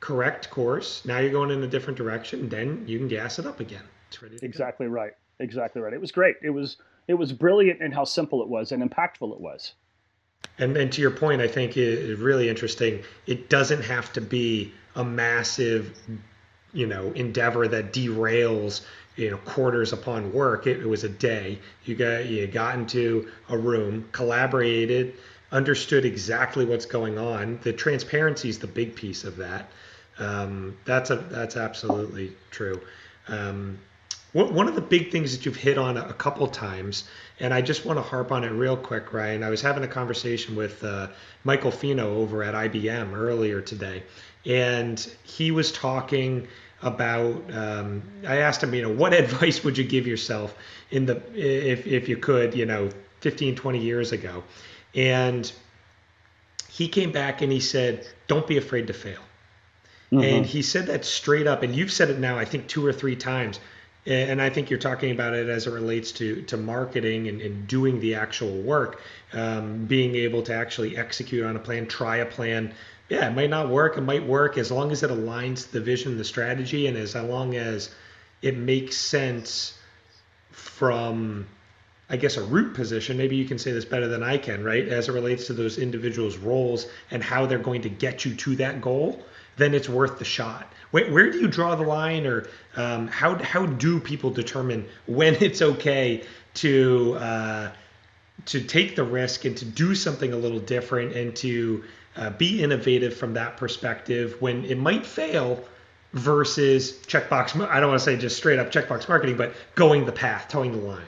correct 0.00 0.50
course. 0.50 1.04
Now 1.04 1.18
you're 1.18 1.30
going 1.30 1.50
in 1.50 1.62
a 1.62 1.66
different 1.66 1.96
direction, 1.96 2.48
then 2.48 2.84
you 2.86 2.98
can 2.98 3.08
gas 3.08 3.38
it 3.38 3.46
up 3.46 3.60
again. 3.60 3.84
It's 4.08 4.22
ready. 4.22 4.38
exactly 4.42 4.86
go. 4.86 4.92
right. 4.92 5.12
Exactly 5.38 5.80
right. 5.80 5.92
It 5.92 6.00
was 6.00 6.10
great. 6.10 6.36
It 6.42 6.50
was 6.50 6.78
it 7.06 7.14
was 7.14 7.32
brilliant 7.32 7.80
in 7.80 7.92
how 7.92 8.04
simple 8.04 8.42
it 8.42 8.48
was 8.48 8.72
and 8.72 8.82
impactful 8.82 9.32
it 9.32 9.40
was. 9.40 9.74
And, 10.58 10.76
and 10.76 10.92
to 10.92 11.00
your 11.00 11.10
point, 11.10 11.40
I 11.40 11.48
think 11.48 11.76
is 11.76 12.18
really 12.18 12.48
interesting. 12.48 13.02
It 13.26 13.48
doesn't 13.48 13.82
have 13.82 14.12
to 14.14 14.20
be 14.20 14.72
a 14.94 15.04
massive, 15.04 15.98
you 16.72 16.86
know, 16.86 17.12
endeavor 17.12 17.68
that 17.68 17.92
derails 17.92 18.82
you 19.16 19.30
know 19.30 19.36
quarters 19.38 19.92
upon 19.92 20.32
work. 20.32 20.66
It, 20.66 20.80
it 20.80 20.86
was 20.86 21.04
a 21.04 21.08
day. 21.08 21.58
You 21.84 21.94
got 21.94 22.26
you 22.26 22.46
got 22.46 22.74
into 22.76 23.30
a 23.48 23.58
room, 23.58 24.08
collaborated, 24.12 25.14
understood 25.52 26.04
exactly 26.04 26.64
what's 26.64 26.86
going 26.86 27.18
on. 27.18 27.58
The 27.62 27.72
transparency 27.72 28.48
is 28.48 28.58
the 28.58 28.66
big 28.66 28.94
piece 28.94 29.24
of 29.24 29.36
that. 29.36 29.68
Um, 30.18 30.76
that's 30.84 31.10
a 31.10 31.16
that's 31.16 31.56
absolutely 31.56 32.32
true. 32.50 32.80
Um, 33.28 33.78
one 34.32 34.68
of 34.68 34.76
the 34.76 34.80
big 34.80 35.10
things 35.10 35.36
that 35.36 35.44
you've 35.44 35.56
hit 35.56 35.76
on 35.76 35.96
a 35.96 36.12
couple 36.12 36.46
times, 36.46 37.02
and 37.40 37.52
I 37.52 37.62
just 37.62 37.84
want 37.84 37.98
to 37.98 38.02
harp 38.02 38.30
on 38.30 38.44
it 38.44 38.50
real 38.50 38.76
quick, 38.76 39.12
Ryan. 39.12 39.42
I 39.42 39.50
was 39.50 39.60
having 39.60 39.82
a 39.82 39.88
conversation 39.88 40.54
with 40.54 40.84
uh, 40.84 41.08
Michael 41.42 41.72
Fino 41.72 42.14
over 42.14 42.44
at 42.44 42.54
IBM 42.54 43.12
earlier 43.12 43.60
today, 43.60 44.04
and 44.46 44.98
he 45.24 45.50
was 45.50 45.72
talking 45.72 46.46
about. 46.80 47.42
Um, 47.52 48.02
I 48.26 48.36
asked 48.38 48.62
him, 48.62 48.72
you 48.72 48.82
know, 48.82 48.92
what 48.92 49.12
advice 49.24 49.64
would 49.64 49.76
you 49.76 49.84
give 49.84 50.06
yourself 50.06 50.54
in 50.92 51.06
the 51.06 51.16
if 51.34 51.88
if 51.88 52.08
you 52.08 52.16
could, 52.16 52.54
you 52.54 52.66
know, 52.66 52.90
15, 53.22 53.56
20 53.56 53.78
years 53.80 54.12
ago? 54.12 54.44
And 54.94 55.50
he 56.68 56.88
came 56.88 57.12
back 57.12 57.42
and 57.42 57.52
he 57.52 57.60
said, 57.60 58.06
Don't 58.26 58.46
be 58.46 58.56
afraid 58.56 58.86
to 58.88 58.92
fail. 58.92 59.20
Mm-hmm. 60.12 60.24
And 60.24 60.46
he 60.46 60.62
said 60.62 60.86
that 60.86 61.04
straight 61.04 61.46
up. 61.46 61.62
And 61.62 61.74
you've 61.74 61.92
said 61.92 62.10
it 62.10 62.18
now, 62.18 62.38
I 62.38 62.44
think, 62.44 62.66
two 62.66 62.84
or 62.84 62.92
three 62.92 63.16
times. 63.16 63.60
And 64.06 64.40
I 64.40 64.48
think 64.48 64.70
you're 64.70 64.78
talking 64.78 65.10
about 65.10 65.34
it 65.34 65.48
as 65.48 65.66
it 65.66 65.72
relates 65.72 66.10
to, 66.12 66.40
to 66.42 66.56
marketing 66.56 67.28
and, 67.28 67.40
and 67.42 67.68
doing 67.68 68.00
the 68.00 68.14
actual 68.14 68.62
work, 68.62 69.02
um, 69.34 69.84
being 69.84 70.16
able 70.16 70.42
to 70.44 70.54
actually 70.54 70.96
execute 70.96 71.44
on 71.44 71.54
a 71.54 71.58
plan, 71.58 71.86
try 71.86 72.16
a 72.16 72.26
plan. 72.26 72.72
Yeah, 73.10 73.28
it 73.28 73.34
might 73.34 73.50
not 73.50 73.68
work. 73.68 73.98
It 73.98 74.00
might 74.00 74.26
work 74.26 74.56
as 74.56 74.70
long 74.70 74.90
as 74.90 75.02
it 75.02 75.10
aligns 75.10 75.70
the 75.70 75.80
vision, 75.80 76.16
the 76.16 76.24
strategy, 76.24 76.86
and 76.86 76.96
as 76.96 77.14
long 77.14 77.56
as 77.56 77.94
it 78.40 78.56
makes 78.56 78.96
sense 78.96 79.76
from 80.50 81.46
I 82.10 82.16
guess, 82.16 82.36
a 82.36 82.42
root 82.42 82.74
position. 82.74 83.16
Maybe 83.16 83.36
you 83.36 83.44
can 83.44 83.58
say 83.58 83.70
this 83.70 83.84
better 83.84 84.08
than 84.08 84.22
I 84.22 84.36
can, 84.36 84.64
right? 84.64 84.86
As 84.88 85.08
it 85.08 85.12
relates 85.12 85.46
to 85.46 85.52
those 85.52 85.78
individuals' 85.78 86.36
roles 86.36 86.86
and 87.12 87.22
how 87.22 87.46
they're 87.46 87.58
going 87.58 87.82
to 87.82 87.88
get 87.88 88.24
you 88.24 88.34
to 88.34 88.56
that 88.56 88.80
goal, 88.80 89.24
then 89.56 89.74
it's 89.74 89.88
worth 89.88 90.18
the 90.18 90.24
shot. 90.24 90.72
Where, 90.90 91.10
where 91.12 91.30
do 91.30 91.38
you 91.38 91.46
draw 91.46 91.76
the 91.76 91.84
line, 91.84 92.26
or 92.26 92.48
um, 92.76 93.06
how 93.06 93.36
how 93.36 93.66
do 93.66 94.00
people 94.00 94.30
determine 94.30 94.88
when 95.06 95.34
it's 95.40 95.62
okay 95.62 96.24
to 96.54 97.14
uh, 97.14 97.72
to 98.46 98.60
take 98.60 98.96
the 98.96 99.04
risk 99.04 99.44
and 99.44 99.56
to 99.58 99.64
do 99.64 99.94
something 99.94 100.32
a 100.32 100.36
little 100.36 100.58
different 100.58 101.14
and 101.14 101.36
to 101.36 101.84
uh, 102.16 102.30
be 102.30 102.60
innovative 102.60 103.16
from 103.16 103.34
that 103.34 103.56
perspective 103.56 104.36
when 104.40 104.64
it 104.64 104.78
might 104.78 105.06
fail? 105.06 105.64
versus 106.12 106.94
checkbox 107.06 107.54
i 107.68 107.78
don't 107.78 107.88
want 107.88 108.00
to 108.00 108.04
say 108.04 108.16
just 108.16 108.36
straight 108.36 108.58
up 108.58 108.72
checkbox 108.72 109.08
marketing 109.08 109.36
but 109.36 109.54
going 109.76 110.04
the 110.04 110.10
path 110.10 110.48
towing 110.48 110.72
the 110.72 110.78
line 110.78 111.06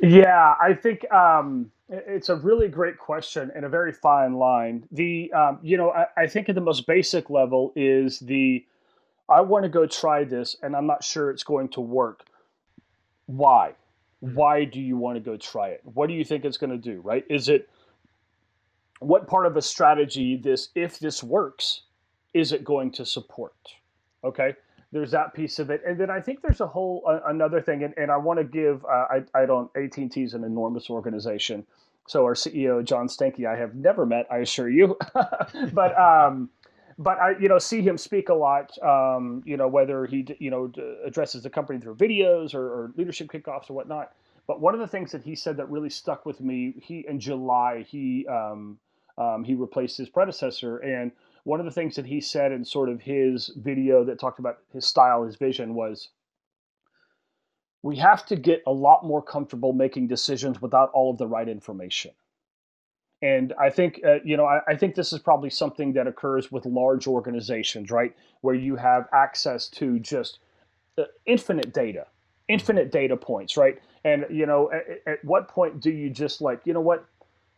yeah, 0.00 0.54
I 0.60 0.74
think 0.74 1.10
um, 1.12 1.70
it's 1.88 2.28
a 2.28 2.36
really 2.36 2.68
great 2.68 2.98
question 2.98 3.50
and 3.54 3.64
a 3.64 3.68
very 3.68 3.92
fine 3.92 4.34
line. 4.34 4.86
The 4.92 5.32
um, 5.32 5.58
you 5.62 5.76
know 5.76 5.90
I, 5.90 6.06
I 6.16 6.26
think 6.26 6.48
at 6.48 6.54
the 6.54 6.60
most 6.60 6.86
basic 6.86 7.30
level 7.30 7.72
is 7.76 8.18
the 8.20 8.64
I 9.28 9.40
want 9.40 9.64
to 9.64 9.68
go 9.68 9.86
try 9.86 10.24
this 10.24 10.56
and 10.62 10.76
I'm 10.76 10.86
not 10.86 11.04
sure 11.04 11.30
it's 11.30 11.44
going 11.44 11.68
to 11.70 11.80
work. 11.80 12.26
Why? 13.26 13.72
Why 14.20 14.64
do 14.64 14.80
you 14.80 14.96
want 14.96 15.16
to 15.16 15.20
go 15.20 15.36
try 15.36 15.68
it? 15.68 15.80
What 15.84 16.08
do 16.08 16.14
you 16.14 16.24
think 16.24 16.44
it's 16.44 16.56
going 16.56 16.70
to 16.70 16.78
do? 16.78 17.00
Right? 17.00 17.24
Is 17.28 17.48
it 17.48 17.68
what 19.00 19.26
part 19.26 19.46
of 19.46 19.56
a 19.56 19.62
strategy 19.62 20.36
this 20.36 20.68
if 20.74 20.98
this 20.98 21.22
works 21.22 21.82
is 22.32 22.52
it 22.52 22.64
going 22.64 22.90
to 22.92 23.06
support? 23.06 23.54
Okay 24.24 24.54
there's 24.94 25.10
that 25.10 25.34
piece 25.34 25.58
of 25.58 25.70
it. 25.70 25.82
And 25.84 25.98
then 25.98 26.08
i 26.08 26.20
think 26.20 26.40
there's 26.40 26.60
a 26.60 26.66
whole 26.66 27.02
another 27.26 27.60
thing 27.60 27.82
and, 27.82 27.92
and 27.98 28.10
i 28.10 28.16
want 28.16 28.38
to 28.38 28.44
give 28.44 28.84
uh, 28.86 29.06
I, 29.10 29.24
I 29.34 29.44
don't 29.44 29.68
at&t 29.76 30.22
is 30.22 30.32
an 30.32 30.44
enormous 30.44 30.88
organization. 30.88 31.66
So 32.06 32.22
our 32.22 32.34
ceo 32.34 32.82
john 32.82 33.08
Stankey 33.08 33.44
i 33.44 33.56
have 33.56 33.74
never 33.74 34.06
met 34.06 34.26
i 34.30 34.38
assure 34.38 34.70
you. 34.70 34.96
But 35.72 35.98
um, 35.98 36.48
but 36.96 37.18
i 37.18 37.36
you 37.40 37.48
know 37.48 37.58
see 37.58 37.82
him 37.82 37.98
speak 37.98 38.28
a 38.28 38.34
lot 38.34 38.70
um, 38.82 39.42
you 39.44 39.56
know 39.56 39.66
whether 39.66 40.06
he 40.06 40.24
you 40.38 40.50
know 40.50 40.70
addresses 41.04 41.42
the 41.42 41.50
company 41.50 41.80
through 41.80 41.96
videos 41.96 42.54
or, 42.54 42.64
or 42.64 42.92
leadership 42.96 43.28
kickoffs 43.28 43.68
or 43.68 43.74
whatnot. 43.74 44.12
But 44.46 44.60
one 44.60 44.74
of 44.74 44.80
the 44.80 44.86
things 44.86 45.10
that 45.12 45.22
he 45.22 45.34
said 45.34 45.56
that 45.56 45.68
really 45.70 45.90
stuck 45.90 46.24
with 46.24 46.40
me 46.40 46.74
he 46.80 47.04
in 47.08 47.18
july 47.18 47.84
he 47.88 48.26
um, 48.28 48.78
um 49.18 49.42
he 49.42 49.54
replaced 49.54 49.96
his 49.98 50.08
predecessor 50.08 50.78
and 50.78 51.10
one 51.44 51.60
of 51.60 51.66
the 51.66 51.72
things 51.72 51.94
that 51.96 52.06
he 52.06 52.20
said 52.20 52.52
in 52.52 52.64
sort 52.64 52.88
of 52.88 53.00
his 53.00 53.52
video 53.56 54.04
that 54.04 54.18
talked 54.18 54.38
about 54.38 54.58
his 54.72 54.86
style, 54.86 55.24
his 55.24 55.36
vision 55.36 55.74
was 55.74 56.08
we 57.82 57.96
have 57.96 58.24
to 58.26 58.36
get 58.36 58.62
a 58.66 58.72
lot 58.72 59.04
more 59.04 59.22
comfortable 59.22 59.74
making 59.74 60.08
decisions 60.08 60.60
without 60.62 60.90
all 60.92 61.10
of 61.10 61.18
the 61.18 61.26
right 61.26 61.48
information. 61.48 62.12
And 63.20 63.52
I 63.60 63.68
think, 63.68 64.00
uh, 64.06 64.20
you 64.24 64.38
know, 64.38 64.46
I, 64.46 64.60
I, 64.66 64.74
think 64.74 64.94
this 64.94 65.12
is 65.12 65.18
probably 65.18 65.50
something 65.50 65.92
that 65.92 66.06
occurs 66.06 66.50
with 66.50 66.66
large 66.66 67.06
organizations, 67.06 67.90
right? 67.90 68.14
Where 68.40 68.54
you 68.54 68.76
have 68.76 69.08
access 69.12 69.68
to 69.68 69.98
just 69.98 70.40
uh, 70.98 71.04
infinite 71.26 71.72
data, 71.72 72.06
infinite 72.48 72.90
data 72.90 73.16
points, 73.16 73.56
right? 73.56 73.78
And, 74.04 74.26
you 74.30 74.46
know, 74.46 74.70
at, 74.72 75.12
at 75.12 75.24
what 75.24 75.48
point 75.48 75.80
do 75.80 75.90
you 75.90 76.10
just 76.10 76.40
like, 76.40 76.60
you 76.64 76.72
know 76.72 76.80
what? 76.80 77.06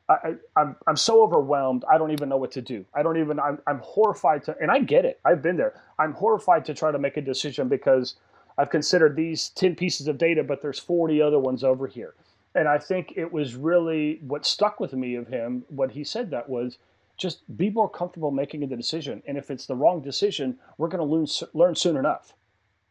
I, 0.08 0.34
I'm, 0.54 0.76
I'm 0.86 0.96
so 0.96 1.22
overwhelmed. 1.22 1.84
I 1.90 1.98
don't 1.98 2.12
even 2.12 2.28
know 2.28 2.36
what 2.36 2.52
to 2.52 2.62
do. 2.62 2.84
I 2.94 3.02
don't 3.02 3.18
even, 3.18 3.40
I'm, 3.40 3.58
I'm 3.66 3.80
horrified 3.80 4.44
to, 4.44 4.56
and 4.60 4.70
I 4.70 4.78
get 4.78 5.04
it. 5.04 5.18
I've 5.24 5.42
been 5.42 5.56
there. 5.56 5.80
I'm 5.98 6.12
horrified 6.12 6.64
to 6.66 6.74
try 6.74 6.92
to 6.92 6.98
make 6.98 7.16
a 7.16 7.20
decision 7.20 7.68
because 7.68 8.14
I've 8.56 8.70
considered 8.70 9.16
these 9.16 9.48
10 9.50 9.74
pieces 9.74 10.06
of 10.06 10.16
data, 10.16 10.44
but 10.44 10.62
there's 10.62 10.78
40 10.78 11.20
other 11.20 11.38
ones 11.38 11.64
over 11.64 11.86
here. 11.86 12.14
And 12.54 12.68
I 12.68 12.78
think 12.78 13.14
it 13.16 13.30
was 13.30 13.56
really 13.56 14.20
what 14.26 14.46
stuck 14.46 14.80
with 14.80 14.92
me 14.92 15.16
of 15.16 15.26
him, 15.26 15.64
what 15.68 15.90
he 15.90 16.04
said 16.04 16.30
that 16.30 16.48
was 16.48 16.78
just 17.16 17.40
be 17.56 17.70
more 17.70 17.88
comfortable 17.88 18.30
making 18.30 18.62
a 18.62 18.66
decision. 18.66 19.22
And 19.26 19.36
if 19.36 19.50
it's 19.50 19.66
the 19.66 19.74
wrong 19.74 20.00
decision, 20.02 20.58
we're 20.78 20.88
going 20.88 21.06
to 21.06 21.14
learn, 21.14 21.50
learn 21.52 21.74
soon 21.74 21.96
enough. 21.96 22.34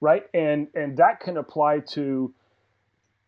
Right. 0.01 0.27
And, 0.33 0.67
and 0.75 0.97
that 0.97 1.19
can 1.19 1.37
apply 1.37 1.79
to, 1.91 2.33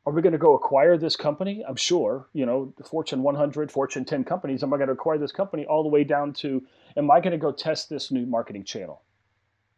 are 0.08 0.12
we 0.12 0.22
going 0.22 0.32
to 0.32 0.38
go 0.38 0.56
acquire 0.56 0.98
this 0.98 1.18
company? 1.18 1.66
I'm 1.68 1.76
sure, 1.76 2.30
you 2.32 2.46
know, 2.46 2.74
Fortune 2.86 3.24
100, 3.24 3.70
Fortune 3.70 4.06
10 4.06 4.24
companies. 4.24 4.64
Am 4.64 4.74
I 4.74 4.78
going 4.78 4.88
to 4.88 4.94
acquire 4.94 5.18
this 5.18 5.34
company 5.34 5.66
all 5.66 5.84
the 5.84 5.90
way 5.90 6.06
down 6.06 6.32
to, 6.36 6.64
am 6.96 7.12
I 7.12 7.20
going 7.20 7.34
to 7.34 7.38
go 7.38 7.52
test 7.52 7.90
this 7.90 8.10
new 8.10 8.26
marketing 8.26 8.64
channel? 8.64 9.02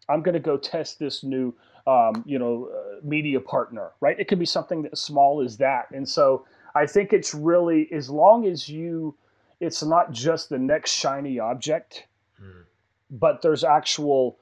I'm 0.08 0.22
going 0.22 0.34
to 0.34 0.40
go 0.40 0.56
test 0.56 1.00
this 1.00 1.24
new, 1.24 1.56
um, 1.88 2.24
you 2.28 2.38
know, 2.38 2.70
uh, 2.72 3.00
media 3.04 3.40
partner, 3.40 3.94
right? 4.02 4.20
It 4.20 4.28
could 4.28 4.38
be 4.38 4.46
something 4.46 4.88
as 4.92 5.02
small 5.02 5.42
as 5.42 5.58
that. 5.58 5.90
And 5.90 6.08
so 6.08 6.46
I 6.76 6.86
think 6.86 7.12
it's 7.12 7.34
really, 7.34 7.92
as 7.92 8.08
long 8.08 8.46
as 8.46 8.70
you, 8.70 9.16
it's 9.60 9.82
not 9.82 10.12
just 10.12 10.50
the 10.50 10.60
next 10.60 10.92
shiny 10.92 11.40
object, 11.40 12.06
mm. 12.40 12.66
but 13.10 13.42
there's 13.42 13.64
actual, 13.64 14.38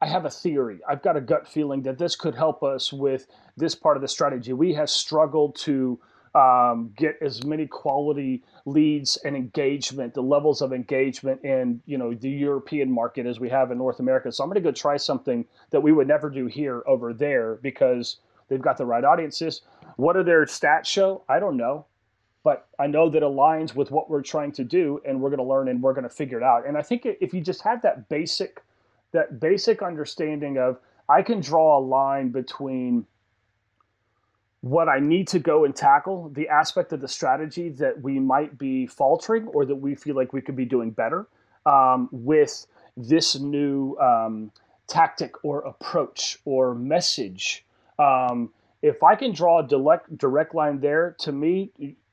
I 0.00 0.06
have 0.06 0.24
a 0.24 0.30
theory. 0.30 0.78
I've 0.88 1.02
got 1.02 1.16
a 1.16 1.20
gut 1.20 1.48
feeling 1.48 1.82
that 1.82 1.98
this 1.98 2.14
could 2.14 2.34
help 2.34 2.62
us 2.62 2.92
with 2.92 3.26
this 3.56 3.74
part 3.74 3.96
of 3.96 4.00
the 4.00 4.08
strategy. 4.08 4.52
We 4.52 4.72
have 4.74 4.90
struggled 4.90 5.56
to 5.56 5.98
um, 6.34 6.92
get 6.96 7.16
as 7.20 7.44
many 7.44 7.66
quality 7.66 8.44
leads 8.64 9.16
and 9.18 9.34
engagement, 9.34 10.14
the 10.14 10.22
levels 10.22 10.62
of 10.62 10.72
engagement 10.72 11.42
in 11.44 11.80
you 11.86 11.98
know 11.98 12.14
the 12.14 12.28
European 12.28 12.92
market 12.92 13.26
as 13.26 13.40
we 13.40 13.48
have 13.48 13.72
in 13.72 13.78
North 13.78 13.98
America. 13.98 14.30
So 14.30 14.44
I'm 14.44 14.50
going 14.50 14.62
to 14.62 14.68
go 14.68 14.70
try 14.70 14.96
something 14.96 15.44
that 15.70 15.80
we 15.80 15.90
would 15.90 16.06
never 16.06 16.30
do 16.30 16.46
here 16.46 16.82
over 16.86 17.12
there 17.12 17.56
because 17.56 18.18
they've 18.48 18.62
got 18.62 18.76
the 18.76 18.86
right 18.86 19.04
audiences. 19.04 19.62
What 19.96 20.12
do 20.12 20.22
their 20.22 20.44
stats 20.44 20.86
show? 20.86 21.24
I 21.28 21.40
don't 21.40 21.56
know, 21.56 21.86
but 22.44 22.68
I 22.78 22.86
know 22.86 23.08
that 23.10 23.22
aligns 23.22 23.74
with 23.74 23.90
what 23.90 24.08
we're 24.08 24.22
trying 24.22 24.52
to 24.52 24.64
do, 24.64 25.00
and 25.04 25.20
we're 25.20 25.30
going 25.30 25.38
to 25.38 25.44
learn 25.44 25.66
and 25.66 25.82
we're 25.82 25.94
going 25.94 26.04
to 26.04 26.10
figure 26.10 26.38
it 26.38 26.44
out. 26.44 26.68
And 26.68 26.76
I 26.76 26.82
think 26.82 27.02
if 27.04 27.34
you 27.34 27.40
just 27.40 27.62
have 27.62 27.82
that 27.82 28.08
basic 28.08 28.62
that 29.12 29.40
basic 29.40 29.82
understanding 29.82 30.58
of 30.58 30.78
I 31.08 31.22
can 31.22 31.40
draw 31.40 31.78
a 31.78 31.80
line 31.80 32.28
between 32.30 33.06
what 34.60 34.88
I 34.88 34.98
need 34.98 35.28
to 35.28 35.38
go 35.38 35.64
and 35.64 35.74
tackle, 35.74 36.30
the 36.30 36.48
aspect 36.48 36.92
of 36.92 37.00
the 37.00 37.08
strategy 37.08 37.70
that 37.70 38.02
we 38.02 38.18
might 38.18 38.58
be 38.58 38.86
faltering 38.86 39.46
or 39.48 39.64
that 39.64 39.76
we 39.76 39.94
feel 39.94 40.16
like 40.16 40.32
we 40.32 40.40
could 40.40 40.56
be 40.56 40.64
doing 40.64 40.90
better 40.90 41.26
um, 41.64 42.08
with 42.10 42.66
this 42.96 43.38
new 43.38 43.96
um, 43.98 44.50
tactic 44.88 45.32
or 45.44 45.60
approach 45.60 46.38
or 46.44 46.74
message. 46.74 47.64
Um, 47.98 48.50
if 48.82 49.02
I 49.02 49.14
can 49.14 49.32
draw 49.32 49.60
a 49.60 49.66
direct, 49.66 50.18
direct 50.18 50.54
line 50.54 50.80
there, 50.80 51.16
to 51.20 51.32
me, 51.32 51.70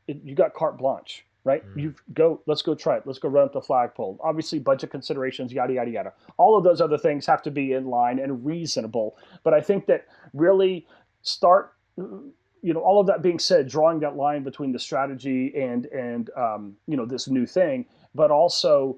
you 0.08 0.36
got 0.36 0.54
carte 0.54 0.78
blanche 0.78 1.26
right? 1.46 1.64
Mm. 1.76 1.82
You 1.82 1.96
go, 2.14 2.42
let's 2.48 2.62
go 2.62 2.76
try 2.76 2.98
it. 2.98 3.04
Let's 3.06 3.20
go 3.20 3.30
run 3.30 3.46
up 3.46 3.54
the 3.54 3.62
flagpole. 3.62 4.20
Obviously, 4.22 4.60
budget 4.60 4.92
considerations, 4.92 5.54
yada, 5.54 5.74
yada, 5.74 5.92
yada. 5.92 6.14
All 6.38 6.58
of 6.58 6.66
those 6.66 6.82
other 6.82 6.98
things 6.98 7.26
have 7.28 7.42
to 7.44 7.52
be 7.52 7.72
in 7.72 7.86
line 7.86 8.20
and 8.20 8.46
reasonable. 8.46 9.16
But 9.44 9.54
I 9.54 9.62
think 9.62 9.86
that 9.86 10.08
really 10.34 10.86
start, 11.22 11.74
you 11.96 12.34
know, 12.74 12.82
all 12.82 13.00
of 13.00 13.08
that 13.08 13.22
being 13.22 13.40
said, 13.40 13.70
drawing 13.70 14.00
that 14.02 14.18
line 14.18 14.44
between 14.44 14.74
the 14.74 14.80
strategy 14.80 15.54
and, 15.56 15.86
and 15.86 16.30
um, 16.36 16.76
you 16.88 16.98
know, 16.98 17.06
this 17.06 17.30
new 17.30 17.46
thing, 17.46 17.86
but 18.14 18.32
also 18.32 18.98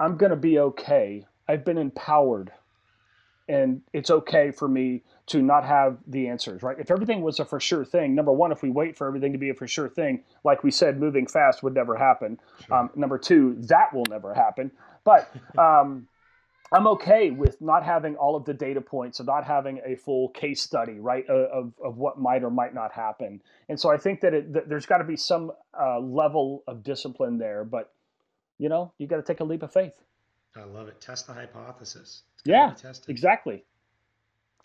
I'm 0.00 0.16
going 0.16 0.30
to 0.30 0.36
be 0.36 0.58
okay. 0.58 1.24
I've 1.48 1.64
been 1.64 1.78
empowered 1.78 2.50
and 3.48 3.82
it's 3.92 4.10
okay 4.10 4.50
for 4.50 4.68
me 4.68 5.02
to 5.26 5.42
not 5.42 5.64
have 5.64 5.98
the 6.06 6.28
answers, 6.28 6.62
right? 6.62 6.78
If 6.78 6.90
everything 6.90 7.22
was 7.22 7.40
a 7.40 7.44
for 7.44 7.60
sure 7.60 7.84
thing, 7.84 8.14
number 8.14 8.32
one, 8.32 8.52
if 8.52 8.62
we 8.62 8.70
wait 8.70 8.96
for 8.96 9.06
everything 9.06 9.32
to 9.32 9.38
be 9.38 9.50
a 9.50 9.54
for 9.54 9.66
sure 9.66 9.88
thing, 9.88 10.22
like 10.44 10.64
we 10.64 10.70
said, 10.70 10.98
moving 10.98 11.26
fast 11.26 11.62
would 11.62 11.74
never 11.74 11.96
happen. 11.96 12.38
Sure. 12.66 12.76
Um, 12.76 12.90
number 12.94 13.18
two, 13.18 13.56
that 13.68 13.92
will 13.94 14.04
never 14.08 14.32
happen. 14.32 14.70
But 15.04 15.34
um, 15.58 16.08
I'm 16.72 16.86
okay 16.88 17.30
with 17.30 17.60
not 17.60 17.84
having 17.84 18.16
all 18.16 18.34
of 18.34 18.44
the 18.44 18.54
data 18.54 18.80
points 18.80 19.20
and 19.20 19.26
not 19.26 19.44
having 19.44 19.80
a 19.84 19.94
full 19.94 20.30
case 20.30 20.62
study, 20.62 20.98
right, 20.98 21.26
of, 21.28 21.72
of 21.82 21.96
what 21.98 22.18
might 22.18 22.42
or 22.42 22.50
might 22.50 22.74
not 22.74 22.92
happen. 22.92 23.42
And 23.68 23.78
so 23.78 23.90
I 23.90 23.96
think 23.98 24.20
that, 24.22 24.34
it, 24.34 24.52
that 24.54 24.68
there's 24.68 24.86
got 24.86 24.98
to 24.98 25.04
be 25.04 25.16
some 25.16 25.52
uh, 25.78 26.00
level 26.00 26.64
of 26.66 26.82
discipline 26.82 27.38
there, 27.38 27.64
but 27.64 27.92
you 28.58 28.68
know, 28.68 28.92
you 28.98 29.06
got 29.06 29.16
to 29.16 29.22
take 29.22 29.40
a 29.40 29.44
leap 29.44 29.62
of 29.62 29.72
faith. 29.72 29.94
I 30.56 30.64
love 30.64 30.88
it. 30.88 31.00
Test 31.00 31.26
the 31.26 31.32
hypothesis. 31.32 32.22
Yeah, 32.44 32.74
exactly. 33.08 33.64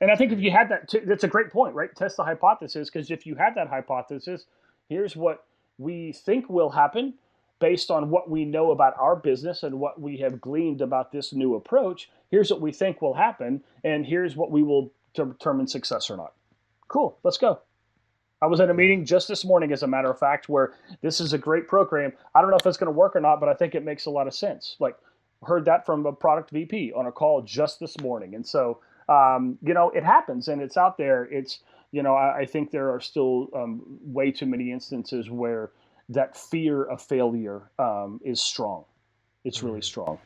And 0.02 0.12
I 0.12 0.16
think 0.16 0.32
if 0.32 0.40
you 0.40 0.52
had 0.52 0.70
that, 0.70 0.94
that's 1.06 1.24
a 1.24 1.28
great 1.28 1.52
point, 1.52 1.76
right? 1.76 1.94
Test 1.96 2.18
the 2.18 2.24
hypothesis 2.24 2.90
because 2.90 3.12
if 3.12 3.26
you 3.26 3.36
had 3.36 3.56
that 3.56 3.68
hypothesis, 3.68 4.46
here's 4.88 5.16
what 5.16 5.46
we 5.78 6.14
think 6.14 6.50
will 6.50 6.70
happen 6.70 7.14
based 7.60 7.92
on 7.92 8.10
what 8.10 8.30
we 8.30 8.46
know 8.46 8.72
about 8.72 8.94
our 8.98 9.16
business 9.16 9.64
and 9.64 9.80
what 9.80 10.00
we 10.00 10.18
have 10.18 10.40
gleaned 10.40 10.82
about 10.82 11.12
this 11.12 11.34
new 11.34 11.56
approach. 11.56 12.10
Here's 12.32 12.50
what 12.50 12.62
we 12.62 12.72
think 12.72 13.02
will 13.02 13.14
happen, 13.14 13.62
and 13.84 14.06
here's 14.06 14.36
what 14.36 14.52
we 14.52 14.64
will 14.64 14.92
determine 15.14 15.68
success 15.68 16.10
or 16.10 16.16
not. 16.16 16.34
Cool, 16.88 17.18
let's 17.24 17.38
go. 17.38 17.60
I 18.42 18.48
was 18.48 18.62
at 18.62 18.70
a 18.70 18.74
meeting 18.74 19.04
just 19.04 19.28
this 19.28 19.44
morning, 19.44 19.74
as 19.74 19.84
a 19.84 19.88
matter 19.88 20.10
of 20.10 20.18
fact, 20.18 20.48
where 20.48 20.74
this 21.02 21.20
is 21.20 21.34
a 21.34 21.38
great 21.38 21.68
program. 21.68 22.14
I 22.34 22.42
don't 22.42 22.50
know 22.50 22.58
if 22.58 22.66
it's 22.66 22.78
going 22.78 22.92
to 22.92 22.98
work 22.98 23.16
or 23.18 23.20
not, 23.20 23.42
but 23.42 23.50
I 23.50 23.54
think 23.54 23.76
it 23.76 23.84
makes 23.84 24.06
a 24.06 24.10
lot 24.10 24.28
of 24.28 24.34
sense. 24.34 24.78
Like, 24.80 24.96
heard 25.44 25.66
that 25.66 25.86
from 25.86 26.06
a 26.06 26.12
product 26.12 26.52
VP 26.52 26.94
on 26.94 27.06
a 27.06 27.12
call 27.12 27.42
just 27.42 27.80
this 27.80 28.00
morning. 28.00 28.36
And 28.36 28.46
so 28.46 28.80
um, 29.10 29.58
you 29.64 29.74
know, 29.74 29.90
it 29.90 30.04
happens 30.04 30.48
and 30.48 30.62
it's 30.62 30.78
out 30.78 30.98
there. 30.98 31.24
It's, 31.26 31.60
you 31.92 32.04
know, 32.04 32.14
I, 32.14 32.40
I 32.40 32.46
think 32.46 32.70
there 32.72 32.94
are 32.94 33.02
still 33.02 33.50
um, 33.56 33.82
way 34.04 34.32
too 34.32 34.46
many 34.46 34.72
instances 34.72 35.30
where 35.30 35.72
that 36.10 36.38
fear 36.38 36.84
of 36.84 37.02
failure 37.02 37.64
um, 37.80 38.22
is 38.24 38.40
strong. 38.40 38.86
It's 39.44 39.64
really 39.64 39.80
mm-hmm. 39.80 39.84
strong. 39.84 40.20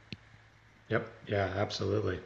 Yep. 0.89 1.07
Yeah, 1.28 1.49
absolutely. 1.55 2.20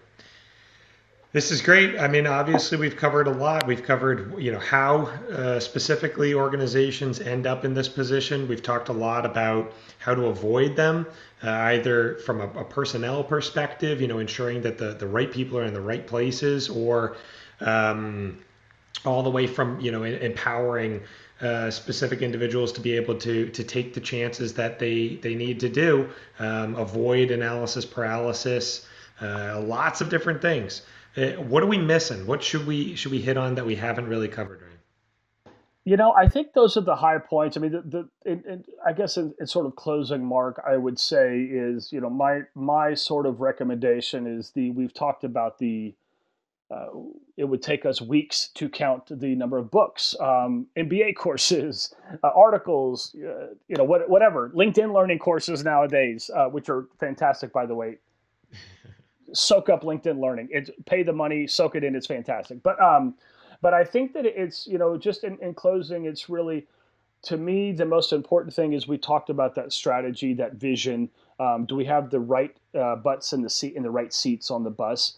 This 1.34 1.52
is 1.52 1.62
great. 1.62 2.00
I 2.00 2.08
mean, 2.08 2.26
obviously, 2.26 2.78
we've 2.78 2.96
covered 2.96 3.28
a 3.28 3.32
lot. 3.32 3.68
We've 3.68 3.84
covered, 3.84 4.42
you 4.42 4.50
know, 4.50 4.60
how 4.60 5.08
uh, 5.30 5.60
specifically 5.60 6.34
organizations 6.34 7.20
end 7.20 7.46
up 7.46 7.66
in 7.66 7.74
this 7.74 7.90
position. 7.90 8.48
We've 8.48 8.64
talked 8.64 8.88
a 8.88 8.94
lot 8.94 9.26
about 9.26 9.74
how 10.00 10.16
to 10.16 10.28
avoid 10.28 10.78
them, 10.78 11.06
uh, 11.44 11.50
either 11.50 12.16
from 12.20 12.40
a, 12.40 12.48
a, 12.62 12.64
personnel 12.64 13.26
perspective, 13.26 14.00
you 14.00 14.08
know, 14.08 14.20
ensuring 14.20 14.62
that 14.62 14.78
the, 14.78 14.94
the 14.94 15.06
right 15.06 15.30
people 15.30 15.58
are 15.58 15.66
in 15.66 15.74
the 15.74 15.82
right 15.82 16.08
places, 16.08 16.70
or 16.70 17.18
um, 17.60 18.38
all 19.04 19.22
the 19.22 19.30
way 19.30 19.48
from, 19.48 19.82
you 19.82 19.92
know, 19.92 20.04
empowering 20.04 21.02
uh, 21.42 21.70
specific 21.70 22.22
individuals 22.22 22.72
to 22.72 22.80
be 22.80 22.94
able 22.96 23.16
to 23.16 23.50
to 23.50 23.66
take 23.66 23.94
the 23.94 24.00
chances 24.00 24.54
that 24.54 24.80
they 24.80 25.20
they 25.22 25.36
need 25.36 25.60
to 25.60 25.68
do, 25.68 26.08
um, 26.40 26.74
avoid 26.76 27.32
analysis 27.32 27.86
paralysis, 27.86 28.88
uh, 29.22 29.60
lots 29.60 30.00
of 30.00 30.10
different 30.10 30.42
things. 30.42 30.84
Uh, 31.18 31.32
what 31.41 31.63
are 31.63 31.68
we 31.68 31.80
missing? 31.80 32.28
What 32.28 32.43
should 32.43 32.68
we 32.68 32.95
should 32.95 33.11
we 33.11 33.22
hit 33.22 33.38
on 33.38 33.55
that 33.55 33.65
we 33.65 33.76
haven't 33.76 34.07
really 34.07 34.28
covered? 34.28 34.61
Right? 34.61 35.53
You 35.84 35.97
know, 35.97 36.13
I 36.13 36.28
think 36.28 36.53
those 36.53 36.78
are 36.78 36.82
the 36.82 36.95
high 36.95 37.18
points. 37.18 37.57
I 37.57 37.61
mean, 37.61 37.72
the, 37.72 38.09
the 38.24 38.63
I 38.86 38.93
guess 38.93 39.18
in, 39.18 39.34
in, 39.39 39.47
sort 39.47 39.65
of 39.65 39.76
closing, 39.76 40.24
Mark, 40.24 40.61
I 40.68 40.78
would 40.78 40.99
say 40.99 41.39
is 41.39 41.91
you 41.91 42.01
know 42.01 42.09
my 42.09 42.41
my 42.53 42.93
sort 42.93 43.26
of 43.26 43.41
recommendation 43.41 44.28
is 44.28 44.51
the 44.51 44.70
we've 44.72 44.93
talked 44.93 45.24
about 45.24 45.57
the 45.57 45.95
uh, 46.70 46.88
it 47.38 47.45
would 47.45 47.63
take 47.63 47.86
us 47.86 47.99
weeks 47.99 48.49
to 48.49 48.70
count 48.70 49.03
the 49.09 49.34
number 49.34 49.57
of 49.57 49.72
books, 49.72 50.13
um, 50.20 50.68
MBA 50.76 51.15
courses, 51.18 51.95
uh, 52.24 52.28
articles, 52.36 53.15
uh, 53.15 53.53
you 53.70 53.78
know, 53.78 53.86
what, 53.86 54.09
whatever, 54.09 54.49
LinkedIn 54.49 54.93
learning 54.93 55.18
courses 55.18 55.63
nowadays, 55.63 56.30
uh, 56.36 56.47
which 56.47 56.68
are 56.68 56.89
fantastic, 56.99 57.53
by 57.53 57.65
the 57.65 57.74
way 57.74 57.97
soak 59.34 59.70
up 59.70 59.84
LinkedIn 59.84 60.20
Learning. 60.20 60.48
It's 60.52 60.70
pay 60.86 61.04
the 61.04 61.14
money, 61.14 61.48
soak 61.48 61.76
it 61.76 61.84
in. 61.84 61.96
It's 61.96 62.08
fantastic. 62.08 62.62
But 62.64 62.82
um, 62.82 63.16
but 63.62 63.74
I 63.74 63.84
think 63.84 64.14
that 64.14 64.26
it's 64.26 64.68
you 64.68 64.78
know 64.78 64.98
just 64.98 65.24
in, 65.24 65.38
in 65.42 65.54
closing, 65.54 66.06
it's 66.06 66.30
really 66.30 66.68
to 67.24 67.38
me 67.38 67.72
the 67.72 67.86
most 67.86 68.14
important 68.14 68.54
thing 68.54 68.74
is 68.74 68.88
we 68.88 68.98
talked 68.98 69.30
about 69.30 69.56
that 69.56 69.74
strategy, 69.74 70.34
that 70.36 70.56
vision. 70.56 71.10
Um, 71.40 71.66
do 71.66 71.76
we 71.76 71.86
have 71.86 72.10
the 72.10 72.20
right 72.20 72.56
uh, 72.78 72.96
butts 72.96 73.34
in 73.34 73.42
the 73.42 73.50
seat 73.50 73.76
in 73.76 73.84
the 73.84 73.92
right 73.92 74.14
seats 74.14 74.52
on 74.52 74.64
the 74.64 74.70
bus? 74.70 75.18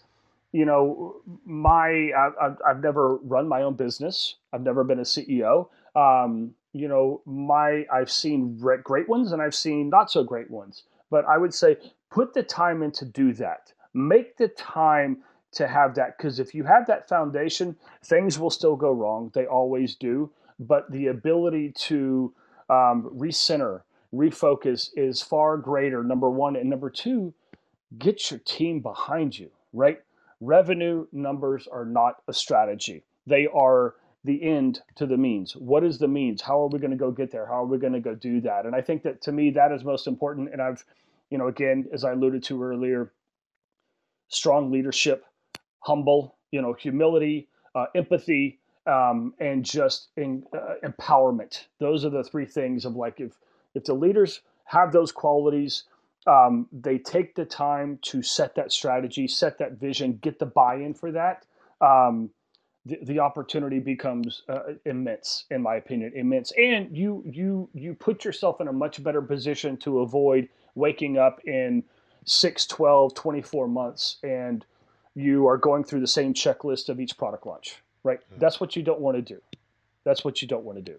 You 0.52 0.64
know, 0.64 1.16
my 1.44 2.10
I've, 2.16 2.56
I've 2.66 2.82
never 2.82 3.16
run 3.16 3.46
my 3.46 3.62
own 3.62 3.74
business. 3.74 4.36
I've 4.52 4.62
never 4.62 4.82
been 4.84 4.98
a 4.98 5.02
CEO. 5.02 5.68
Um, 5.94 6.54
you 6.72 6.88
know, 6.88 7.20
my 7.24 7.86
I've 7.92 8.10
seen 8.10 8.58
great 8.58 9.08
ones 9.08 9.32
and 9.32 9.40
I've 9.40 9.54
seen 9.54 9.90
not 9.90 10.10
so 10.10 10.24
great 10.24 10.50
ones. 10.50 10.84
But 11.10 11.24
I 11.26 11.38
would 11.38 11.52
say 11.52 11.76
put 12.10 12.34
the 12.34 12.42
time 12.42 12.82
in 12.82 12.92
to 12.92 13.04
do 13.04 13.32
that 13.34 13.72
make 13.94 14.36
the 14.36 14.48
time 14.48 15.18
to 15.52 15.66
have 15.66 15.94
that 15.96 16.16
because 16.16 16.38
if 16.38 16.54
you 16.54 16.64
have 16.64 16.86
that 16.86 17.08
foundation, 17.08 17.76
things 18.04 18.38
will 18.38 18.50
still 18.50 18.76
go 18.76 18.92
wrong. 18.92 19.30
They 19.34 19.46
always 19.46 19.96
do. 19.96 20.30
But 20.58 20.90
the 20.90 21.08
ability 21.08 21.72
to 21.86 22.32
um, 22.68 23.10
recenter, 23.14 23.82
refocus 24.14 24.90
is 24.96 25.22
far 25.22 25.56
greater. 25.56 26.04
Number 26.04 26.30
one 26.30 26.56
and 26.56 26.70
number 26.70 26.90
two, 26.90 27.34
get 27.98 28.30
your 28.30 28.40
team 28.40 28.80
behind 28.80 29.38
you. 29.38 29.50
Right? 29.72 30.00
Revenue 30.40 31.06
numbers 31.12 31.68
are 31.70 31.84
not 31.84 32.16
a 32.28 32.32
strategy. 32.32 33.04
They 33.26 33.46
are 33.46 33.94
the 34.24 34.42
end 34.42 34.82
to 34.96 35.06
the 35.06 35.16
means. 35.16 35.56
What 35.56 35.82
is 35.82 35.98
the 35.98 36.08
means? 36.08 36.42
How 36.42 36.60
are 36.60 36.68
we 36.68 36.78
going 36.78 36.90
to 36.90 36.96
go 36.96 37.10
get 37.10 37.30
there? 37.30 37.46
How 37.46 37.62
are 37.62 37.66
we 37.66 37.78
going 37.78 37.92
to 37.94 38.00
go 38.00 38.14
do 38.14 38.40
that? 38.42 38.66
And 38.66 38.74
I 38.74 38.80
think 38.80 39.02
that 39.02 39.22
to 39.22 39.32
me 39.32 39.50
that 39.50 39.72
is 39.72 39.84
most 39.84 40.06
important. 40.06 40.50
And 40.52 40.60
I've, 40.60 40.84
you 41.30 41.38
know, 41.38 41.48
again, 41.48 41.86
as 41.92 42.04
I 42.04 42.12
alluded 42.12 42.42
to 42.44 42.62
earlier, 42.62 43.12
strong 44.30 44.72
leadership, 44.72 45.26
humble, 45.80 46.36
you 46.50 46.62
know, 46.62 46.72
humility, 46.72 47.48
uh, 47.74 47.86
empathy, 47.94 48.58
um, 48.86 49.34
and 49.40 49.64
just 49.64 50.08
in, 50.16 50.44
uh, 50.54 50.74
empowerment. 50.84 51.66
Those 51.78 52.04
are 52.06 52.10
the 52.10 52.24
three 52.24 52.46
things 52.46 52.86
of 52.86 52.96
like 52.96 53.20
if 53.20 53.38
if 53.74 53.84
the 53.84 53.94
leaders 53.94 54.40
have 54.64 54.92
those 54.92 55.12
qualities, 55.12 55.84
um, 56.26 56.68
they 56.72 56.98
take 56.98 57.34
the 57.36 57.44
time 57.44 57.98
to 58.02 58.22
set 58.22 58.54
that 58.56 58.72
strategy, 58.72 59.28
set 59.28 59.58
that 59.58 59.74
vision, 59.74 60.18
get 60.22 60.38
the 60.38 60.46
buy-in 60.46 60.94
for 60.94 61.12
that. 61.12 61.46
Um, 61.80 62.30
the, 62.86 62.98
the 63.02 63.18
opportunity 63.20 63.78
becomes 63.78 64.42
uh, 64.48 64.74
immense, 64.86 65.44
in 65.50 65.62
my 65.62 65.76
opinion, 65.76 66.12
immense. 66.16 66.52
And 66.52 66.96
you 66.96 67.22
you 67.26 67.68
you 67.74 67.94
put 67.94 68.24
yourself 68.24 68.60
in 68.60 68.68
a 68.68 68.72
much 68.72 69.02
better 69.02 69.22
position 69.22 69.76
to 69.78 70.00
avoid 70.00 70.48
waking 70.74 71.18
up 71.18 71.40
in 71.46 71.84
6, 72.24 72.66
12, 72.66 73.14
24 73.14 73.68
months 73.68 74.16
and 74.22 74.64
you 75.14 75.46
are 75.48 75.56
going 75.56 75.84
through 75.84 76.00
the 76.00 76.06
same 76.06 76.34
checklist 76.34 76.88
of 76.88 77.00
each 77.00 77.16
product 77.18 77.46
launch, 77.46 77.76
right? 78.04 78.20
That's 78.38 78.60
what 78.60 78.76
you 78.76 78.82
don't 78.82 79.00
want 79.00 79.16
to 79.16 79.22
do. 79.22 79.40
That's 80.04 80.24
what 80.24 80.40
you 80.40 80.48
don't 80.48 80.64
want 80.64 80.78
to 80.78 80.82
do. 80.82 80.98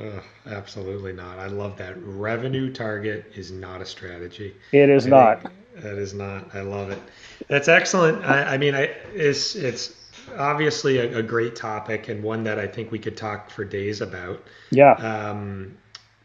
Uh, 0.00 0.20
absolutely 0.46 1.12
not. 1.12 1.38
I 1.38 1.46
love 1.46 1.76
that. 1.76 1.94
Revenue 2.02 2.72
target 2.72 3.32
is 3.34 3.52
not 3.52 3.80
a 3.80 3.86
strategy. 3.86 4.54
It 4.72 4.90
is 4.90 5.06
I 5.06 5.10
not. 5.10 5.52
That 5.76 5.98
is 5.98 6.14
not. 6.14 6.54
I 6.54 6.62
love 6.62 6.90
it. 6.90 7.00
That's 7.48 7.68
excellent. 7.68 8.24
I, 8.24 8.54
I 8.54 8.58
mean, 8.58 8.74
I 8.74 8.90
it's 9.14 9.54
it's 9.54 9.94
obviously 10.36 10.98
a, 10.98 11.18
a, 11.18 11.22
great 11.22 11.54
topic 11.54 12.08
and 12.08 12.22
one 12.22 12.42
that 12.44 12.58
I 12.58 12.66
think 12.66 12.90
we 12.90 12.98
could 12.98 13.16
talk 13.16 13.50
for 13.50 13.64
days 13.64 14.00
about. 14.00 14.42
Yeah. 14.70 14.92
Um, 14.94 15.76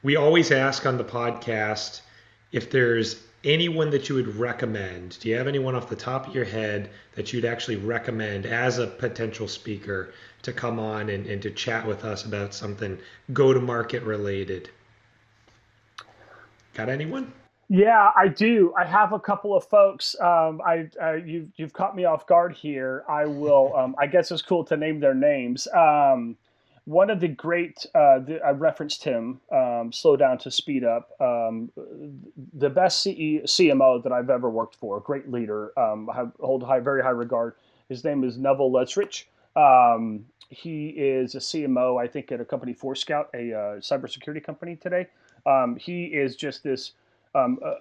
we 0.01 0.15
always 0.15 0.51
ask 0.51 0.85
on 0.85 0.97
the 0.97 1.03
podcast 1.03 2.01
if 2.51 2.71
there's 2.71 3.21
anyone 3.43 3.89
that 3.89 4.09
you 4.09 4.15
would 4.15 4.35
recommend. 4.35 5.19
Do 5.19 5.29
you 5.29 5.37
have 5.37 5.47
anyone 5.47 5.75
off 5.75 5.89
the 5.89 5.95
top 5.95 6.27
of 6.27 6.35
your 6.35 6.45
head 6.45 6.89
that 7.15 7.33
you'd 7.33 7.45
actually 7.45 7.77
recommend 7.77 8.45
as 8.45 8.77
a 8.77 8.87
potential 8.87 9.47
speaker 9.47 10.13
to 10.43 10.53
come 10.53 10.79
on 10.79 11.09
and, 11.09 11.25
and 11.25 11.41
to 11.41 11.51
chat 11.51 11.85
with 11.85 12.03
us 12.05 12.25
about 12.25 12.53
something 12.53 12.97
go 13.33 13.53
to 13.53 13.59
market 13.59 14.03
related? 14.03 14.69
Got 16.73 16.89
anyone? 16.89 17.33
Yeah, 17.69 18.11
I 18.17 18.27
do. 18.27 18.73
I 18.77 18.83
have 18.83 19.13
a 19.13 19.19
couple 19.19 19.55
of 19.55 19.63
folks. 19.63 20.13
Um, 20.19 20.61
I 20.65 20.89
uh, 21.01 21.13
you've 21.13 21.49
you've 21.55 21.71
caught 21.71 21.95
me 21.95 22.03
off 22.03 22.27
guard 22.27 22.53
here. 22.53 23.03
I 23.07 23.25
will. 23.25 23.73
Um, 23.81 23.95
I 23.97 24.07
guess 24.07 24.29
it's 24.31 24.41
cool 24.41 24.65
to 24.65 24.75
name 24.75 24.99
their 24.99 25.13
names. 25.13 25.67
Um, 25.73 26.35
one 26.91 27.09
of 27.09 27.21
the 27.21 27.27
great, 27.29 27.85
uh, 27.95 28.19
the, 28.19 28.41
I 28.45 28.51
referenced 28.51 29.01
him, 29.01 29.39
um, 29.49 29.91
slow 29.93 30.17
down 30.17 30.37
to 30.39 30.51
speed 30.51 30.83
up. 30.83 31.09
Um, 31.21 31.71
the 32.53 32.69
best 32.69 33.01
CE, 33.01 33.39
CMO 33.45 34.03
that 34.03 34.11
I've 34.11 34.29
ever 34.29 34.49
worked 34.49 34.75
for, 34.75 34.99
great 34.99 35.31
leader, 35.31 35.71
um, 35.79 36.09
I 36.09 36.25
hold 36.41 36.63
high, 36.63 36.81
very 36.81 37.01
high 37.01 37.09
regard. 37.09 37.55
His 37.87 38.03
name 38.03 38.25
is 38.25 38.37
Neville 38.37 38.71
Letzrich. 38.71 39.23
Um, 39.55 40.25
he 40.49 40.89
is 40.89 41.33
a 41.35 41.39
CMO, 41.39 42.01
I 42.01 42.07
think, 42.07 42.29
at 42.33 42.41
a 42.41 42.45
company, 42.45 42.73
Forescout, 42.73 43.27
a 43.33 43.53
uh, 43.53 43.57
cybersecurity 43.79 44.43
company 44.43 44.75
today. 44.75 45.07
Um, 45.45 45.77
he 45.77 46.05
is 46.05 46.35
just 46.35 46.61
this, 46.61 46.91
um, 47.33 47.57
uh, 47.65 47.73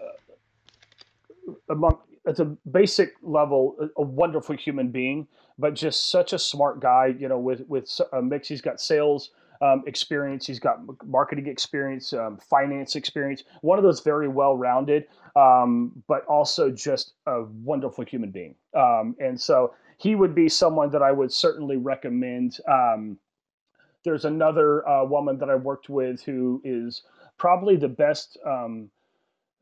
among, 1.69 1.99
at 2.31 2.41
a 2.41 2.45
basic 2.71 3.15
level, 3.23 3.77
a, 3.81 4.01
a 4.01 4.05
wonderful 4.05 4.57
human 4.57 4.91
being 4.91 5.27
but 5.61 5.75
just 5.75 6.11
such 6.11 6.33
a 6.33 6.39
smart 6.39 6.81
guy. 6.81 7.15
You 7.19 7.29
know, 7.29 7.39
with 7.39 7.63
with 7.69 8.01
a 8.13 8.23
mix, 8.23 8.49
he's 8.49 8.63
got 8.63 8.81
sales 8.81 9.31
um, 9.61 9.85
experience, 9.87 10.47
he's 10.47 10.59
got 10.59 10.79
marketing 11.07 11.47
experience, 11.47 12.13
um, 12.15 12.39
finance 12.39 12.97
experience. 12.97 13.45
One 13.61 13.79
of 13.79 13.85
those 13.85 14.01
very 14.01 14.27
well 14.27 14.57
rounded, 14.57 15.07
um, 15.37 15.93
but 16.09 16.25
also 16.25 16.71
just 16.71 17.13
a 17.27 17.43
wonderful 17.43 18.05
human 18.05 18.31
being. 18.31 18.55
Um, 18.75 19.15
and 19.21 19.39
so 19.39 19.75
he 19.99 20.15
would 20.15 20.35
be 20.35 20.49
someone 20.49 20.91
that 20.91 21.03
I 21.03 21.13
would 21.13 21.31
certainly 21.31 21.77
recommend. 21.77 22.57
Um, 22.67 23.19
there's 24.03 24.25
another 24.25 24.89
uh, 24.89 25.05
woman 25.05 25.37
that 25.39 25.51
I 25.51 25.57
worked 25.57 25.91
with 25.91 26.23
who 26.23 26.63
is 26.65 27.03
probably 27.37 27.77
the 27.77 27.89
best. 27.89 28.39
Um, 28.47 28.89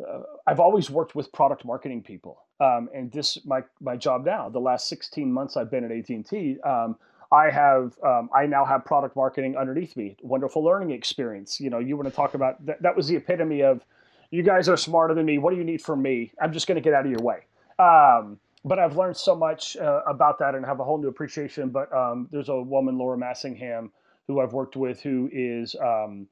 uh, 0.09 0.21
I've 0.47 0.61
always 0.61 0.89
worked 0.89 1.17
with 1.17 1.33
product 1.33 1.65
marketing 1.65 2.05
people 2.05 2.39
um, 2.61 2.89
and 2.95 3.11
this 3.13 3.39
my 3.45 3.63
my 3.81 3.97
job 3.97 4.25
now. 4.25 4.49
The 4.49 4.61
last 4.61 4.89
16 4.89 5.33
months 5.33 5.57
I've 5.57 5.71
been 5.71 5.85
at 5.85 5.93
AT 5.93 6.09
and. 6.09 6.65
Um, 6.65 6.97
I 7.31 7.51
have 7.51 7.99
um, 8.03 8.31
I 8.35 8.47
now 8.47 8.65
have 8.65 8.85
product 8.85 9.15
marketing 9.15 9.57
underneath 9.57 9.97
me. 9.97 10.17
Wonderful 10.23 10.65
learning 10.65 10.93
experience. 10.93 11.61
You 11.61 11.71
know, 11.71 11.79
you 11.79 11.97
want 11.97 12.09
to 12.09 12.15
talk 12.15 12.35
about 12.35 12.65
that? 12.65 12.81
That 12.83 12.97
was 12.97 13.07
the 13.07 13.17
epitome 13.17 13.63
of, 13.63 13.83
you 14.31 14.43
guys 14.43 14.69
are 14.69 14.77
smarter 14.77 15.15
than 15.15 15.27
me. 15.27 15.39
What 15.39 15.51
do 15.51 15.57
you 15.59 15.65
need 15.65 15.83
from 15.83 16.01
me? 16.01 16.33
I'm 16.41 16.53
just 16.53 16.67
going 16.67 16.77
to 16.77 16.81
get 16.81 16.95
out 16.95 17.05
of 17.05 17.11
your 17.11 17.21
way. 17.21 17.45
Um, 17.79 18.39
but 18.65 18.79
I've 18.79 18.97
learned 18.97 19.17
so 19.17 19.37
much 19.37 19.77
uh, 19.77 20.03
about 20.07 20.39
that 20.39 20.55
and 20.55 20.65
have 20.65 20.81
a 20.81 20.85
whole 20.85 20.99
new 20.99 21.09
appreciation. 21.09 21.69
But 21.69 21.93
um, 21.93 22.29
there's 22.33 22.49
a 22.49 22.61
woman, 22.61 22.97
Laura 22.97 23.17
Massingham, 23.17 23.91
who 24.27 24.41
I've 24.41 24.53
worked 24.53 24.77
with, 24.77 25.01
who 25.01 25.29
is 25.33 25.77
um, 25.83 26.27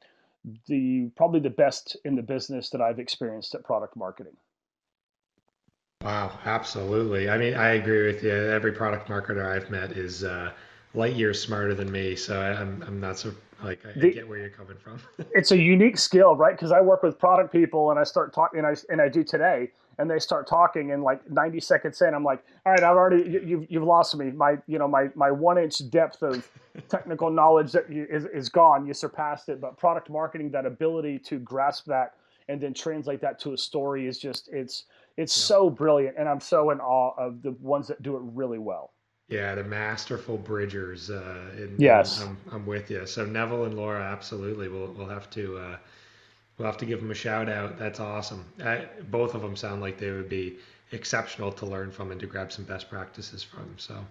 the 0.66 1.10
probably 1.16 1.40
the 1.40 1.50
best 1.50 1.96
in 2.04 2.14
the 2.14 2.22
business 2.22 2.70
that 2.70 2.80
I've 2.80 2.98
experienced 2.98 3.54
at 3.54 3.64
product 3.64 3.96
marketing. 3.96 4.36
Wow, 6.06 6.38
absolutely. 6.44 7.28
I 7.28 7.36
mean, 7.36 7.54
I 7.54 7.70
agree 7.70 8.06
with 8.06 8.22
you. 8.22 8.30
Every 8.30 8.70
product 8.70 9.08
marketer 9.08 9.44
I've 9.44 9.70
met 9.70 9.92
is 9.92 10.22
uh, 10.22 10.52
light 10.94 11.14
years 11.14 11.42
smarter 11.42 11.74
than 11.74 11.90
me, 11.90 12.14
so 12.14 12.40
I, 12.40 12.60
am 12.60 12.84
I'm 12.86 13.00
not 13.00 13.18
so 13.18 13.34
like 13.64 13.84
I, 13.84 13.98
the, 13.98 14.08
I 14.08 14.10
get 14.12 14.28
where 14.28 14.38
you're 14.38 14.50
coming 14.50 14.76
from. 14.76 15.00
it's 15.34 15.50
a 15.50 15.58
unique 15.58 15.98
skill, 15.98 16.36
right? 16.36 16.54
Because 16.54 16.70
I 16.70 16.80
work 16.80 17.02
with 17.02 17.18
product 17.18 17.50
people, 17.50 17.90
and 17.90 17.98
I 17.98 18.04
start 18.04 18.32
talking, 18.32 18.58
and 18.58 18.68
I 18.68 18.76
and 18.88 19.00
I 19.00 19.08
do 19.08 19.24
today, 19.24 19.72
and 19.98 20.08
they 20.08 20.20
start 20.20 20.46
talking, 20.46 20.92
and 20.92 21.02
like 21.02 21.28
90 21.28 21.58
seconds 21.58 22.00
in, 22.00 22.14
I'm 22.14 22.22
like, 22.22 22.44
all 22.64 22.72
right, 22.72 22.84
I've 22.84 22.96
already 22.96 23.28
you, 23.28 23.40
you've 23.44 23.66
you've 23.68 23.84
lost 23.84 24.14
me. 24.16 24.30
My 24.30 24.58
you 24.68 24.78
know 24.78 24.86
my 24.86 25.08
my 25.16 25.32
one 25.32 25.58
inch 25.58 25.90
depth 25.90 26.22
of 26.22 26.48
technical 26.88 27.30
knowledge 27.30 27.72
that 27.72 27.90
you, 27.90 28.06
is 28.08 28.26
is 28.26 28.48
gone. 28.48 28.86
You 28.86 28.94
surpassed 28.94 29.48
it. 29.48 29.60
But 29.60 29.76
product 29.76 30.08
marketing, 30.08 30.50
that 30.50 30.66
ability 30.66 31.18
to 31.20 31.38
grasp 31.38 31.86
that 31.86 32.14
and 32.48 32.60
then 32.60 32.72
translate 32.72 33.20
that 33.20 33.38
to 33.40 33.52
a 33.54 33.58
story 33.58 34.06
is 34.06 34.18
just 34.18 34.48
it's 34.52 34.84
it's 35.16 35.36
yeah. 35.36 35.44
so 35.44 35.70
brilliant, 35.70 36.16
and 36.18 36.28
I'm 36.28 36.40
so 36.40 36.70
in 36.70 36.80
awe 36.80 37.14
of 37.16 37.42
the 37.42 37.52
ones 37.52 37.88
that 37.88 38.02
do 38.02 38.16
it 38.16 38.22
really 38.22 38.58
well. 38.58 38.92
Yeah, 39.28 39.56
the 39.56 39.64
masterful 39.64 40.38
bridgers. 40.38 41.10
Uh, 41.10 41.50
and, 41.56 41.80
yes, 41.80 42.22
I'm, 42.22 42.36
I'm, 42.52 42.66
with 42.66 42.90
you. 42.90 43.06
So 43.06 43.24
Neville 43.24 43.64
and 43.64 43.74
Laura, 43.74 44.02
absolutely. 44.02 44.68
We'll 44.68 44.92
we'll 44.92 45.08
have 45.08 45.28
to 45.30 45.58
uh, 45.58 45.76
we'll 46.58 46.66
have 46.66 46.76
to 46.78 46.86
give 46.86 47.00
them 47.00 47.10
a 47.10 47.14
shout 47.14 47.48
out. 47.48 47.78
That's 47.78 47.98
awesome. 47.98 48.44
Uh, 48.62 48.82
both 49.10 49.34
of 49.34 49.42
them 49.42 49.56
sound 49.56 49.80
like 49.80 49.98
they 49.98 50.10
would 50.10 50.28
be 50.28 50.58
exceptional 50.92 51.50
to 51.52 51.66
learn 51.66 51.90
from 51.90 52.12
and 52.12 52.20
to 52.20 52.26
grab 52.26 52.52
some 52.52 52.64
best 52.64 52.88
practices 52.88 53.42
from. 53.42 53.74
So, 53.76 54.04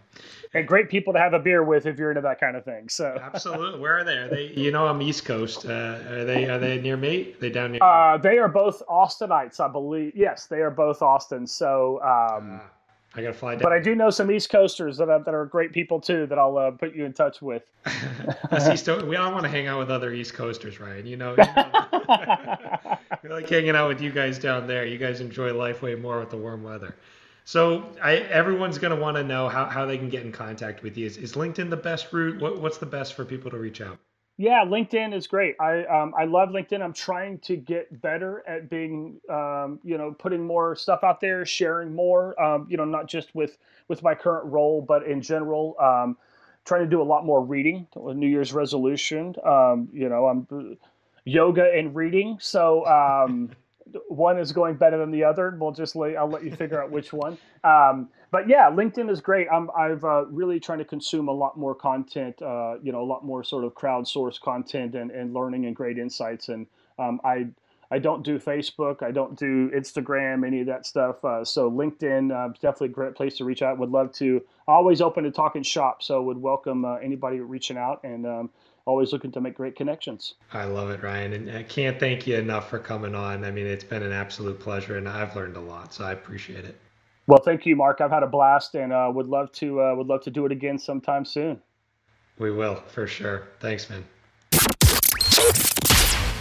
and 0.54 0.68
great 0.68 0.90
people 0.90 1.14
to 1.14 1.20
have 1.20 1.34
a 1.34 1.40
beer 1.40 1.64
with 1.64 1.86
if 1.86 1.98
you're 1.98 2.12
into 2.12 2.22
that 2.22 2.40
kind 2.40 2.58
of 2.58 2.66
thing. 2.66 2.90
So, 2.90 3.18
absolutely. 3.22 3.80
Where 3.80 4.00
are 4.00 4.04
they? 4.04 4.18
Are 4.18 4.30
they? 4.30 4.48
You 4.48 4.72
know, 4.72 4.88
I'm 4.88 5.02
East 5.02 5.26
Coast. 5.26 5.66
Uh, 5.66 6.00
are 6.10 6.26
they? 6.26 6.50
Are 6.50 6.60
they 6.60 6.82
near 6.82 6.98
me? 6.98 7.34
Are 7.34 7.40
they 7.40 7.50
down 7.50 7.72
near? 7.72 7.84
Uh, 7.84 8.18
they 8.18 8.38
are 8.38 8.50
both 8.50 8.84
Austinites, 8.90 9.60
I 9.60 9.68
believe. 9.68 10.14
Yes, 10.16 10.48
they 10.48 10.62
are 10.62 10.72
both 10.72 11.02
Austin. 11.02 11.48
So. 11.48 12.02
Um, 12.02 12.60
uh, 12.62 12.64
I 13.16 13.22
gotta 13.22 13.34
fly 13.34 13.54
down. 13.54 13.62
But 13.62 13.72
I 13.72 13.80
do 13.80 13.96
know 13.96 14.10
some 14.10 14.30
East 14.30 14.50
Coasters 14.50 14.98
that 14.98 15.10
are, 15.10 15.24
that 15.24 15.34
are 15.34 15.46
great 15.46 15.72
people 15.72 16.02
too 16.02 16.26
that 16.28 16.38
I'll 16.38 16.58
uh, 16.58 16.72
put 16.72 16.94
you 16.94 17.06
in 17.06 17.14
touch 17.14 17.42
with. 17.42 17.64
East, 18.72 18.88
we 18.88 19.16
all 19.16 19.32
want 19.32 19.44
to 19.44 19.50
hang 19.50 19.68
out 19.68 19.80
with 19.80 19.90
other 19.90 20.14
East 20.14 20.34
Coasters, 20.34 20.80
Ryan. 20.80 21.06
You 21.06 21.18
know, 21.18 21.32
you 21.32 21.44
know 21.46 22.98
we 23.24 23.30
like 23.30 23.48
hanging 23.48 23.76
out 23.76 23.88
with 23.88 24.02
you 24.02 24.12
guys 24.12 24.38
down 24.38 24.68
there. 24.68 24.86
You 24.86 24.98
guys 24.98 25.22
enjoy 25.22 25.54
life 25.54 25.82
way 25.82 25.96
more 25.96 26.20
with 26.20 26.30
the 26.30 26.38
warm 26.38 26.64
weather. 26.64 26.96
So 27.46 27.86
I, 28.02 28.18
everyone's 28.18 28.80
going 28.80 28.96
to 28.96 29.02
want 29.02 29.18
to 29.18 29.24
know 29.24 29.48
how, 29.48 29.66
how 29.66 29.86
they 29.86 29.98
can 29.98 30.10
get 30.10 30.24
in 30.24 30.32
contact 30.32 30.84
with 30.84 30.98
you. 30.98 31.06
Is, 31.06 31.18
is 31.18 31.34
LinkedIn 31.34 31.70
the 31.70 31.78
best 31.78 32.12
route? 32.12 32.42
What, 32.42 32.60
what's 32.60 32.80
the 32.80 32.88
best 32.88 33.14
for 33.14 33.24
people 33.24 33.52
to 33.52 33.58
reach 33.58 33.82
out? 33.82 34.00
Yeah, 34.38 34.66
LinkedIn 34.66 35.14
is 35.14 35.28
great. 35.28 35.56
I 35.62 35.86
um, 35.86 36.14
I 36.18 36.26
love 36.26 36.50
LinkedIn. 36.50 36.82
I'm 36.82 36.94
trying 36.94 37.40
to 37.40 37.56
get 37.56 38.02
better 38.02 38.44
at 38.48 38.70
being, 38.70 39.22
um, 39.30 39.80
you 39.84 39.98
know, 39.98 40.12
putting 40.12 40.44
more 40.46 40.76
stuff 40.76 41.04
out 41.04 41.22
there, 41.22 41.46
sharing 41.46 41.96
more. 41.96 42.40
Um, 42.42 42.68
you 42.70 42.76
know, 42.76 42.86
not 42.86 43.08
just 43.08 43.34
with 43.34 43.58
with 43.88 44.04
my 44.04 44.14
current 44.14 44.46
role, 44.48 44.82
but 44.82 45.04
in 45.04 45.22
general. 45.22 45.76
Um, 45.80 46.18
trying 46.66 46.82
to 46.82 46.90
do 46.90 47.02
a 47.02 47.04
lot 47.04 47.26
more 47.26 47.44
reading. 47.46 47.88
New 47.96 48.28
Year's 48.28 48.52
resolution. 48.52 49.36
Um, 49.46 49.88
you 49.94 50.10
know, 50.10 50.26
I'm 50.26 50.78
yoga 51.24 51.72
and 51.74 51.96
reading. 51.96 52.38
So 52.42 52.86
um, 52.88 53.52
one 54.10 54.38
is 54.40 54.52
going 54.52 54.76
better 54.76 54.98
than 54.98 55.12
the 55.12 55.24
other. 55.24 55.56
We'll 55.60 55.72
just 55.72 55.96
I'll 55.96 56.30
let 56.30 56.44
you 56.44 56.52
figure 56.56 56.82
out 56.82 56.92
which 56.92 57.14
one. 57.14 57.38
But 58.36 58.50
yeah, 58.50 58.70
LinkedIn 58.70 59.10
is 59.10 59.22
great. 59.22 59.48
I'm 59.50 59.70
I've 59.72 60.04
uh, 60.04 60.26
really 60.26 60.60
trying 60.60 60.80
to 60.80 60.84
consume 60.84 61.30
a 61.30 61.32
lot 61.32 61.58
more 61.58 61.74
content. 61.74 62.42
Uh, 62.42 62.76
you 62.84 62.92
know, 62.92 63.02
a 63.02 63.08
lot 63.08 63.24
more 63.24 63.46
sort 63.46 63.64
of 63.64 63.74
crowdsourced 63.76 64.42
content 64.42 64.94
and, 64.94 65.10
and 65.10 65.34
learning 65.34 65.68
and 65.68 65.74
great 65.74 65.98
insights. 65.98 66.50
And 66.50 66.68
um, 67.00 67.22
I 67.24 67.48
I 67.92 68.00
don't 68.00 68.24
do 68.24 68.38
Facebook. 68.38 69.04
I 69.04 69.12
don't 69.12 69.40
do 69.40 69.72
Instagram, 69.74 70.46
any 70.46 70.60
of 70.60 70.68
that 70.68 70.86
stuff. 70.86 71.24
Uh, 71.24 71.46
so 71.46 71.72
LinkedIn, 71.72 72.34
uh, 72.34 72.50
definitely 72.60 72.88
a 72.88 72.92
great 72.92 73.16
place 73.16 73.38
to 73.38 73.46
reach 73.46 73.62
out. 73.62 73.78
Would 73.78 73.92
love 73.92 74.12
to. 74.16 74.44
Always 74.68 75.00
open 75.00 75.24
to 75.24 75.32
talking 75.32 75.64
shop. 75.64 76.04
So 76.04 76.22
would 76.24 76.38
welcome 76.38 76.84
uh, 76.84 76.96
anybody 76.96 77.40
reaching 77.40 77.78
out 77.78 78.04
and 78.04 78.28
um, 78.28 78.50
always 78.84 79.14
looking 79.14 79.32
to 79.32 79.40
make 79.40 79.56
great 79.56 79.78
connections. 79.78 80.34
I 80.52 80.66
love 80.66 80.90
it, 80.90 81.02
Ryan, 81.02 81.32
and 81.32 81.58
I 81.58 81.64
can't 81.64 82.02
thank 82.02 82.28
you 82.28 82.36
enough 82.36 82.70
for 82.70 82.80
coming 82.80 83.16
on. 83.16 83.46
I 83.46 83.52
mean, 83.52 83.66
it's 83.66 83.86
been 83.86 84.04
an 84.04 84.12
absolute 84.12 84.60
pleasure, 84.60 84.98
and 84.98 85.08
I've 85.08 85.38
learned 85.38 85.56
a 85.56 85.62
lot. 85.62 85.94
So 85.94 86.04
I 86.04 86.12
appreciate 86.12 86.66
it. 86.66 86.78
Well, 87.28 87.42
thank 87.44 87.66
you, 87.66 87.76
Mark. 87.76 88.02
I've 88.02 88.12
had 88.12 88.24
a 88.24 88.28
blast, 88.28 88.76
and 88.76 88.94
uh, 88.94 89.12
would 89.14 89.28
love 89.28 89.52
to 89.54 89.82
uh, 89.82 89.96
would 89.96 90.08
love 90.08 90.22
to 90.22 90.32
do 90.32 90.46
it 90.46 90.52
again 90.52 90.78
sometime 90.78 91.26
soon. 91.26 91.62
We 92.38 92.52
will 92.52 92.76
for 92.88 93.08
sure. 93.08 93.48
Thanks, 93.60 93.90
man. 93.90 94.06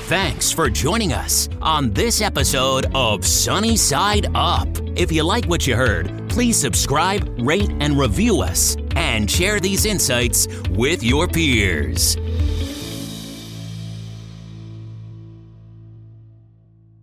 Thanks 0.06 0.52
for 0.52 0.68
joining 0.68 1.14
us 1.14 1.48
on 1.62 1.90
this 1.94 2.20
episode 2.20 2.86
of 2.94 3.24
Sunny 3.24 3.74
Side 3.74 4.26
Up. 4.34 4.68
If 4.96 5.10
you 5.10 5.22
like 5.22 5.46
what 5.46 5.66
you 5.66 5.76
heard, 5.76 6.28
please 6.28 6.58
subscribe, 6.58 7.26
rate, 7.38 7.70
and 7.80 7.98
review 7.98 8.42
us, 8.42 8.76
and 8.96 9.30
share 9.30 9.60
these 9.60 9.86
insights 9.86 10.46
with 10.68 11.02
your 11.02 11.26
peers. 11.26 12.18